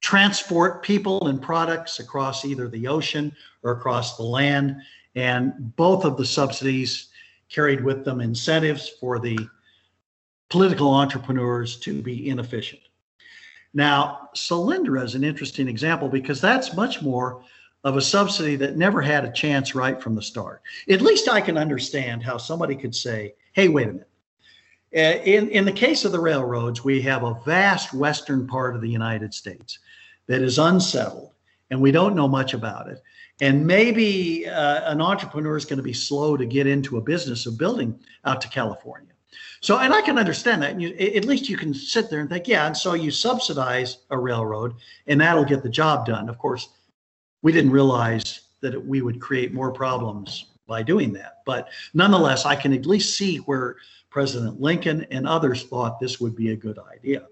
transport 0.00 0.82
people 0.82 1.28
and 1.28 1.40
products 1.42 2.00
across 2.00 2.44
either 2.44 2.68
the 2.68 2.86
ocean 2.86 3.34
or 3.62 3.72
across 3.72 4.16
the 4.16 4.22
land. 4.22 4.76
And 5.14 5.74
both 5.76 6.04
of 6.04 6.16
the 6.16 6.24
subsidies 6.24 7.07
carried 7.48 7.82
with 7.82 8.04
them 8.04 8.20
incentives 8.20 8.88
for 8.88 9.18
the 9.18 9.38
political 10.50 10.92
entrepreneurs 10.92 11.76
to 11.76 12.02
be 12.02 12.28
inefficient. 12.28 12.82
Now, 13.74 14.30
Solyndra 14.34 15.04
is 15.04 15.14
an 15.14 15.24
interesting 15.24 15.68
example 15.68 16.08
because 16.08 16.40
that's 16.40 16.74
much 16.74 17.02
more 17.02 17.42
of 17.84 17.96
a 17.96 18.02
subsidy 18.02 18.56
that 18.56 18.76
never 18.76 19.00
had 19.00 19.24
a 19.24 19.32
chance 19.32 19.74
right 19.74 20.02
from 20.02 20.14
the 20.14 20.22
start. 20.22 20.62
At 20.88 21.00
least 21.00 21.28
I 21.28 21.40
can 21.40 21.56
understand 21.56 22.22
how 22.22 22.38
somebody 22.38 22.74
could 22.74 22.94
say, 22.94 23.34
hey, 23.52 23.68
wait 23.68 23.88
a 23.88 23.92
minute. 23.92 24.08
Uh, 24.96 25.20
in, 25.24 25.50
in 25.50 25.64
the 25.66 25.72
case 25.72 26.04
of 26.04 26.12
the 26.12 26.20
railroads, 26.20 26.82
we 26.82 27.00
have 27.02 27.22
a 27.22 27.38
vast 27.44 27.92
western 27.92 28.46
part 28.46 28.74
of 28.74 28.80
the 28.80 28.88
United 28.88 29.34
States 29.34 29.78
that 30.26 30.40
is 30.40 30.58
unsettled, 30.58 31.32
and 31.70 31.80
we 31.80 31.92
don't 31.92 32.16
know 32.16 32.26
much 32.26 32.54
about 32.54 32.88
it. 32.88 33.02
And 33.40 33.66
maybe 33.66 34.48
uh, 34.48 34.90
an 34.90 35.00
entrepreneur 35.00 35.56
is 35.56 35.64
going 35.64 35.76
to 35.76 35.82
be 35.82 35.92
slow 35.92 36.36
to 36.36 36.44
get 36.44 36.66
into 36.66 36.96
a 36.96 37.00
business 37.00 37.46
of 37.46 37.56
building 37.56 37.98
out 38.24 38.40
to 38.40 38.48
California. 38.48 39.12
So, 39.60 39.78
and 39.78 39.92
I 39.92 40.02
can 40.02 40.18
understand 40.18 40.62
that. 40.62 40.80
You, 40.80 40.94
at 40.94 41.24
least 41.24 41.48
you 41.48 41.56
can 41.56 41.74
sit 41.74 42.10
there 42.10 42.20
and 42.20 42.28
think, 42.28 42.48
yeah. 42.48 42.66
And 42.66 42.76
so 42.76 42.94
you 42.94 43.10
subsidize 43.10 43.98
a 44.10 44.18
railroad, 44.18 44.74
and 45.06 45.20
that'll 45.20 45.44
get 45.44 45.62
the 45.62 45.68
job 45.68 46.06
done. 46.06 46.28
Of 46.28 46.38
course, 46.38 46.68
we 47.42 47.52
didn't 47.52 47.70
realize 47.70 48.40
that 48.60 48.86
we 48.86 49.02
would 49.02 49.20
create 49.20 49.52
more 49.54 49.72
problems 49.72 50.46
by 50.66 50.82
doing 50.82 51.12
that. 51.14 51.42
But 51.46 51.68
nonetheless, 51.94 52.44
I 52.44 52.56
can 52.56 52.72
at 52.72 52.86
least 52.86 53.16
see 53.16 53.38
where 53.38 53.76
President 54.10 54.60
Lincoln 54.60 55.06
and 55.10 55.26
others 55.26 55.64
thought 55.64 56.00
this 56.00 56.20
would 56.20 56.34
be 56.34 56.50
a 56.50 56.56
good 56.56 56.78
idea. 56.92 57.26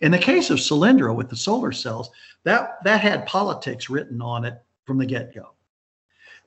In 0.00 0.10
the 0.10 0.18
case 0.18 0.50
of 0.50 0.58
Solyndra 0.58 1.14
with 1.14 1.28
the 1.28 1.36
solar 1.36 1.72
cells, 1.72 2.10
that 2.44 2.82
that 2.84 3.00
had 3.00 3.26
politics 3.26 3.90
written 3.90 4.22
on 4.22 4.44
it 4.44 4.62
from 4.90 4.98
the 4.98 5.06
get 5.06 5.32
go. 5.32 5.50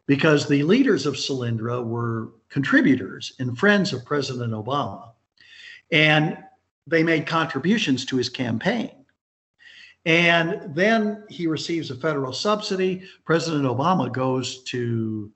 Because 0.05 0.49
the 0.49 0.63
leaders 0.63 1.05
of 1.05 1.13
Solyndra 1.13 1.81
were 1.81 2.33
contributors 2.49 3.31
and 3.39 3.57
friends 3.57 3.93
of 3.93 4.03
President 4.03 4.51
Obama, 4.51 5.11
and 5.93 6.37
they 6.85 7.03
made 7.03 7.25
contributions 7.25 8.03
to 8.07 8.17
his 8.17 8.27
campaign. 8.27 9.05
And 10.03 10.75
then 10.75 11.23
he 11.29 11.47
receives 11.47 11.89
a 11.89 11.95
federal 11.95 12.33
subsidy. 12.33 13.03
President 13.23 13.63
Obama 13.63 14.11
goes 14.11 14.61
to 14.63 15.31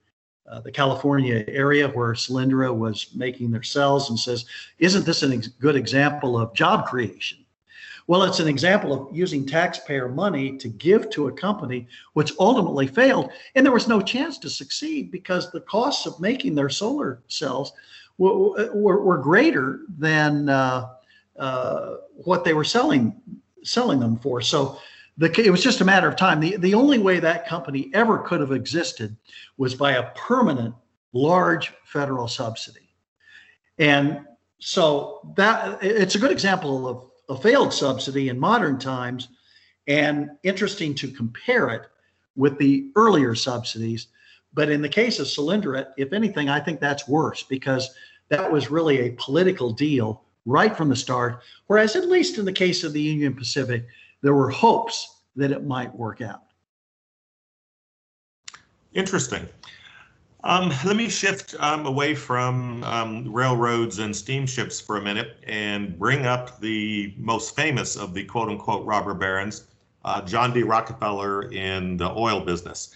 uh, 0.52 0.60
the 0.60 0.72
California 0.74 1.46
area 1.48 1.88
where 1.88 2.12
Solyndra 2.12 2.76
was 2.76 3.16
making 3.16 3.52
their 3.52 3.64
cells 3.64 4.10
and 4.10 4.20
says, 4.20 4.44
Isn't 4.80 5.06
this 5.06 5.24
a 5.24 5.34
ex- 5.34 5.48
good 5.48 5.78
example 5.78 6.38
of 6.38 6.54
job 6.54 6.88
creation? 6.88 7.38
Well, 8.08 8.24
it's 8.24 8.40
an 8.40 8.48
example 8.48 8.94
of 8.94 9.16
using 9.16 9.46
taxpayer 9.46 10.08
money 10.08 10.58
to 10.58 10.70
give 10.70 11.10
to 11.12 11.28
a 11.28 11.32
company 11.32 11.88
which 12.14 12.32
ultimately 12.40 12.88
failed. 12.88 13.32
And 13.54 13.66
there 13.66 13.74
was 13.74 13.90
no 13.90 14.02
chance 14.02 14.38
to 14.40 14.50
succeed 14.50 15.12
because 15.12 15.52
the 15.52 15.60
costs 15.62 16.06
of 16.06 16.20
making 16.22 16.56
their 16.56 16.70
solar 16.70 17.22
cells 17.28 17.74
were, 18.18 18.72
were, 18.74 19.04
were 19.04 19.18
greater 19.18 19.82
than 19.98 20.48
uh, 20.48 20.88
uh, 21.38 21.96
what 22.24 22.44
they 22.44 22.54
were 22.54 22.64
selling 22.64 23.22
selling 23.64 24.00
them 24.00 24.18
for. 24.18 24.42
So 24.42 24.80
the, 25.18 25.30
it 25.42 25.50
was 25.50 25.62
just 25.62 25.82
a 25.82 25.86
matter 25.86 26.08
of 26.08 26.16
time. 26.16 26.40
The, 26.40 26.56
the 26.56 26.74
only 26.74 27.00
way 27.00 27.20
that 27.20 27.48
company 27.48 27.92
ever 27.94 28.20
could 28.20 28.40
have 28.40 28.54
existed 28.54 29.18
was 29.58 29.76
by 29.76 29.94
a 29.94 30.12
permanent 30.12 30.74
large 31.12 31.74
federal 31.84 32.30
subsidy. 32.30 32.88
And 33.78 34.26
so 34.60 35.34
that 35.36 35.84
it's 35.84 36.16
a 36.16 36.20
good 36.20 36.32
example 36.32 36.88
of 36.88 37.07
a 37.30 37.38
failed 37.38 37.74
subsidy 37.74 38.30
in 38.30 38.40
modern 38.40 38.80
times 38.80 39.30
and 39.88 40.30
interesting 40.44 40.94
to 40.96 41.12
compare 41.12 41.70
it 41.70 41.84
with 42.36 42.58
the 42.58 42.92
earlier 42.96 43.36
subsidies. 43.36 44.08
But 44.54 44.70
in 44.70 44.82
the 44.82 44.90
case 44.90 45.20
of 45.20 45.28
Solyndra, 45.28 45.88
if 45.98 46.14
anything, 46.14 46.50
I 46.50 46.60
think 46.60 46.80
that's 46.80 47.08
worse 47.08 47.44
because 47.44 47.90
that 48.30 48.52
was 48.52 48.72
really 48.72 49.00
a 49.00 49.16
political 49.18 49.72
deal 49.72 50.24
right 50.46 50.76
from 50.76 50.90
the 50.90 50.96
start. 50.96 51.44
Whereas, 51.68 51.96
at 51.96 52.10
least 52.10 52.38
in 52.38 52.46
the 52.46 52.54
case 52.54 52.84
of 52.84 52.94
the 52.94 53.02
Union 53.02 53.34
Pacific, 53.34 53.86
there 54.22 54.34
were 54.34 54.50
hopes 54.50 55.22
that 55.36 55.52
it 55.52 55.66
might 55.66 55.94
work 55.96 56.22
out. 56.22 56.44
Interesting. 58.94 59.48
Um, 60.44 60.72
let 60.86 60.96
me 60.96 61.10
shift 61.10 61.56
um, 61.60 61.86
away 61.86 62.14
from 62.14 62.84
um, 62.84 63.32
railroads 63.32 64.00
and 64.00 64.16
steamships 64.16 64.80
for 64.80 64.98
a 64.98 65.02
minute 65.02 65.38
and 65.48 65.98
bring 65.98 66.26
up 66.26 66.60
the 66.62 67.14
most 67.18 67.56
famous 67.56 67.96
of 67.96 68.14
the 68.14 68.24
quote 68.24 68.50
unquote 68.50 68.86
robber 68.86 69.14
barons, 69.16 69.66
uh, 70.06 70.22
John 70.22 70.54
D. 70.54 70.64
Rockefeller 70.64 71.52
in 71.52 71.98
the 71.98 72.12
oil 72.12 72.42
business. 72.42 72.94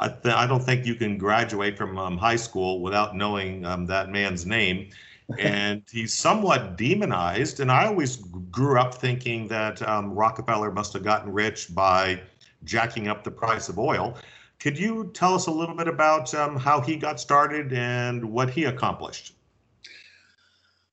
I, 0.00 0.08
th- 0.08 0.34
I 0.34 0.46
don't 0.46 0.62
think 0.62 0.84
you 0.84 0.94
can 0.94 1.16
graduate 1.16 1.76
from 1.78 1.96
um, 1.96 2.18
high 2.18 2.36
school 2.36 2.80
without 2.80 3.14
knowing 3.14 3.64
um, 3.64 3.86
that 3.86 4.10
man's 4.10 4.44
name. 4.44 4.90
and 5.38 5.82
he's 5.90 6.12
somewhat 6.12 6.76
demonized. 6.76 7.60
And 7.60 7.70
I 7.70 7.86
always 7.86 8.16
grew 8.16 8.80
up 8.80 8.94
thinking 8.94 9.46
that 9.48 9.80
um, 9.88 10.12
Rockefeller 10.12 10.72
must 10.72 10.92
have 10.94 11.04
gotten 11.04 11.32
rich 11.32 11.72
by 11.72 12.20
jacking 12.64 13.06
up 13.06 13.22
the 13.22 13.30
price 13.30 13.68
of 13.68 13.78
oil. 13.78 14.16
Could 14.60 14.78
you 14.78 15.10
tell 15.14 15.34
us 15.34 15.46
a 15.46 15.50
little 15.50 15.74
bit 15.74 15.88
about 15.88 16.34
um, 16.34 16.56
how 16.56 16.80
he 16.82 16.96
got 16.96 17.18
started 17.18 17.72
and 17.72 18.22
what 18.22 18.50
he 18.50 18.64
accomplished? 18.64 19.34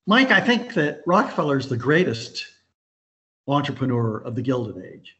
Mike, 0.05 0.31
I 0.31 0.39
think 0.39 0.73
that 0.75 1.01
Rockefeller 1.05 1.57
is 1.57 1.67
the 1.67 1.75
greatest 1.75 2.45
entrepreneur 3.45 4.19
of 4.19 4.35
the 4.35 4.41
Gilded 4.41 4.81
Age 4.83 5.17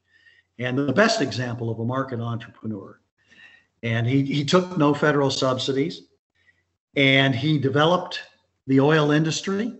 and 0.59 0.77
the 0.77 0.93
best 0.93 1.21
example 1.21 1.69
of 1.69 1.79
a 1.79 1.85
market 1.85 2.21
entrepreneur. 2.21 2.99
And 3.83 4.07
he, 4.07 4.23
he 4.23 4.45
took 4.45 4.77
no 4.77 4.93
federal 4.93 5.29
subsidies 5.29 6.03
and 6.95 7.35
he 7.35 7.57
developed 7.57 8.21
the 8.65 8.79
oil 8.79 9.11
industry 9.11 9.73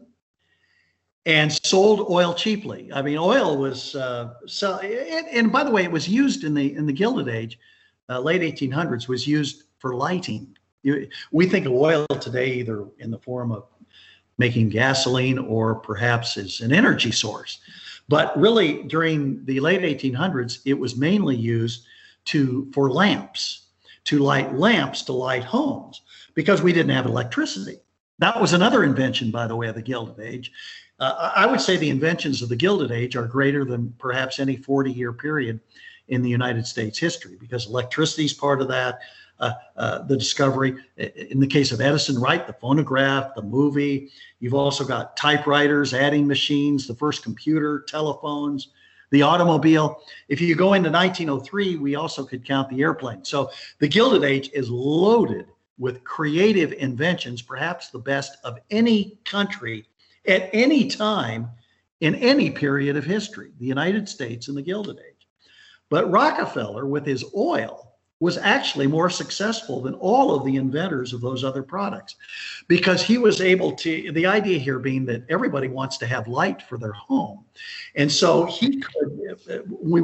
and 1.26 1.52
sold 1.52 2.10
oil 2.10 2.34
cheaply. 2.34 2.90
I 2.94 3.02
mean, 3.02 3.18
oil 3.18 3.58
was 3.58 3.96
uh, 3.96 4.34
so, 4.46 4.78
and, 4.80 5.28
and, 5.28 5.52
by 5.52 5.64
the 5.64 5.72
way, 5.72 5.84
it 5.84 5.92
was 5.92 6.08
used 6.08 6.44
in 6.44 6.54
the 6.54 6.76
in 6.76 6.86
the 6.86 6.94
Gilded 6.94 7.28
Age, 7.28 7.60
uh, 8.10 8.20
late 8.20 8.42
1800s, 8.42 9.08
was 9.08 9.28
used 9.28 9.64
for 9.80 9.96
lighting. 9.96 10.56
You, 10.84 11.08
we 11.32 11.48
think 11.48 11.66
of 11.66 11.74
oil 11.74 12.06
today 12.08 12.54
either 12.54 12.86
in 13.00 13.12
the 13.12 13.20
form 13.20 13.52
of 13.52 13.66
making 14.38 14.70
gasoline 14.70 15.40
or 15.40 15.76
perhaps 15.76 16.38
as 16.38 16.62
an 16.62 16.72
energy 16.72 17.12
source. 17.12 17.60
But 18.10 18.38
really, 18.40 18.84
during 18.84 19.44
the 19.46 19.60
late 19.60 19.82
1800s, 19.82 20.60
it 20.66 20.76
was 20.76 20.96
mainly 20.96 21.36
used 21.36 21.86
to 22.26 22.70
for 22.74 22.90
lamps, 22.90 23.68
to 24.06 24.20
light 24.20 24.56
lamps 24.56 25.02
to 25.04 25.14
light 25.14 25.44
homes, 25.44 26.02
because 26.34 26.62
we 26.62 26.72
didn't 26.72 26.96
have 26.96 27.06
electricity. 27.06 27.80
That 28.20 28.40
was 28.40 28.54
another 28.54 28.84
invention, 28.84 29.32
by 29.32 29.48
the 29.48 29.56
way, 29.56 29.68
of 29.68 29.76
the 29.76 29.82
Gilded 29.82 30.20
Age. 30.20 30.52
Uh, 31.00 31.32
I 31.36 31.46
would 31.46 31.62
say 31.62 31.78
the 31.78 31.90
inventions 31.90 32.42
of 32.42 32.50
the 32.50 32.56
Gilded 32.56 32.92
Age 32.92 33.16
are 33.16 33.28
greater 33.28 33.66
than 33.66 33.94
perhaps 34.00 34.40
any 34.40 34.56
40 34.56 34.92
year 34.92 35.14
period 35.14 35.60
in 36.08 36.22
the 36.22 36.30
United 36.30 36.66
States 36.66 36.98
history 36.98 37.36
because 37.40 37.68
electricity 37.68 38.26
is 38.26 38.34
part 38.34 38.62
of 38.62 38.68
that. 38.68 39.00
Uh, 39.40 39.52
uh, 39.76 40.00
the 40.00 40.18
discovery, 40.18 40.76
in 40.98 41.40
the 41.40 41.46
case 41.46 41.72
of 41.72 41.80
Edison, 41.80 42.20
right? 42.20 42.48
The 42.48 42.54
phonograph, 42.54 43.36
the 43.36 43.44
movie. 43.44 44.10
You've 44.40 44.56
also 44.56 44.84
got 44.84 45.16
typewriters, 45.16 45.94
adding 45.94 46.26
machines, 46.26 46.88
the 46.88 46.96
first 46.96 47.22
computer, 47.22 47.86
telephones, 47.88 48.70
the 49.12 49.22
automobile. 49.22 50.02
If 50.28 50.42
you 50.42 50.56
go 50.56 50.74
into 50.74 50.90
1903, 50.90 51.76
we 51.76 51.94
also 51.94 52.26
could 52.26 52.46
count 52.46 52.70
the 52.70 52.82
airplane. 52.82 53.24
So 53.24 53.52
the 53.78 53.88
Gilded 53.88 54.24
Age 54.24 54.50
is 54.54 54.72
loaded 54.72 55.46
with 55.78 56.04
creative 56.04 56.74
inventions, 56.74 57.42
perhaps 57.42 57.90
the 57.90 58.00
best 58.00 58.38
of 58.44 58.58
any 58.72 59.20
country 59.24 59.86
at 60.28 60.50
any 60.52 60.90
time 60.90 61.50
in 62.02 62.16
any 62.16 62.52
period 62.52 62.98
of 62.98 63.04
history, 63.04 63.52
the 63.60 63.66
United 63.66 64.10
States 64.10 64.48
and 64.48 64.58
the 64.58 64.62
Gilded 64.62 64.98
Age. 64.98 65.17
But 65.90 66.12
Rockefeller, 66.12 66.86
with 66.86 67.06
his 67.06 67.24
oil, 67.36 67.88
was 68.20 68.38
actually 68.38 68.88
more 68.88 69.10
successful 69.10 69.80
than 69.80 69.94
all 69.96 70.34
of 70.34 70.44
the 70.44 70.56
inventors 70.56 71.14
of 71.14 71.22
those 71.22 71.44
other 71.44 71.62
products 71.62 72.16
because 72.68 73.04
he 73.04 73.18
was 73.18 73.42
able 73.42 73.72
to 73.74 74.12
the 74.12 74.26
idea 74.26 74.58
here 74.58 74.80
being 74.80 75.06
that 75.06 75.24
everybody 75.30 75.68
wants 75.68 75.98
to 75.98 76.08
have 76.08 76.28
light 76.28 76.62
for 76.64 76.80
their 76.80 76.94
home. 76.94 77.46
And 77.96 78.12
so 78.12 78.46
he 78.46 78.80
could 78.80 79.70
we 79.70 80.02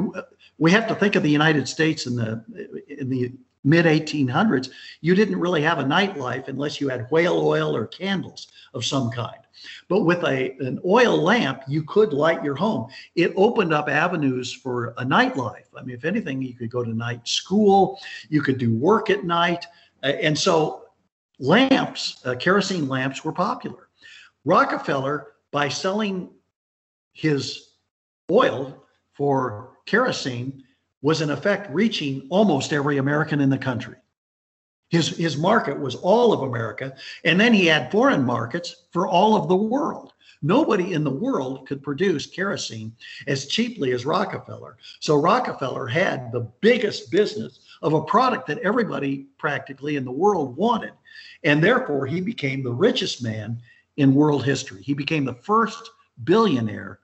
we 0.58 0.70
have 0.70 0.86
to 0.86 0.94
think 0.94 1.16
of 1.16 1.24
the 1.24 1.30
united 1.30 1.68
states 1.68 2.06
in 2.06 2.14
the 2.14 2.44
in 2.88 3.08
the 3.08 3.32
mid 3.64 3.86
1800s 3.86 4.70
you 5.00 5.14
didn't 5.14 5.40
really 5.40 5.62
have 5.62 5.78
a 5.78 5.84
nightlife 5.84 6.48
unless 6.48 6.80
you 6.80 6.88
had 6.88 7.10
whale 7.10 7.38
oil 7.38 7.74
or 7.74 7.86
candles 7.86 8.48
of 8.74 8.84
some 8.84 9.10
kind 9.10 9.43
but 9.88 10.02
with 10.02 10.22
a, 10.24 10.56
an 10.60 10.80
oil 10.84 11.16
lamp, 11.16 11.62
you 11.68 11.82
could 11.82 12.12
light 12.12 12.44
your 12.44 12.54
home. 12.54 12.88
It 13.14 13.32
opened 13.36 13.72
up 13.72 13.88
avenues 13.88 14.52
for 14.52 14.94
a 14.98 15.04
nightlife. 15.04 15.66
I 15.76 15.82
mean, 15.82 15.96
if 15.96 16.04
anything, 16.04 16.42
you 16.42 16.54
could 16.54 16.70
go 16.70 16.84
to 16.84 16.92
night 16.92 17.26
school, 17.26 17.98
you 18.28 18.42
could 18.42 18.58
do 18.58 18.74
work 18.74 19.10
at 19.10 19.24
night. 19.24 19.66
Uh, 20.02 20.08
and 20.08 20.38
so 20.38 20.84
lamps, 21.38 22.20
uh, 22.24 22.34
kerosene 22.34 22.88
lamps, 22.88 23.24
were 23.24 23.32
popular. 23.32 23.88
Rockefeller, 24.44 25.28
by 25.50 25.68
selling 25.68 26.30
his 27.12 27.70
oil 28.30 28.84
for 29.12 29.78
kerosene, 29.86 30.64
was 31.02 31.20
in 31.20 31.30
effect 31.30 31.70
reaching 31.70 32.26
almost 32.30 32.72
every 32.72 32.98
American 32.98 33.40
in 33.40 33.50
the 33.50 33.58
country. 33.58 33.96
His, 34.90 35.16
his 35.16 35.36
market 35.36 35.78
was 35.78 35.94
all 35.96 36.32
of 36.32 36.42
America. 36.42 36.94
And 37.24 37.40
then 37.40 37.52
he 37.52 37.66
had 37.66 37.90
foreign 37.90 38.24
markets 38.24 38.84
for 38.92 39.08
all 39.08 39.36
of 39.36 39.48
the 39.48 39.56
world. 39.56 40.12
Nobody 40.42 40.92
in 40.92 41.04
the 41.04 41.10
world 41.10 41.66
could 41.66 41.82
produce 41.82 42.26
kerosene 42.26 42.94
as 43.26 43.46
cheaply 43.46 43.92
as 43.92 44.04
Rockefeller. 44.04 44.76
So 45.00 45.16
Rockefeller 45.16 45.86
had 45.86 46.30
the 46.30 46.52
biggest 46.60 47.10
business 47.10 47.60
of 47.80 47.94
a 47.94 48.04
product 48.04 48.46
that 48.48 48.58
everybody 48.58 49.26
practically 49.38 49.96
in 49.96 50.04
the 50.04 50.12
world 50.12 50.54
wanted. 50.56 50.92
And 51.44 51.64
therefore, 51.64 52.06
he 52.06 52.20
became 52.20 52.62
the 52.62 52.72
richest 52.72 53.22
man 53.22 53.58
in 53.96 54.14
world 54.14 54.44
history. 54.44 54.82
He 54.82 54.92
became 54.92 55.24
the 55.24 55.34
first 55.34 55.90
billionaire 56.24 57.00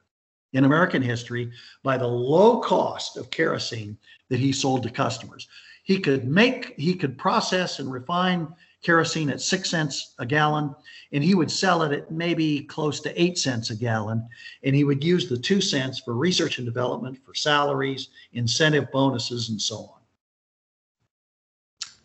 in 0.52 0.64
American 0.64 1.00
history 1.00 1.50
by 1.82 1.96
the 1.96 2.06
low 2.06 2.60
cost 2.60 3.16
of 3.16 3.30
kerosene 3.30 3.96
that 4.28 4.40
he 4.40 4.52
sold 4.52 4.82
to 4.82 4.90
customers. 4.90 5.48
He 5.82 5.98
could 5.98 6.26
make, 6.26 6.74
he 6.76 6.94
could 6.94 7.18
process 7.18 7.78
and 7.78 7.90
refine 7.90 8.48
kerosene 8.82 9.30
at 9.30 9.40
six 9.40 9.70
cents 9.70 10.14
a 10.18 10.26
gallon, 10.26 10.74
and 11.12 11.22
he 11.22 11.34
would 11.34 11.50
sell 11.50 11.82
it 11.82 11.92
at 11.92 12.10
maybe 12.10 12.62
close 12.62 13.00
to 13.00 13.22
eight 13.22 13.38
cents 13.38 13.70
a 13.70 13.76
gallon. 13.76 14.26
And 14.62 14.74
he 14.74 14.84
would 14.84 15.04
use 15.04 15.28
the 15.28 15.38
two 15.38 15.60
cents 15.60 16.00
for 16.00 16.14
research 16.14 16.58
and 16.58 16.64
development, 16.64 17.18
for 17.24 17.34
salaries, 17.34 18.08
incentive 18.32 18.90
bonuses, 18.90 19.50
and 19.50 19.60
so 19.60 19.76
on. 19.76 20.00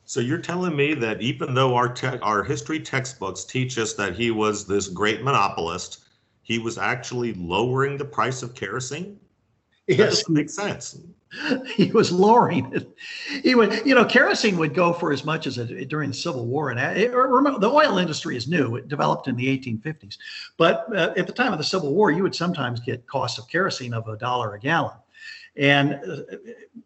So 0.08 0.20
you're 0.20 0.38
telling 0.38 0.76
me 0.76 0.94
that 0.96 1.22
even 1.22 1.54
though 1.54 1.76
our 1.76 1.90
te- 1.90 2.20
our 2.20 2.44
history 2.44 2.80
textbooks 2.80 3.44
teach 3.44 3.78
us 3.78 3.94
that 3.94 4.16
he 4.16 4.32
was 4.32 4.68
this 4.68 4.88
great 4.88 5.24
monopolist, 5.24 6.06
he 6.44 6.60
was 6.60 6.78
actually 6.78 7.34
lowering 7.34 7.98
the 7.98 8.06
price 8.06 8.44
of 8.44 8.54
kerosene? 8.54 9.20
Yes, 9.88 10.24
that 10.24 10.32
makes 10.32 10.54
sense. 10.54 11.00
he 11.76 11.92
was 11.92 12.12
lowering 12.12 12.72
it. 12.74 12.96
He 13.44 13.56
would, 13.56 13.86
you 13.86 13.96
know, 13.96 14.06
kerosene 14.06 14.58
would 14.58 14.74
go 14.74 14.94
for 14.94 15.12
as 15.12 15.26
much 15.26 15.48
as 15.48 15.58
a, 15.58 15.86
during 15.86 16.10
the 16.10 16.16
Civil 16.16 16.46
War. 16.46 16.70
And 16.70 16.80
it, 16.80 17.14
remember, 17.14 17.60
the 17.60 17.70
oil 17.70 17.98
industry 17.98 18.38
is 18.38 18.48
new; 18.48 18.76
it 18.76 18.88
developed 18.88 19.28
in 19.28 19.36
the 19.36 19.46
1850s. 19.46 20.18
But 20.58 20.86
uh, 20.96 21.14
at 21.18 21.28
the 21.28 21.34
time 21.34 21.52
of 21.52 21.58
the 21.58 21.64
Civil 21.64 21.94
War, 21.94 22.12
you 22.12 22.24
would 22.24 22.36
sometimes 22.36 22.80
get 22.80 23.06
costs 23.08 23.38
of 23.38 23.48
kerosene 23.48 23.94
of 23.94 24.08
a 24.08 24.18
dollar 24.18 24.56
a 24.56 24.60
gallon. 24.60 24.98
And 25.58 25.94
uh, 25.94 26.38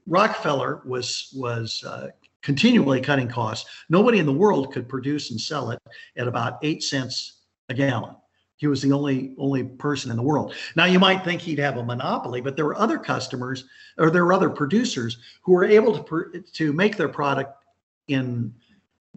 Rockefeller 0.08 0.82
was 0.86 1.34
was 1.36 1.84
uh, 1.84 2.10
continually 2.42 3.02
cutting 3.02 3.28
costs. 3.28 3.70
Nobody 3.90 4.20
in 4.20 4.26
the 4.26 4.34
world 4.34 4.74
could 4.74 4.88
produce 4.88 5.32
and 5.32 5.40
sell 5.40 5.72
it 5.72 5.80
at 6.18 6.28
about 6.28 6.60
eight 6.64 6.84
cents 6.84 7.42
a 7.70 7.74
gallon. 7.74 8.16
He 8.60 8.68
was 8.68 8.82
the 8.82 8.92
only 8.92 9.34
only 9.38 9.64
person 9.64 10.12
in 10.12 10.18
the 10.18 10.24
world. 10.24 10.54
Now 10.76 10.84
you 10.84 11.00
might 11.00 11.24
think 11.24 11.40
he'd 11.40 11.60
have 11.60 11.78
a 11.78 11.84
monopoly, 11.84 12.42
but 12.42 12.58
there 12.58 12.66
were 12.66 12.78
other 12.78 12.98
customers 12.98 13.64
or 13.98 14.12
there 14.12 14.26
were 14.26 14.34
other 14.34 14.50
producers 14.50 15.18
who 15.44 15.54
were 15.54 15.64
able 15.64 15.98
to 15.98 16.44
to 16.54 16.74
make 16.74 16.98
their 16.98 17.08
product 17.08 17.64
in 18.10 18.54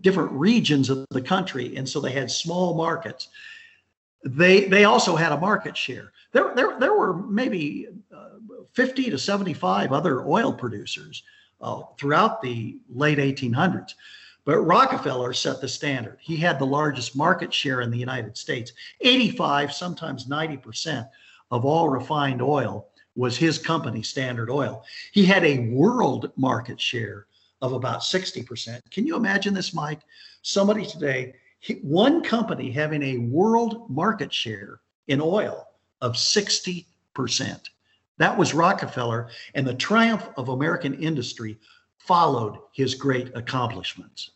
different 0.01 0.31
regions 0.31 0.91
of 0.91 1.05
the 1.11 1.21
country, 1.21 1.77
and 1.77 1.89
so 1.89 2.01
they 2.01 2.13
had 2.13 2.31
small 2.31 2.75
markets. 2.75 3.29
They 4.25 4.67
they 4.67 4.85
also 4.85 5.17
had 5.17 5.33
a 5.33 5.41
market 5.41 5.77
share. 5.77 6.13
There 6.31 6.55
there 6.55 6.79
there 6.79 6.95
were 6.95 7.13
maybe 7.13 7.89
uh, 8.15 8.39
50 8.75 9.11
to 9.11 9.19
75 9.19 9.93
other 9.93 10.25
oil 10.25 10.53
producers 10.53 11.25
uh, 11.61 11.83
throughout 11.99 12.43
the 12.43 12.79
late 12.89 13.19
1800s. 13.19 13.95
But 14.45 14.59
Rockefeller 14.61 15.33
set 15.33 15.61
the 15.61 15.69
standard. 15.69 16.19
He 16.21 16.37
had 16.37 16.59
the 16.59 16.67
largest 16.67 17.15
market 17.15 17.55
share 17.55 17.81
in 17.81 17.91
the 17.91 17.99
United 17.99 18.37
States. 18.37 18.73
85, 19.01 19.73
sometimes 19.73 20.27
90% 20.27 21.09
of 21.51 21.65
all 21.65 21.89
refined 21.89 22.43
oil 22.43 22.89
was 23.15 23.37
his 23.37 23.59
company, 23.59 24.03
Standard 24.03 24.51
Oil. 24.51 24.85
He 25.13 25.25
had 25.25 25.45
a 25.45 25.69
world 25.69 26.33
market 26.37 26.81
share 26.81 27.27
of 27.61 27.73
about 27.73 28.01
60%. 28.01 28.81
Can 28.91 29.07
you 29.07 29.17
imagine 29.17 29.55
this, 29.55 29.75
Mike? 29.75 30.01
Somebody 30.43 30.87
today, 30.87 31.35
one 31.83 32.23
company 32.23 32.73
having 32.73 33.03
a 33.03 33.19
world 33.19 33.89
market 33.89 34.33
share 34.33 34.81
in 35.07 35.21
oil 35.21 35.69
of 36.01 36.15
60%. 36.15 36.87
That 38.19 38.37
was 38.37 38.55
Rockefeller, 38.55 39.29
and 39.55 39.67
the 39.67 39.75
triumph 39.75 40.29
of 40.37 40.49
American 40.49 40.95
industry 40.95 41.59
followed 42.07 42.59
his 42.73 42.95
great 42.95 43.31
accomplishments. 43.37 44.31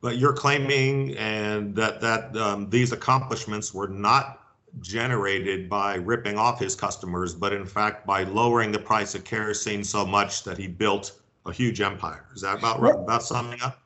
But 0.00 0.18
you're 0.18 0.32
claiming 0.32 1.16
and 1.16 1.74
that 1.76 2.00
that 2.00 2.36
um, 2.36 2.68
these 2.68 2.92
accomplishments 2.92 3.72
were 3.72 3.88
not 3.88 4.40
generated 4.80 5.68
by 5.68 5.96
ripping 5.96 6.36
off 6.36 6.58
his 6.58 6.74
customers, 6.74 7.34
but 7.34 7.52
in 7.52 7.64
fact 7.64 8.06
by 8.06 8.24
lowering 8.24 8.72
the 8.72 8.78
price 8.78 9.14
of 9.14 9.24
kerosene 9.24 9.84
so 9.84 10.04
much 10.04 10.44
that 10.44 10.58
he 10.58 10.66
built 10.66 11.20
a 11.46 11.52
huge 11.52 11.80
empire. 11.80 12.26
Is 12.34 12.42
that 12.42 12.58
about 12.58 12.80
right? 12.80 12.94
About 12.94 13.22
summing 13.22 13.60
up? 13.62 13.80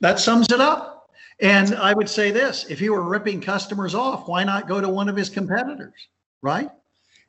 That 0.00 0.18
sums 0.18 0.50
it 0.52 0.60
up. 0.60 1.10
And 1.40 1.74
I 1.74 1.94
would 1.94 2.08
say 2.08 2.30
this: 2.30 2.66
if 2.68 2.78
he 2.78 2.90
were 2.90 3.02
ripping 3.02 3.40
customers 3.40 3.94
off, 3.94 4.28
why 4.28 4.44
not 4.44 4.68
go 4.68 4.80
to 4.80 4.88
one 4.88 5.08
of 5.08 5.16
his 5.16 5.30
competitors, 5.30 6.08
right? 6.42 6.70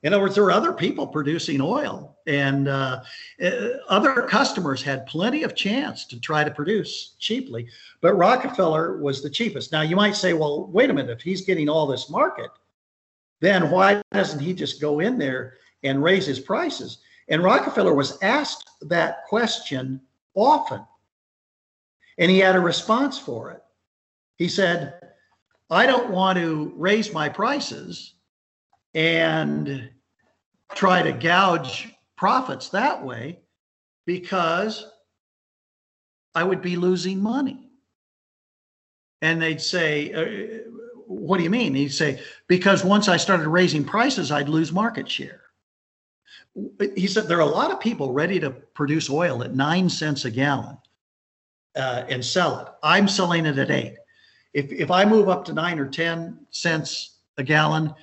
In 0.03 0.13
other 0.13 0.21
words, 0.21 0.35
there 0.35 0.43
were 0.43 0.51
other 0.51 0.73
people 0.73 1.07
producing 1.07 1.61
oil, 1.61 2.17
and 2.27 2.67
uh, 2.67 3.03
uh, 3.41 3.49
other 3.87 4.23
customers 4.23 4.83
had 4.83 5.07
plenty 5.07 5.43
of 5.43 5.55
chance 5.55 6.05
to 6.07 6.19
try 6.19 6.43
to 6.43 6.51
produce 6.51 7.15
cheaply. 7.19 7.67
But 8.01 8.15
Rockefeller 8.15 8.97
was 8.97 9.23
the 9.23 9.29
cheapest. 9.29 9.71
Now, 9.71 9.81
you 9.81 9.95
might 9.95 10.17
say, 10.17 10.33
well, 10.33 10.67
wait 10.67 10.89
a 10.89 10.93
minute, 10.93 11.11
if 11.11 11.21
he's 11.21 11.45
getting 11.45 11.69
all 11.69 11.87
this 11.87 12.09
market, 12.09 12.51
then 13.39 13.71
why 13.71 14.01
doesn't 14.11 14.41
he 14.41 14.53
just 14.53 14.81
go 14.81 14.99
in 14.99 15.17
there 15.17 15.55
and 15.83 16.03
raise 16.03 16.25
his 16.25 16.39
prices? 16.39 16.97
And 17.29 17.41
Rockefeller 17.41 17.93
was 17.93 18.21
asked 18.21 18.69
that 18.81 19.23
question 19.29 20.01
often, 20.35 20.85
and 22.17 22.29
he 22.29 22.39
had 22.39 22.57
a 22.57 22.59
response 22.59 23.17
for 23.17 23.51
it. 23.51 23.63
He 24.37 24.49
said, 24.49 24.99
I 25.69 25.85
don't 25.85 26.09
want 26.09 26.37
to 26.39 26.73
raise 26.75 27.13
my 27.13 27.29
prices 27.29 28.15
and 28.93 29.89
try 30.75 31.01
to 31.01 31.11
gouge 31.11 31.93
profits 32.15 32.69
that 32.69 33.03
way 33.03 33.39
because 34.05 34.85
I 36.35 36.43
would 36.43 36.61
be 36.61 36.75
losing 36.75 37.21
money. 37.21 37.69
And 39.21 39.41
they'd 39.41 39.61
say, 39.61 40.11
uh, 40.13 40.69
What 41.07 41.37
do 41.37 41.43
you 41.43 41.49
mean? 41.49 41.73
He'd 41.75 41.93
say, 41.93 42.21
Because 42.47 42.83
once 42.83 43.07
I 43.07 43.17
started 43.17 43.47
raising 43.47 43.83
prices, 43.83 44.31
I'd 44.31 44.49
lose 44.49 44.71
market 44.71 45.09
share. 45.09 45.41
He 46.95 47.07
said, 47.07 47.27
There 47.27 47.37
are 47.37 47.41
a 47.41 47.45
lot 47.45 47.71
of 47.71 47.79
people 47.79 48.11
ready 48.11 48.39
to 48.39 48.51
produce 48.51 49.09
oil 49.09 49.43
at 49.43 49.55
nine 49.55 49.89
cents 49.89 50.25
a 50.25 50.31
gallon 50.31 50.77
uh, 51.75 52.03
and 52.09 52.23
sell 52.23 52.59
it. 52.59 52.67
I'm 52.83 53.07
selling 53.07 53.45
it 53.45 53.57
at 53.57 53.71
eight. 53.71 53.95
If, 54.53 54.71
if 54.71 54.91
I 54.91 55.05
move 55.05 55.29
up 55.29 55.45
to 55.45 55.53
nine 55.53 55.79
or 55.79 55.87
10 55.87 56.45
cents 56.51 57.17
a 57.37 57.43
gallon, 57.43 57.93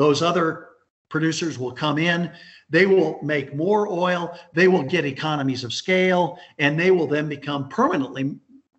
those 0.00 0.22
other 0.22 0.68
producers 1.10 1.58
will 1.58 1.72
come 1.72 1.98
in, 1.98 2.32
they 2.70 2.86
will 2.86 3.20
make 3.22 3.54
more 3.54 3.86
oil, 3.86 4.34
they 4.54 4.66
will 4.66 4.82
get 4.82 5.04
economies 5.04 5.62
of 5.62 5.74
scale, 5.74 6.38
and 6.58 6.80
they 6.80 6.90
will 6.90 7.06
then 7.06 7.28
become 7.28 7.68
permanently 7.68 8.34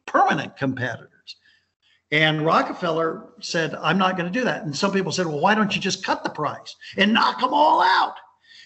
permanent 0.07 0.57
competitors. 0.57 1.35
And 2.09 2.43
Rockefeller 2.43 3.33
said, 3.39 3.75
I'm 3.75 3.99
not 3.99 4.17
going 4.17 4.33
to 4.33 4.39
do 4.39 4.43
that. 4.45 4.63
And 4.63 4.75
some 4.75 4.91
people 4.91 5.11
said, 5.11 5.27
well, 5.27 5.39
why 5.39 5.53
don't 5.53 5.75
you 5.75 5.79
just 5.79 6.03
cut 6.03 6.23
the 6.23 6.29
price 6.31 6.75
and 6.97 7.13
knock 7.13 7.39
them 7.39 7.53
all 7.53 7.83
out? 7.83 8.15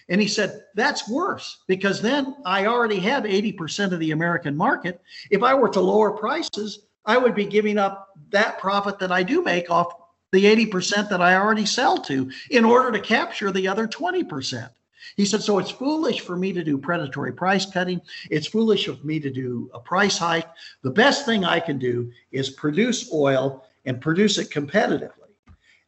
And 0.08 0.18
he 0.18 0.26
said, 0.26 0.62
that's 0.74 1.06
worse 1.10 1.58
because 1.68 2.00
then 2.00 2.36
I 2.46 2.64
already 2.64 3.00
have 3.00 3.24
80% 3.24 3.92
of 3.92 4.00
the 4.00 4.12
American 4.12 4.56
market. 4.56 5.02
If 5.30 5.42
I 5.42 5.52
were 5.52 5.68
to 5.68 5.80
lower 5.80 6.12
prices, 6.12 6.86
I 7.04 7.18
would 7.18 7.34
be 7.34 7.44
giving 7.44 7.76
up 7.76 8.08
that 8.30 8.58
profit 8.58 8.98
that 9.00 9.12
I 9.12 9.22
do 9.22 9.42
make 9.42 9.70
off 9.70 9.92
the 10.32 10.44
80% 10.44 11.08
that 11.08 11.22
I 11.22 11.36
already 11.36 11.66
sell 11.66 11.98
to 11.98 12.30
in 12.50 12.64
order 12.64 12.92
to 12.92 13.00
capture 13.00 13.50
the 13.50 13.68
other 13.68 13.86
20%. 13.86 14.70
He 15.16 15.24
said, 15.24 15.42
So 15.42 15.58
it's 15.58 15.70
foolish 15.70 16.20
for 16.20 16.36
me 16.36 16.52
to 16.52 16.64
do 16.64 16.78
predatory 16.78 17.32
price 17.32 17.64
cutting. 17.64 18.00
It's 18.30 18.46
foolish 18.46 18.88
of 18.88 19.04
me 19.04 19.20
to 19.20 19.30
do 19.30 19.70
a 19.72 19.80
price 19.80 20.18
hike. 20.18 20.48
The 20.82 20.90
best 20.90 21.24
thing 21.24 21.44
I 21.44 21.60
can 21.60 21.78
do 21.78 22.12
is 22.32 22.50
produce 22.50 23.12
oil 23.12 23.64
and 23.84 24.00
produce 24.00 24.38
it 24.38 24.50
competitively. 24.50 25.12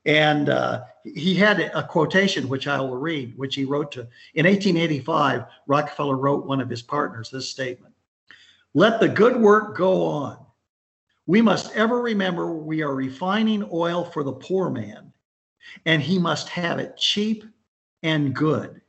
And 0.05 0.49
uh, 0.49 0.85
he 1.05 1.35
had 1.35 1.61
a 1.61 1.87
quotation, 1.87 2.49
which 2.49 2.67
I 2.67 2.81
will 2.81 2.97
read, 2.97 3.37
which 3.37 3.55
he 3.55 3.65
wrote 3.65 3.93
to 3.93 4.01
in 4.35 4.47
1885. 4.47 5.45
Rockefeller 5.67 6.17
wrote 6.17 6.47
one 6.47 6.61
of 6.61 6.71
his 6.71 6.83
partners 6.83 7.29
this 7.29 7.49
statement 7.49 7.95
Let 8.75 9.01
the 9.01 9.09
good 9.09 9.37
work 9.37 9.77
go 9.77 10.05
on. 10.05 10.39
We 11.29 11.43
must 11.43 11.77
ever 11.77 12.01
remember 12.01 12.55
we 12.55 12.83
are 12.83 12.95
refining 12.95 13.69
oil 13.71 14.03
for 14.03 14.25
the 14.25 14.33
poor 14.33 14.71
man, 14.71 15.13
and 15.85 16.01
he 16.01 16.19
must 16.19 16.49
have 16.49 16.79
it 16.79 16.97
cheap 16.97 17.45
and 18.03 18.35
good. 18.35 18.81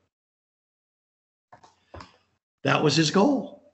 That 2.64 2.82
was 2.82 2.96
his 2.96 3.12
goal. 3.12 3.74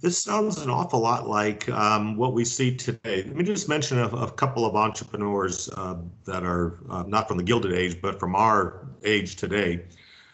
This 0.00 0.20
sounds 0.20 0.58
an 0.58 0.70
awful 0.70 0.98
lot 0.98 1.28
like 1.28 1.68
um, 1.68 2.16
what 2.16 2.32
we 2.32 2.44
see 2.44 2.74
today. 2.74 3.22
Let 3.22 3.36
me 3.36 3.44
just 3.44 3.68
mention 3.68 4.00
a, 4.00 4.08
a 4.08 4.30
couple 4.32 4.66
of 4.66 4.74
entrepreneurs 4.74 5.68
uh, 5.76 5.98
that 6.24 6.42
are 6.42 6.80
uh, 6.90 7.04
not 7.06 7.28
from 7.28 7.36
the 7.36 7.44
Gilded 7.44 7.72
Age, 7.72 8.02
but 8.02 8.18
from 8.18 8.34
our 8.34 8.88
age 9.04 9.36
today, 9.36 9.84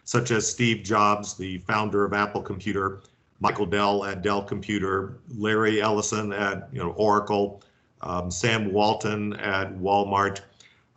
such 0.05 0.31
as 0.31 0.51
Steve 0.51 0.83
Jobs, 0.83 1.35
the 1.35 1.59
founder 1.59 2.07
of 2.07 2.15
Apple 2.15 2.41
Computer, 2.41 3.03
Michael 3.41 3.67
Dell 3.67 4.05
at 4.05 4.23
Dell 4.23 4.43
Computer, 4.43 5.19
Larry 5.37 5.81
Ellison 5.81 6.33
at 6.33 6.69
you 6.73 6.79
know 6.79 6.91
Oracle, 6.91 7.63
um, 8.01 8.31
Sam 8.31 8.73
Walton 8.73 9.35
at 9.35 9.75
Walmart. 9.77 10.41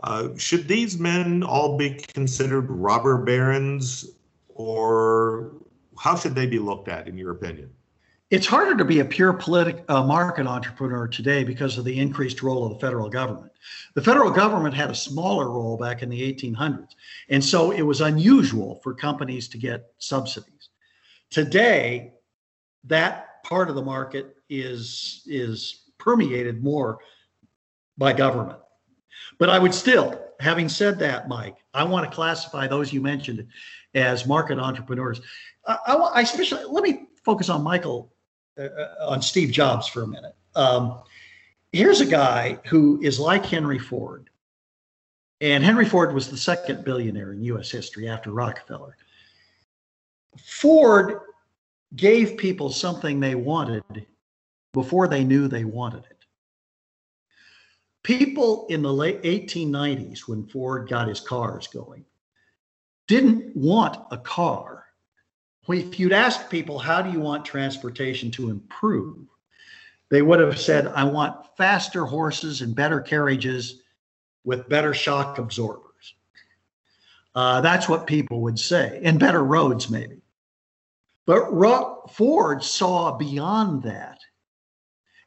Uh, 0.02 0.30
should 0.38 0.68
these 0.68 1.00
men 1.00 1.44
all 1.44 1.78
be 1.78 1.96
considered 1.96 2.70
robber 2.70 3.18
barons, 3.18 4.12
or 4.50 5.52
how 5.98 6.16
should 6.16 6.36
they 6.36 6.46
be 6.46 6.60
looked 6.60 6.88
at, 6.88 7.08
in 7.08 7.18
your 7.18 7.32
opinion? 7.32 7.72
It's 8.30 8.46
harder 8.46 8.76
to 8.76 8.84
be 8.84 9.00
a 9.00 9.06
pure 9.06 9.32
politic, 9.32 9.86
uh, 9.88 10.04
market 10.04 10.48
entrepreneur 10.48 11.08
today 11.08 11.46
because 11.46 11.78
of 11.78 11.86
the 11.86 11.98
increased 11.98 12.44
role 12.44 12.66
of 12.66 12.74
the 12.74 12.80
federal 12.80 13.10
government. 13.10 13.54
The 13.94 14.02
federal 14.02 14.32
government 14.32 14.76
had 14.76 14.92
a 14.92 14.96
smaller 14.96 15.50
role 15.50 15.78
back 15.78 16.04
in 16.04 16.10
the 16.10 16.22
1800s, 16.34 16.92
and 17.30 17.44
so 17.44 17.72
it 17.72 17.84
was 17.84 18.02
unusual 18.02 18.82
for 18.84 18.94
companies 18.94 19.48
to 19.48 19.58
get 19.58 19.94
subsidies. 19.98 20.70
Today, 21.30 22.12
that 22.86 23.44
part 23.44 23.70
of 23.70 23.76
the 23.76 23.82
market 23.82 24.38
is 24.50 25.24
is 25.26 25.84
permeated 25.98 26.64
more 26.64 27.00
by 27.98 28.14
government. 28.14 28.60
But 29.40 29.50
I 29.50 29.60
would 29.60 29.74
still, 29.74 30.20
having 30.40 30.70
said 30.70 31.00
that, 31.00 31.28
Mike, 31.28 31.58
I 31.74 31.84
want 31.84 32.10
to 32.10 32.16
classify 32.16 32.68
those 32.68 32.94
you 32.94 33.02
mentioned 33.02 33.48
as 33.94 34.26
market 34.26 34.60
entrepreneurs. 34.60 35.22
I, 35.66 35.78
I, 35.88 35.94
I 35.94 36.22
especially 36.22 36.64
let 36.66 36.84
me 36.84 37.08
focus 37.24 37.50
on 37.50 37.64
Michael, 37.64 38.14
uh, 38.58 38.64
uh, 38.64 39.08
on 39.10 39.22
Steve 39.22 39.52
Jobs 39.52 39.88
for 39.88 40.04
a 40.04 40.08
minute. 40.08 40.36
Um, 40.56 41.02
here's 41.72 42.02
a 42.02 42.06
guy 42.06 42.58
who 42.66 43.00
is 43.02 43.20
like 43.20 43.46
Henry 43.46 43.80
Ford, 43.80 44.30
and 45.42 45.64
Henry 45.64 45.86
Ford 45.86 46.14
was 46.14 46.30
the 46.30 46.38
second 46.38 46.84
billionaire 46.84 47.34
in 47.34 47.44
U.S. 47.44 47.70
history 47.70 48.08
after 48.08 48.32
Rockefeller. 48.32 48.96
Ford 50.38 51.20
gave 51.96 52.38
people 52.38 52.70
something 52.70 53.20
they 53.20 53.36
wanted 53.36 54.06
before 54.74 55.08
they 55.08 55.24
knew 55.24 55.48
they 55.48 55.64
wanted 55.64 56.04
it. 56.06 56.26
People 58.04 58.68
in 58.70 58.82
the 58.82 58.94
late 58.94 59.22
1890s, 59.24 60.28
when 60.28 60.48
Ford 60.48 60.88
got 60.88 61.08
his 61.08 61.20
cars 61.20 61.68
going, 61.68 62.06
didn't 63.08 63.56
want 63.56 63.98
a 64.12 64.18
car. 64.18 64.86
If 65.68 66.00
you'd 66.00 66.14
asked 66.14 66.50
people, 66.50 66.80
how 66.80 67.02
do 67.02 67.12
you 67.12 67.20
want 67.20 67.44
transportation 67.44 68.32
to 68.32 68.50
improve? 68.50 69.28
They 70.10 70.22
would 70.22 70.40
have 70.40 70.60
said, 70.60 70.88
I 70.88 71.04
want 71.04 71.58
faster 71.58 72.06
horses 72.06 72.62
and 72.62 72.76
better 72.76 73.02
carriages 73.02 73.82
with 74.46 74.70
better 74.70 74.94
shock 74.94 75.38
absorbers. 75.38 76.16
Uh, 77.36 77.60
that's 77.60 77.90
what 77.90 78.08
people 78.08 78.42
would 78.42 78.58
say, 78.58 79.02
and 79.04 79.20
better 79.20 79.44
roads, 79.44 79.90
maybe. 79.90 80.22
But 81.28 81.52
Ford 82.10 82.64
saw 82.64 83.18
beyond 83.18 83.84
that. 83.84 84.20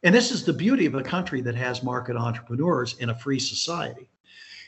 And 0.03 0.13
this 0.13 0.31
is 0.31 0.43
the 0.43 0.51
beauty 0.51 0.87
of 0.87 0.95
a 0.95 1.03
country 1.03 1.41
that 1.41 1.55
has 1.55 1.83
market 1.83 2.17
entrepreneurs 2.17 2.97
in 2.97 3.11
a 3.11 3.15
free 3.15 3.39
society. 3.39 4.09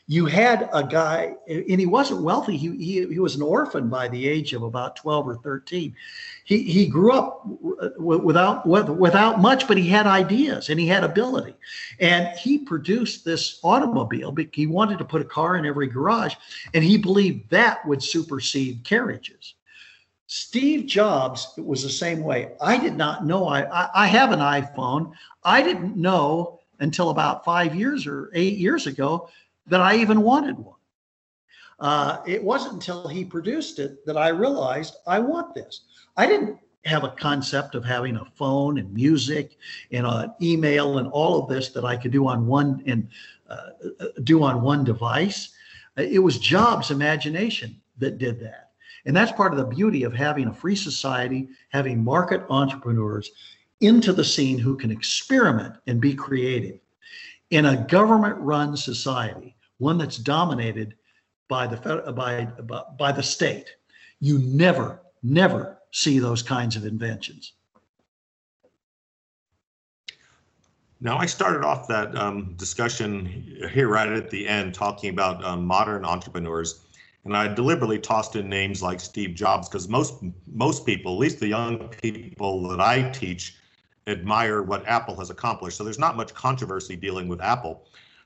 you 0.06 0.26
had 0.28 0.70
a 0.74 0.84
guy, 0.84 1.34
and 1.48 1.80
he 1.80 1.88
wasn't 1.88 2.22
wealthy. 2.22 2.56
He, 2.56 2.78
he, 2.78 3.08
he 3.08 3.20
was 3.20 3.36
an 3.36 3.42
orphan 3.42 3.90
by 3.90 4.10
the 4.10 4.28
age 4.28 4.54
of 4.54 4.62
about 4.62 4.96
12 4.98 5.28
or 5.30 5.36
13. 5.38 5.96
He, 6.44 6.64
he 6.64 6.86
grew 6.86 7.14
up 7.14 7.42
without, 7.98 8.68
without 8.68 9.42
much, 9.42 9.68
but 9.68 9.78
he 9.78 9.88
had 9.88 10.06
ideas 10.06 10.70
and 10.70 10.80
he 10.80 10.86
had 10.86 11.04
ability. 11.04 11.56
And 12.00 12.28
he 12.38 12.60
produced 12.60 13.26
this 13.26 13.60
automobile. 13.64 14.36
He 14.52 14.68
wanted 14.68 15.00
to 15.00 15.06
put 15.06 15.22
a 15.22 15.26
car 15.26 15.56
in 15.56 15.66
every 15.66 15.88
garage, 15.88 16.36
and 16.76 16.84
he 16.84 16.98
believed 16.98 17.50
that 17.50 17.84
would 17.88 18.04
supersede 18.04 18.84
carriages. 18.84 19.56
Steve 20.28 20.86
Jobs 20.86 21.54
it 21.58 21.66
was 21.66 21.84
the 21.84 21.90
same 21.90 22.24
way. 22.24 22.52
I 22.62 22.78
did 22.78 22.96
not 22.96 23.26
know. 23.26 23.48
I, 23.48 23.64
I, 23.64 23.90
I 23.96 24.08
have 24.08 24.32
an 24.32 24.40
iPhone. 24.40 25.12
I 25.44 25.62
didn't 25.62 25.98
know 25.98 26.60
until 26.80 27.10
about 27.10 27.46
five 27.46 27.76
years 27.76 28.08
or 28.08 28.32
eight 28.34 28.58
years 28.58 28.88
ago 28.88 29.30
that 29.68 29.82
I 29.82 29.96
even 29.96 30.22
wanted 30.22 30.58
one. 30.58 30.76
Uh, 31.80 32.20
it 32.26 32.44
wasn't 32.44 32.74
until 32.74 33.08
he 33.08 33.26
produced 33.26 33.80
it 33.80 34.06
that 34.06 34.18
I 34.18 34.30
realized 34.30 34.96
I 35.08 35.20
want 35.20 35.54
this. 35.54 35.82
I 36.16 36.26
didn't 36.28 36.58
have 36.86 37.04
a 37.04 37.10
concept 37.10 37.76
of 37.76 37.86
having 37.86 38.18
a 38.18 38.26
phone 38.36 38.78
and 38.78 38.94
music 38.94 39.58
and 39.92 40.06
an 40.06 40.34
email 40.42 40.98
and 40.98 41.08
all 41.10 41.42
of 41.42 41.50
this 41.50 41.70
that 41.70 41.86
I 41.86 41.96
could 41.96 42.12
do 42.12 42.28
on 42.28 42.46
one 42.46 42.84
and 42.86 43.08
uh, 43.50 43.70
do 44.24 44.44
on 44.44 44.62
one 44.62 44.84
device. 44.84 45.54
It 45.98 46.22
was 46.22 46.40
Jobs' 46.40 46.92
imagination 46.92 47.80
that 48.00 48.18
did 48.18 48.40
that. 48.42 48.72
And 49.06 49.16
that's 49.16 49.32
part 49.32 49.52
of 49.52 49.58
the 49.58 49.76
beauty 49.76 50.04
of 50.04 50.14
having 50.14 50.48
a 50.48 50.54
free 50.54 50.76
society, 50.76 51.50
having 51.70 52.04
market 52.04 52.44
entrepreneurs 52.50 53.32
into 53.82 54.14
the 54.14 54.24
scene 54.24 54.58
who 54.58 54.78
can 54.78 54.92
experiment 54.92 55.76
and 55.88 56.00
be 56.00 56.14
creative. 56.14 56.80
In 57.50 57.66
a 57.66 57.86
government 57.86 58.38
run 58.40 58.78
society, 58.78 59.56
one 59.78 59.98
that's 59.98 60.18
dominated 60.18 60.96
by 61.50 61.68
the 61.68 62.14
by, 62.14 62.46
by 62.98 63.12
the 63.12 63.22
state, 63.22 63.70
you 64.20 64.40
never 64.40 65.02
never 65.22 65.80
see 65.92 66.20
those 66.20 66.42
kinds 66.42 66.76
of 66.76 66.86
inventions. 66.86 67.54
Now, 71.00 71.18
I 71.18 71.26
started 71.26 71.66
off 71.66 71.88
that 71.90 72.16
um, 72.18 72.54
discussion 72.56 73.70
here 73.72 73.90
right 73.90 74.08
at 74.08 74.30
the 74.30 74.48
end 74.48 74.74
talking 74.74 75.10
about 75.10 75.44
um, 75.44 75.66
modern 75.66 76.06
entrepreneurs, 76.06 76.83
and 77.26 77.36
I 77.38 77.48
deliberately 77.48 78.00
tossed 78.00 78.36
in 78.36 78.50
names 78.50 78.82
like 78.82 79.00
Steve 79.00 79.34
Jobs 79.34 79.70
because 79.70 79.88
most 79.88 80.16
most 80.52 80.86
people, 80.86 81.14
at 81.14 81.20
least 81.20 81.40
the 81.40 81.48
young 81.48 81.88
people 82.02 82.68
that 82.68 82.82
I 82.82 83.10
teach, 83.10 83.56
admire 84.08 84.62
what 84.62 84.86
Apple 84.88 85.16
has 85.18 85.30
accomplished. 85.30 85.78
So 85.78 85.84
there's 85.84 86.00
not 86.00 86.18
much 86.18 86.34
controversy 86.34 86.96
dealing 86.96 87.28
with 87.28 87.42
Apple. 87.42 87.86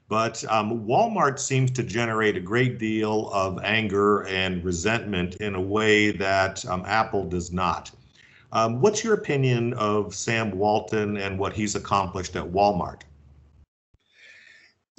But 0.10 0.44
um, 0.50 0.86
Walmart 0.86 1.38
seems 1.38 1.70
to 1.72 1.84
generate 1.84 2.38
a 2.38 2.40
great 2.40 2.80
deal 2.80 3.30
of 3.34 3.60
anger 3.62 4.26
and 4.26 4.64
resentment 4.64 5.36
in 5.36 5.56
a 5.56 5.62
way 5.62 6.12
that 6.12 6.66
um, 6.66 6.84
Apple 6.86 7.26
does 7.26 7.52
not. 7.52 7.92
Um, 8.54 8.80
what's 8.80 9.04
your 9.04 9.14
opinion 9.14 9.74
of 9.74 10.16
Sam 10.16 10.58
Walton 10.58 11.18
and 11.18 11.38
what 11.38 11.52
he's 11.52 11.76
accomplished 11.76 12.38
at 12.38 12.46
Walmart? 12.46 13.02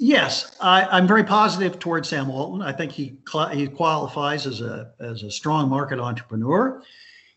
Yes, 0.01 0.55
I, 0.61 0.97
am 0.97 1.07
very 1.07 1.25
positive 1.25 1.77
towards 1.77 2.07
Sam 2.07 2.29
Walton. 2.29 2.61
I 2.61 2.71
think 2.71 2.93
he 2.93 3.17
he 3.51 3.67
qualifies 3.67 4.47
as 4.47 4.61
a 4.61 4.93
as 5.01 5.23
a 5.23 5.31
strong 5.31 5.69
market 5.69 5.99
entrepreneur. 5.99 6.81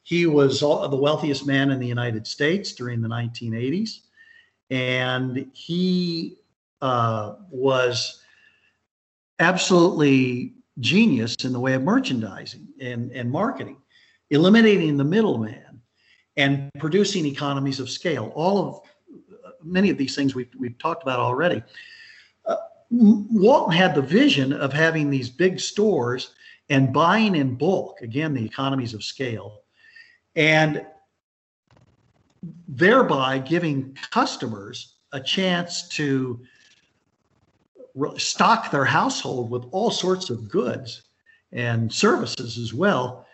He 0.05 0.27
was 0.27 0.61
the 0.61 0.97
wealthiest 0.97 1.45
man 1.45 1.73
in 1.73 1.81
the 1.81 1.87
United 1.87 2.25
States 2.25 2.73
during 2.73 3.03
the 3.03 3.09
1980s, 3.09 4.03
and 4.71 5.51
he 5.53 6.39
uh, 6.81 7.35
was 7.51 8.23
absolutely 9.41 10.55
genius 10.79 11.35
in 11.45 11.53
the 11.53 11.61
way 11.61 11.75
of 11.75 11.83
merchandising 11.83 12.67
and, 12.81 13.11
and 13.11 13.31
marketing, 13.31 13.77
eliminating 14.31 14.97
the 14.97 15.05
middleman 15.05 15.81
and 16.37 16.71
producing 16.79 17.27
economies 17.27 17.81
of 17.81 17.91
scale. 17.91 18.33
All 18.37 18.69
of 18.69 18.81
many 19.65 19.91
of 19.91 19.99
these 19.99 20.15
things 20.15 20.35
we've, 20.35 20.51
we've 20.59 20.79
talked 20.79 21.03
about 21.03 21.19
already. 21.19 21.63
Walton 22.95 23.73
had 23.73 23.95
the 23.95 24.03
vision 24.03 24.53
of 24.53 24.73
having 24.73 25.09
these 25.09 25.31
big 25.31 25.59
stores 25.59 26.35
and 26.69 26.93
buying 26.93 27.35
in 27.35 27.55
bulk, 27.55 28.03
again, 28.03 28.35
the 28.35 28.45
economies 28.45 28.93
of 28.93 29.03
scale, 29.03 29.63
and 30.37 30.85
thereby 32.69 33.39
giving 33.39 33.97
customers 34.11 34.97
a 35.13 35.21
chance 35.21 35.89
to 35.89 36.41
stock 38.19 38.71
their 38.71 38.85
household 38.85 39.51
with 39.51 39.65
all 39.71 39.91
sorts 39.91 40.29
of 40.29 40.51
goods 40.51 41.03
and 41.53 41.93
services 41.93 42.59
as 42.59 42.75
well 42.75 43.27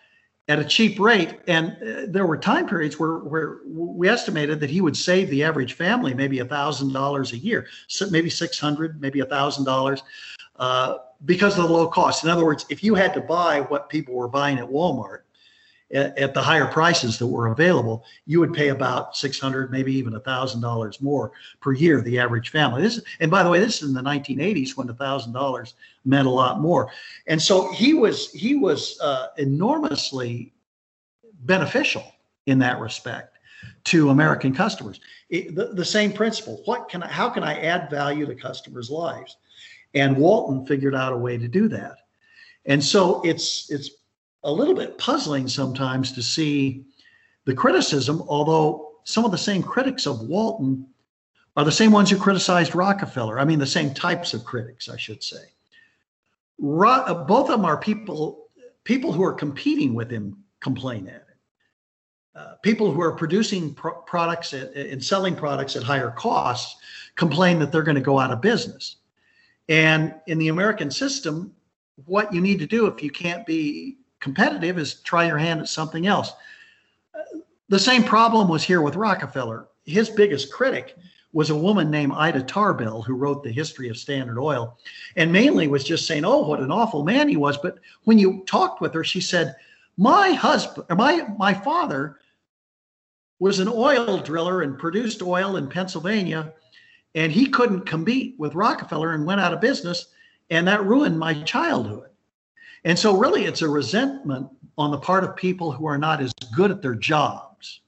at 0.49 0.59
a 0.59 0.65
cheap 0.65 0.99
rate. 0.99 1.41
And 1.47 1.77
uh, 1.83 2.07
there 2.09 2.27
were 2.27 2.37
time 2.39 2.67
periods 2.67 2.99
where, 2.99 3.19
where 3.19 3.59
we 3.67 4.09
estimated 4.09 4.61
that 4.61 4.71
he 4.71 4.81
would 4.81 4.97
save 4.97 5.29
the 5.31 5.45
average 5.45 5.75
family 5.75 6.15
maybe 6.15 6.39
a 6.39 6.45
thousand 6.45 6.93
dollars 6.93 7.33
a 7.33 7.39
year, 7.39 7.67
so 7.87 8.09
maybe 8.11 8.31
six 8.31 8.59
hundred, 8.59 9.01
maybe 9.01 9.21
a 9.21 9.27
thousand 9.27 9.65
dollars, 9.65 10.03
uh, 10.57 10.97
because 11.25 11.59
of 11.59 11.69
the 11.69 11.73
low 11.73 11.87
cost. 11.87 12.25
In 12.25 12.31
other 12.31 12.45
words, 12.45 12.65
if 12.71 12.83
you 12.83 12.95
had 12.95 13.13
to 13.15 13.21
buy 13.21 13.61
what 13.61 13.89
people 13.89 14.15
were 14.15 14.29
buying 14.29 14.59
at 14.59 14.67
Walmart, 14.67 15.21
at, 15.93 16.17
at 16.19 16.35
the 16.35 16.43
higher 16.43 16.67
prices 16.67 17.19
that 17.19 17.27
were 17.27 17.49
available, 17.49 18.05
you 18.27 18.41
would 18.41 18.53
pay 18.53 18.69
about 18.69 19.17
six 19.17 19.39
hundred, 19.39 19.71
maybe 19.71 19.95
even 19.95 20.15
a 20.15 20.21
thousand 20.21 20.61
dollars 20.61 21.01
more 21.01 21.33
per 21.61 21.73
year. 21.73 22.01
The 22.01 22.19
average 22.19 22.51
family. 22.51 22.83
This, 22.83 23.01
and 23.21 23.31
by 23.31 23.43
the 23.43 23.51
way, 23.51 23.59
this 23.59 23.83
is 23.83 23.89
in 23.89 23.95
the 23.95 24.03
1980s 24.03 24.77
when 24.77 24.89
a 24.89 24.95
thousand 24.95 25.33
dollars 25.33 25.75
meant 26.05 26.29
a 26.29 26.31
lot 26.31 26.61
more. 26.61 26.91
And 27.27 27.41
so 27.41 27.73
he 27.73 27.95
was 27.95 28.31
he 28.33 28.55
was 28.55 28.99
uh, 29.01 29.29
enormously 29.39 30.53
beneficial 31.41 32.05
in 32.47 32.59
that 32.59 32.81
respect 32.81 33.39
to 33.85 34.11
American 34.11 34.55
customers. 34.55 35.01
It, 35.31 35.55
the, 35.55 35.67
the 35.67 35.85
same 35.85 36.13
principle. 36.13 36.63
What 36.65 36.89
can 36.89 37.03
I, 37.03 37.09
how 37.09 37.29
can 37.29 37.43
I 37.43 37.61
add 37.61 37.91
value 37.91 38.27
to 38.27 38.35
customers' 38.35 38.91
lives? 38.91 39.37
And 39.95 40.17
Walton 40.17 40.67
figured 40.67 40.95
out 40.95 41.13
a 41.13 41.17
way 41.17 41.39
to 41.39 41.49
do 41.49 41.69
that. 41.69 41.97
And 42.67 42.85
so 42.85 43.23
it's 43.23 43.71
it's 43.71 43.91
a 44.49 44.53
little 44.53 44.75
bit 44.75 44.97
puzzling 44.97 45.47
sometimes 45.47 46.11
to 46.13 46.23
see 46.23 46.83
the 47.45 47.53
criticism, 47.55 48.23
although 48.29 48.95
some 49.05 49.27
of 49.27 49.31
the 49.31 49.37
same 49.37 49.63
critics 49.63 50.07
of 50.07 50.23
Walton 50.23 50.87
are 51.55 51.65
the 51.65 51.73
same 51.73 51.93
ones 51.93 52.09
who 52.09 52.17
criticized 52.17 52.75
Rockefeller. 52.75 53.39
I 53.39 53.45
mean, 53.45 53.59
the 53.59 53.67
same 53.67 53.93
types 53.93 54.33
of 54.33 54.47
critics, 54.47 54.89
I 54.89 54.97
should 54.97 55.23
say. 55.23 55.53
Ro- 56.59 57.27
both 57.29 57.51
of 57.51 57.59
them 57.59 57.67
are 57.67 57.77
people 57.77 58.49
people 58.85 59.13
who 59.13 59.23
are 59.23 59.35
competing 59.35 59.93
with 59.93 60.11
him 60.11 60.43
complain 60.61 61.09
at 61.09 61.17
it. 61.17 61.25
Uh, 62.35 62.55
people 62.63 62.91
who 62.91 63.03
are 63.03 63.13
producing 63.13 63.75
pro- 63.75 64.01
products 64.03 64.55
at, 64.55 64.73
and 64.75 65.05
selling 65.05 65.37
products 65.37 65.77
at 65.77 65.83
higher 65.83 66.11
costs 66.11 66.81
complain 67.17 67.59
that 67.59 67.71
they're 67.71 67.83
going 67.83 67.97
to 67.97 68.01
go 68.01 68.19
out 68.19 68.31
of 68.31 68.41
business. 68.41 68.97
And 69.69 70.15
in 70.27 70.39
the 70.39 70.49
American 70.49 70.91
system, 70.91 71.53
what 72.07 72.33
you 72.33 72.41
need 72.41 72.61
to 72.61 72.67
do 72.67 72.87
if 72.87 73.03
you 73.03 73.11
can't 73.11 73.45
be 73.45 73.98
competitive 74.21 74.79
is 74.79 74.95
try 75.01 75.27
your 75.27 75.39
hand 75.39 75.61
at 75.61 75.69
something 75.69 76.07
else. 76.07 76.33
The 77.69 77.79
same 77.79 78.03
problem 78.03 78.49
was 78.49 78.63
here 78.63 78.81
with 78.83 78.97
Rockefeller. 78.97 79.69
His 79.85 80.09
biggest 80.09 80.53
critic 80.53 80.97
was 81.33 81.51
a 81.51 81.57
woman 81.57 81.91
named 81.91 82.13
Ida 82.15 82.43
Tarbell 82.43 83.03
who 83.03 83.15
wrote 83.15 83.43
the 83.43 83.53
history 83.53 83.89
of 83.89 83.99
Standard 83.99 84.39
Oil 84.39 84.79
and 85.17 85.31
mainly 85.31 85.69
was 85.69 85.85
just 85.85 86.07
saying, 86.07 86.25
"Oh, 86.25 86.47
what 86.47 86.61
an 86.61 86.71
awful 86.71 87.05
man 87.05 87.29
he 87.29 87.37
was." 87.37 87.59
But 87.59 87.79
when 88.05 88.19
you 88.19 88.43
talked 88.47 88.81
with 88.81 88.95
her, 88.95 89.05
she 89.05 89.21
said, 89.21 89.55
"My 89.97 90.33
husband 90.33 90.87
my 90.97 91.27
my 91.39 91.53
father 91.53 92.19
was 93.39 93.61
an 93.61 93.69
oil 93.69 94.19
driller 94.19 94.63
and 94.63 94.79
produced 94.79 95.23
oil 95.23 95.57
in 95.57 95.69
Pennsylvania, 95.69 96.53
and 97.15 97.31
he 97.31 97.47
couldn't 97.47 97.83
compete 97.83 98.35
with 98.39 98.55
Rockefeller 98.55 99.13
and 99.13 99.27
went 99.27 99.41
out 99.41 99.53
of 99.53 99.61
business, 99.61 100.07
and 100.51 100.67
that 100.67 100.85
ruined 100.85 101.19
my 101.19 101.35
childhood." 101.43 102.08
And 102.89 102.99
so, 102.99 103.15
really, 103.15 103.45
it's 103.45 103.61
a 103.61 103.69
resentment 103.69 104.49
on 104.79 104.91
the 104.91 104.97
part 104.97 105.23
of 105.23 105.37
people 105.37 105.71
who 105.71 105.85
are 105.87 105.99
not 105.99 106.23
as 106.23 106.33
good 106.57 106.71
at 106.71 106.81
their 106.81 106.95
jobs. 106.95 107.81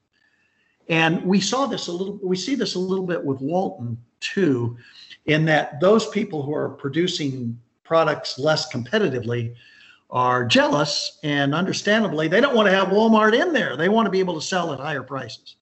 And 0.89 1.23
we 1.23 1.41
saw 1.41 1.65
this 1.65 1.87
a 1.87 1.91
little, 1.91 2.19
we 2.21 2.35
see 2.35 2.53
this 2.53 2.75
a 2.75 2.79
little 2.79 3.07
bit 3.07 3.25
with 3.25 3.41
Walton 3.41 3.97
too, 4.19 4.77
in 5.25 5.43
that 5.45 5.79
those 5.81 6.07
people 6.09 6.43
who 6.43 6.53
are 6.53 6.69
producing 6.69 7.59
products 7.83 8.37
less 8.37 8.71
competitively 8.71 9.55
are 10.11 10.45
jealous 10.45 11.17
and 11.23 11.55
understandably 11.55 12.27
they 12.27 12.39
don't 12.39 12.55
want 12.55 12.67
to 12.67 12.75
have 12.75 12.89
Walmart 12.89 13.33
in 13.33 13.53
there. 13.53 13.75
They 13.75 13.89
want 13.89 14.05
to 14.05 14.11
be 14.11 14.19
able 14.19 14.35
to 14.35 14.45
sell 14.45 14.71
at 14.71 14.79
higher 14.79 15.01
prices. 15.01 15.55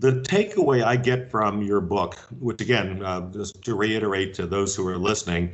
The 0.00 0.12
takeaway 0.22 0.82
I 0.82 0.96
get 0.96 1.30
from 1.30 1.60
your 1.60 1.82
book, 1.82 2.14
which 2.38 2.62
again, 2.62 3.04
uh, 3.04 3.20
just 3.32 3.62
to 3.64 3.74
reiterate 3.74 4.32
to 4.34 4.46
those 4.46 4.74
who 4.74 4.88
are 4.88 4.96
listening, 4.96 5.52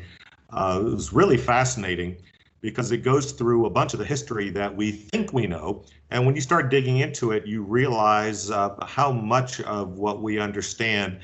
uh, 0.51 0.83
is 0.87 1.13
really 1.13 1.37
fascinating 1.37 2.17
because 2.61 2.93
it 2.93 2.99
goes 2.99 3.33
through 3.33 3.67
a 3.67 3.71
bunch 3.71 3.93
of 3.93 3.99
the 3.99 4.05
history 4.05 4.51
that 4.51 4.75
we 4.75 4.93
think 4.93 5.33
we 5.33 5.49
know. 5.49 5.85
And 6.13 6.25
when 6.25 6.37
you 6.37 6.41
start 6.41 6.71
digging 6.71 6.99
into 6.99 7.33
it, 7.33 7.45
you 7.45 7.63
realize 7.63 8.49
uh, 8.53 8.77
how 8.87 9.11
much 9.11 9.61
of 9.63 9.99
what 9.99 10.23
we 10.23 10.39
understand 10.39 11.19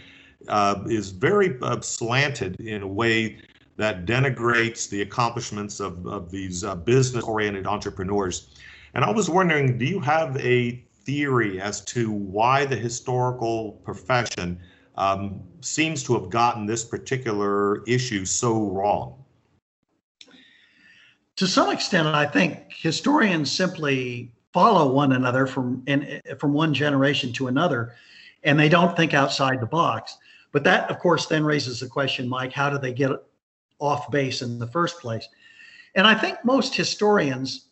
uh, 0.48 0.82
is 0.86 1.10
very 1.10 1.56
uh, 1.62 1.80
slanted 1.80 2.60
in 2.60 2.82
a 2.82 2.88
way 2.88 3.38
that 3.76 4.04
denigrates 4.04 4.88
the 4.88 5.02
accomplishments 5.02 5.78
of, 5.78 6.04
of 6.08 6.32
these 6.32 6.64
uh, 6.64 6.74
business 6.74 7.22
oriented 7.22 7.68
entrepreneurs. 7.68 8.48
And 8.94 9.04
I 9.04 9.12
was 9.12 9.30
wondering 9.30 9.78
do 9.78 9.84
you 9.84 10.00
have 10.00 10.36
a 10.38 10.84
theory 11.04 11.60
as 11.60 11.80
to 11.86 12.10
why 12.10 12.64
the 12.64 12.76
historical 12.76 13.80
profession 13.84 14.58
um, 14.96 15.40
seems 15.60 16.02
to 16.04 16.14
have 16.14 16.30
gotten 16.30 16.66
this 16.66 16.84
particular 16.84 17.82
issue 17.84 18.24
so 18.24 18.70
wrong? 18.70 19.24
To 21.36 21.46
some 21.46 21.70
extent, 21.70 22.06
I 22.08 22.26
think 22.26 22.72
historians 22.72 23.50
simply 23.50 24.32
follow 24.52 24.92
one 24.92 25.12
another 25.12 25.46
from 25.46 25.84
from 26.38 26.52
one 26.52 26.74
generation 26.74 27.32
to 27.34 27.48
another, 27.48 27.94
and 28.44 28.58
they 28.58 28.68
don't 28.68 28.96
think 28.96 29.14
outside 29.14 29.60
the 29.60 29.66
box. 29.66 30.18
But 30.52 30.64
that, 30.64 30.90
of 30.90 30.98
course, 30.98 31.26
then 31.26 31.44
raises 31.44 31.80
the 31.80 31.88
question, 31.88 32.28
Mike, 32.28 32.52
how 32.52 32.68
do 32.68 32.78
they 32.78 32.92
get 32.92 33.10
off 33.78 34.10
base 34.10 34.42
in 34.42 34.58
the 34.58 34.66
first 34.66 35.00
place? 35.00 35.26
And 35.94 36.06
I 36.06 36.14
think 36.14 36.44
most 36.44 36.74
historians 36.74 37.68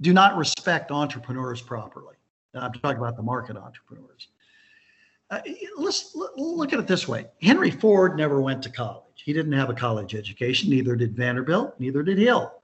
do 0.00 0.12
not 0.12 0.36
respect 0.36 0.90
entrepreneurs 0.90 1.60
properly. 1.60 2.14
And 2.54 2.64
I'm 2.64 2.72
talking 2.72 2.98
about 2.98 3.16
the 3.16 3.22
market 3.22 3.56
entrepreneurs. 3.56 4.28
Uh, 5.30 5.40
let's 5.76 6.16
look 6.36 6.72
at 6.72 6.78
it 6.78 6.86
this 6.86 7.06
way 7.06 7.26
Henry 7.42 7.70
Ford 7.70 8.16
never 8.16 8.40
went 8.40 8.62
to 8.62 8.70
college. 8.70 9.04
He 9.16 9.32
didn't 9.32 9.52
have 9.52 9.68
a 9.68 9.74
college 9.74 10.14
education, 10.14 10.70
neither 10.70 10.96
did 10.96 11.14
Vanderbilt, 11.14 11.78
neither 11.78 12.02
did 12.02 12.18
Hill. 12.18 12.54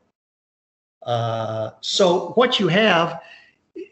Uh, 1.02 1.72
so, 1.82 2.30
what 2.30 2.58
you 2.58 2.68
have, 2.68 3.20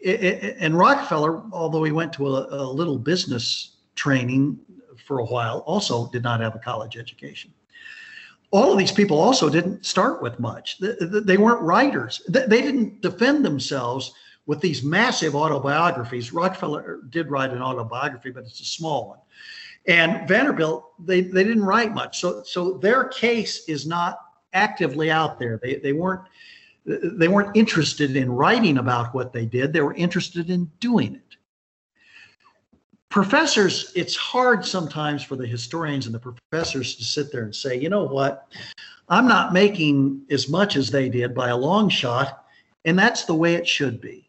and 0.03 0.75
Rockefeller, 0.75 1.43
although 1.51 1.83
he 1.83 1.91
went 1.91 2.11
to 2.13 2.27
a, 2.27 2.47
a 2.49 2.65
little 2.65 2.97
business 2.97 3.75
training 3.93 4.57
for 5.05 5.19
a 5.19 5.25
while, 5.25 5.59
also 5.59 6.09
did 6.09 6.23
not 6.23 6.39
have 6.39 6.55
a 6.55 6.59
college 6.59 6.97
education 6.97 7.53
all 8.53 8.71
of 8.71 8.77
these 8.77 8.91
people 8.91 9.19
also 9.19 9.49
didn't 9.49 9.83
start 9.83 10.21
with 10.21 10.39
much. 10.39 10.77
They 10.79 11.37
weren't 11.37 11.61
writers. 11.61 12.21
They 12.29 12.61
didn't 12.61 13.01
defend 13.01 13.43
themselves 13.43 14.13
with 14.45 14.61
these 14.61 14.83
massive 14.83 15.35
autobiographies. 15.35 16.31
Rockefeller 16.31 16.99
did 17.09 17.31
write 17.31 17.49
an 17.49 17.63
autobiography, 17.63 18.29
but 18.29 18.43
it's 18.43 18.59
a 18.59 18.65
small 18.65 19.09
one. 19.09 19.17
And 19.87 20.27
Vanderbilt, 20.27 20.85
they, 20.99 21.21
they 21.21 21.43
didn't 21.43 21.63
write 21.63 21.95
much. 21.95 22.19
So, 22.19 22.43
so 22.43 22.77
their 22.77 23.05
case 23.05 23.67
is 23.67 23.87
not 23.87 24.19
actively 24.53 25.09
out 25.09 25.39
there. 25.39 25.59
They, 25.61 25.75
they 25.75 25.93
weren't 25.93 26.21
they 26.85 27.29
weren't 27.29 27.55
interested 27.55 28.17
in 28.17 28.29
writing 28.29 28.77
about 28.77 29.15
what 29.15 29.31
they 29.31 29.45
did. 29.45 29.71
They 29.71 29.79
were 29.79 29.93
interested 29.93 30.49
in 30.49 30.69
doing 30.81 31.15
it 31.15 31.32
professors, 33.13 33.91
it's 33.95 34.15
hard 34.15 34.65
sometimes 34.65 35.23
for 35.23 35.35
the 35.35 35.45
historians 35.45 36.07
and 36.07 36.15
the 36.15 36.19
professors 36.19 36.95
to 36.95 37.03
sit 37.03 37.31
there 37.31 37.43
and 37.43 37.55
say, 37.55 37.79
you 37.79 37.87
know 37.87 38.05
what, 38.05 38.51
I'm 39.07 39.27
not 39.27 39.53
making 39.53 40.23
as 40.31 40.49
much 40.49 40.75
as 40.75 40.89
they 40.89 41.09
did 41.09 41.35
by 41.35 41.49
a 41.49 41.55
long 41.55 41.89
shot, 41.89 42.47
and 42.85 42.97
that's 42.97 43.25
the 43.25 43.35
way 43.35 43.53
it 43.53 43.67
should 43.67 44.01
be. 44.01 44.27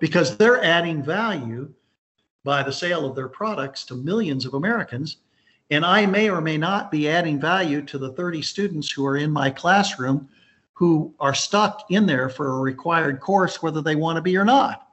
Because 0.00 0.38
they're 0.38 0.64
adding 0.64 1.02
value 1.02 1.70
by 2.44 2.62
the 2.62 2.72
sale 2.72 3.04
of 3.04 3.14
their 3.14 3.28
products 3.28 3.84
to 3.84 3.94
millions 3.94 4.46
of 4.46 4.54
Americans. 4.54 5.18
And 5.70 5.84
I 5.84 6.06
may 6.06 6.30
or 6.30 6.40
may 6.40 6.56
not 6.56 6.90
be 6.90 7.10
adding 7.10 7.38
value 7.38 7.82
to 7.82 7.98
the 7.98 8.12
30 8.14 8.40
students 8.40 8.90
who 8.90 9.04
are 9.04 9.18
in 9.18 9.30
my 9.30 9.50
classroom 9.50 10.30
who 10.72 11.14
are 11.20 11.34
stuck 11.34 11.84
in 11.90 12.06
there 12.06 12.30
for 12.30 12.52
a 12.52 12.60
required 12.60 13.20
course, 13.20 13.62
whether 13.62 13.82
they 13.82 13.96
want 13.96 14.16
to 14.16 14.22
be 14.22 14.38
or 14.38 14.46
not. 14.46 14.88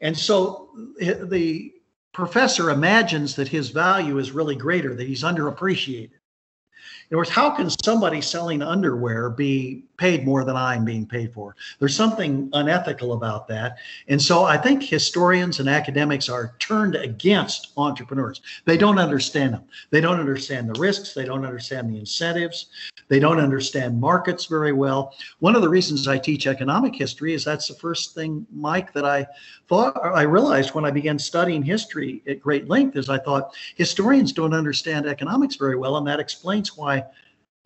And 0.00 0.16
so 0.16 0.70
eh, 1.00 1.14
the 1.22 1.74
professor 2.16 2.70
imagines 2.70 3.36
that 3.36 3.46
his 3.46 3.68
value 3.68 4.16
is 4.16 4.30
really 4.30 4.56
greater, 4.56 4.94
that 4.94 5.06
he's 5.06 5.22
underappreciated. 5.22 6.12
In 6.12 7.08
other 7.10 7.18
words, 7.18 7.28
how 7.28 7.50
can 7.50 7.68
somebody 7.84 8.22
selling 8.22 8.62
underwear 8.62 9.28
be 9.28 9.84
paid 9.96 10.24
more 10.24 10.44
than 10.44 10.56
I'm 10.56 10.84
being 10.84 11.06
paid 11.06 11.32
for? 11.32 11.56
There's 11.78 11.94
something 11.94 12.48
unethical 12.52 13.12
about 13.12 13.48
that. 13.48 13.78
And 14.08 14.20
so 14.20 14.44
I 14.44 14.56
think 14.56 14.82
historians 14.82 15.60
and 15.60 15.68
academics 15.68 16.28
are 16.28 16.54
turned 16.58 16.94
against 16.96 17.72
entrepreneurs. 17.76 18.40
They 18.64 18.76
don't 18.76 18.98
understand 18.98 19.54
them. 19.54 19.64
They 19.90 20.00
don't 20.00 20.20
understand 20.20 20.68
the 20.68 20.80
risks. 20.80 21.14
They 21.14 21.24
don't 21.24 21.44
understand 21.44 21.90
the 21.90 21.98
incentives. 21.98 22.66
They 23.08 23.20
don't 23.20 23.38
understand 23.38 24.00
markets 24.00 24.46
very 24.46 24.72
well. 24.72 25.14
One 25.38 25.54
of 25.54 25.62
the 25.62 25.68
reasons 25.68 26.08
I 26.08 26.18
teach 26.18 26.46
economic 26.46 26.94
history 26.94 27.34
is 27.34 27.44
that's 27.44 27.68
the 27.68 27.74
first 27.74 28.14
thing, 28.14 28.46
Mike, 28.52 28.92
that 28.94 29.04
I 29.04 29.26
thought 29.68 29.96
I 30.02 30.22
realized 30.22 30.74
when 30.74 30.84
I 30.84 30.90
began 30.90 31.18
studying 31.18 31.62
history 31.62 32.22
at 32.26 32.40
great 32.40 32.68
length 32.68 32.96
is 32.96 33.08
I 33.08 33.18
thought 33.18 33.54
historians 33.76 34.32
don't 34.32 34.54
understand 34.54 35.06
economics 35.06 35.56
very 35.56 35.76
well, 35.76 35.96
and 35.96 36.06
that 36.06 36.20
explains 36.20 36.76
why 36.76 37.04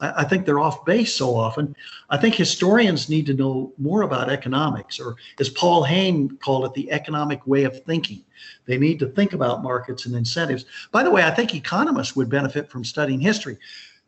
I, 0.00 0.24
think 0.24 0.46
they're 0.46 0.60
off 0.60 0.84
base 0.84 1.14
so 1.14 1.34
often. 1.34 1.76
I 2.08 2.16
think 2.16 2.34
historians 2.34 3.08
need 3.08 3.26
to 3.26 3.34
know 3.34 3.72
more 3.78 4.02
about 4.02 4.30
economics, 4.30 4.98
or 4.98 5.16
as 5.38 5.48
Paul 5.48 5.84
Heyne 5.84 6.36
called 6.38 6.64
it, 6.64 6.74
the 6.74 6.90
economic 6.90 7.46
way 7.46 7.64
of 7.64 7.84
thinking. 7.84 8.24
They 8.66 8.78
need 8.78 8.98
to 9.00 9.06
think 9.06 9.32
about 9.32 9.62
markets 9.62 10.06
and 10.06 10.14
incentives. 10.14 10.64
By 10.90 11.02
the 11.02 11.10
way, 11.10 11.22
I 11.22 11.30
think 11.30 11.54
economists 11.54 12.16
would 12.16 12.28
benefit 12.28 12.70
from 12.70 12.84
studying 12.84 13.20
history 13.20 13.58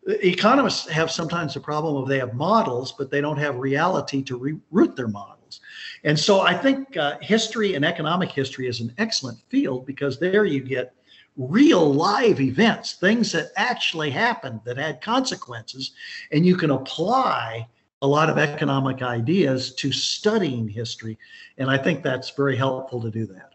economists 0.05 0.89
have 0.89 1.11
sometimes 1.11 1.55
the 1.55 1.61
problem 1.61 1.97
of 1.97 2.09
they 2.09 2.19
have 2.19 2.35
models, 2.35 2.93
but 2.93 3.11
they 3.11 3.21
don't 3.21 3.39
have 3.39 3.57
reality 3.57 4.23
to 4.23 4.37
re- 4.37 4.59
root 4.71 4.97
their 4.97 5.09
models. 5.09 5.61
And 6.05 6.19
so 6.19 6.41
I 6.41 6.55
think 6.55 6.97
uh, 6.97 7.19
history 7.21 7.75
and 7.75 7.85
economic 7.85 8.31
history 8.31 8.67
is 8.67 8.81
an 8.81 8.93
excellent 8.99 9.39
field 9.49 9.87
because 9.87 10.19
there 10.19 10.45
you 10.45 10.61
get 10.61 10.95
real 11.37 11.93
live 11.93 12.41
events, 12.41 12.95
things 12.95 13.33
that 13.33 13.53
actually 13.57 14.11
happened 14.11 14.61
that 14.65 14.77
had 14.77 15.01
consequences, 15.01 15.93
and 16.31 16.45
you 16.45 16.57
can 16.57 16.71
apply 16.71 17.67
a 18.03 18.07
lot 18.07 18.29
of 18.29 18.37
economic 18.37 19.01
ideas 19.01 19.75
to 19.77 19.93
studying 19.93 20.69
history. 20.69 21.19
And 21.59 21.71
I 21.71 21.79
think 21.79 22.03
that's 22.03 22.31
very 22.31 22.57
helpful 22.57 23.01
to 23.01 23.11
do 23.11 23.27
that. 23.27 23.53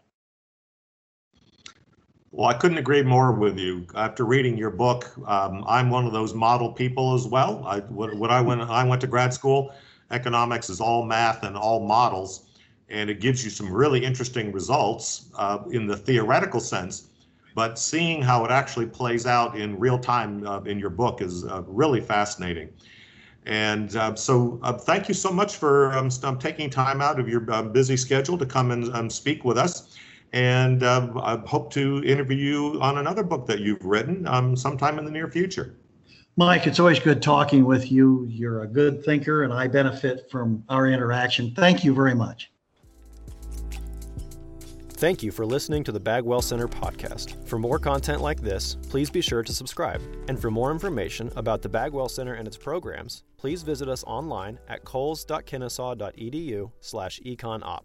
Well, 2.30 2.48
I 2.48 2.54
couldn't 2.54 2.78
agree 2.78 3.02
more 3.02 3.32
with 3.32 3.58
you. 3.58 3.86
After 3.94 4.24
reading 4.24 4.56
your 4.56 4.70
book, 4.70 5.10
um, 5.26 5.64
I'm 5.66 5.90
one 5.90 6.06
of 6.06 6.12
those 6.12 6.34
model 6.34 6.72
people 6.72 7.14
as 7.14 7.26
well. 7.26 7.64
I, 7.66 7.80
when 7.80 8.30
I 8.30 8.40
went, 8.40 8.60
I 8.62 8.84
went 8.84 9.00
to 9.02 9.06
grad 9.06 9.32
school, 9.32 9.72
economics 10.10 10.68
is 10.70 10.80
all 10.80 11.04
math 11.04 11.42
and 11.42 11.56
all 11.56 11.86
models, 11.86 12.46
and 12.90 13.08
it 13.10 13.20
gives 13.20 13.44
you 13.44 13.50
some 13.50 13.72
really 13.72 14.04
interesting 14.04 14.52
results 14.52 15.30
uh, 15.38 15.58
in 15.70 15.86
the 15.86 15.96
theoretical 15.96 16.60
sense. 16.60 17.07
But 17.58 17.76
seeing 17.76 18.22
how 18.22 18.44
it 18.44 18.52
actually 18.52 18.86
plays 18.86 19.26
out 19.26 19.58
in 19.58 19.80
real 19.80 19.98
time 19.98 20.46
uh, 20.46 20.60
in 20.60 20.78
your 20.78 20.90
book 20.90 21.20
is 21.20 21.44
uh, 21.44 21.64
really 21.66 22.00
fascinating. 22.00 22.68
And 23.46 23.96
uh, 23.96 24.14
so, 24.14 24.60
uh, 24.62 24.74
thank 24.74 25.08
you 25.08 25.14
so 25.14 25.32
much 25.32 25.56
for 25.56 25.92
um, 25.92 26.38
taking 26.38 26.70
time 26.70 27.00
out 27.00 27.18
of 27.18 27.28
your 27.28 27.44
uh, 27.50 27.64
busy 27.64 27.96
schedule 27.96 28.38
to 28.38 28.46
come 28.46 28.70
and 28.70 28.94
um, 28.94 29.10
speak 29.10 29.44
with 29.44 29.58
us. 29.58 29.98
And 30.32 30.84
uh, 30.84 31.10
I 31.20 31.36
hope 31.48 31.72
to 31.72 32.00
interview 32.04 32.36
you 32.36 32.80
on 32.80 32.98
another 32.98 33.24
book 33.24 33.44
that 33.48 33.58
you've 33.58 33.84
written 33.84 34.24
um, 34.28 34.54
sometime 34.54 34.96
in 35.00 35.04
the 35.04 35.10
near 35.10 35.26
future. 35.26 35.74
Mike, 36.36 36.68
it's 36.68 36.78
always 36.78 37.00
good 37.00 37.20
talking 37.20 37.64
with 37.64 37.90
you. 37.90 38.24
You're 38.28 38.62
a 38.62 38.68
good 38.68 39.04
thinker, 39.04 39.42
and 39.42 39.52
I 39.52 39.66
benefit 39.66 40.30
from 40.30 40.62
our 40.68 40.86
interaction. 40.86 41.56
Thank 41.56 41.82
you 41.82 41.92
very 41.92 42.14
much. 42.14 42.52
Thank 44.98 45.22
you 45.22 45.30
for 45.30 45.46
listening 45.46 45.84
to 45.84 45.92
the 45.92 46.00
Bagwell 46.00 46.42
Center 46.42 46.66
podcast. 46.66 47.46
For 47.46 47.56
more 47.56 47.78
content 47.78 48.20
like 48.20 48.40
this, 48.40 48.76
please 48.88 49.10
be 49.10 49.20
sure 49.20 49.44
to 49.44 49.52
subscribe. 49.52 50.02
And 50.26 50.36
for 50.42 50.50
more 50.50 50.72
information 50.72 51.30
about 51.36 51.62
the 51.62 51.68
Bagwell 51.68 52.08
Center 52.08 52.34
and 52.34 52.48
its 52.48 52.56
programs, 52.56 53.22
please 53.36 53.62
visit 53.62 53.88
us 53.88 54.02
online 54.08 54.58
at 54.66 54.84
coles.kennesaw.edu 54.84 56.72
slash 56.80 57.20
econop. 57.20 57.82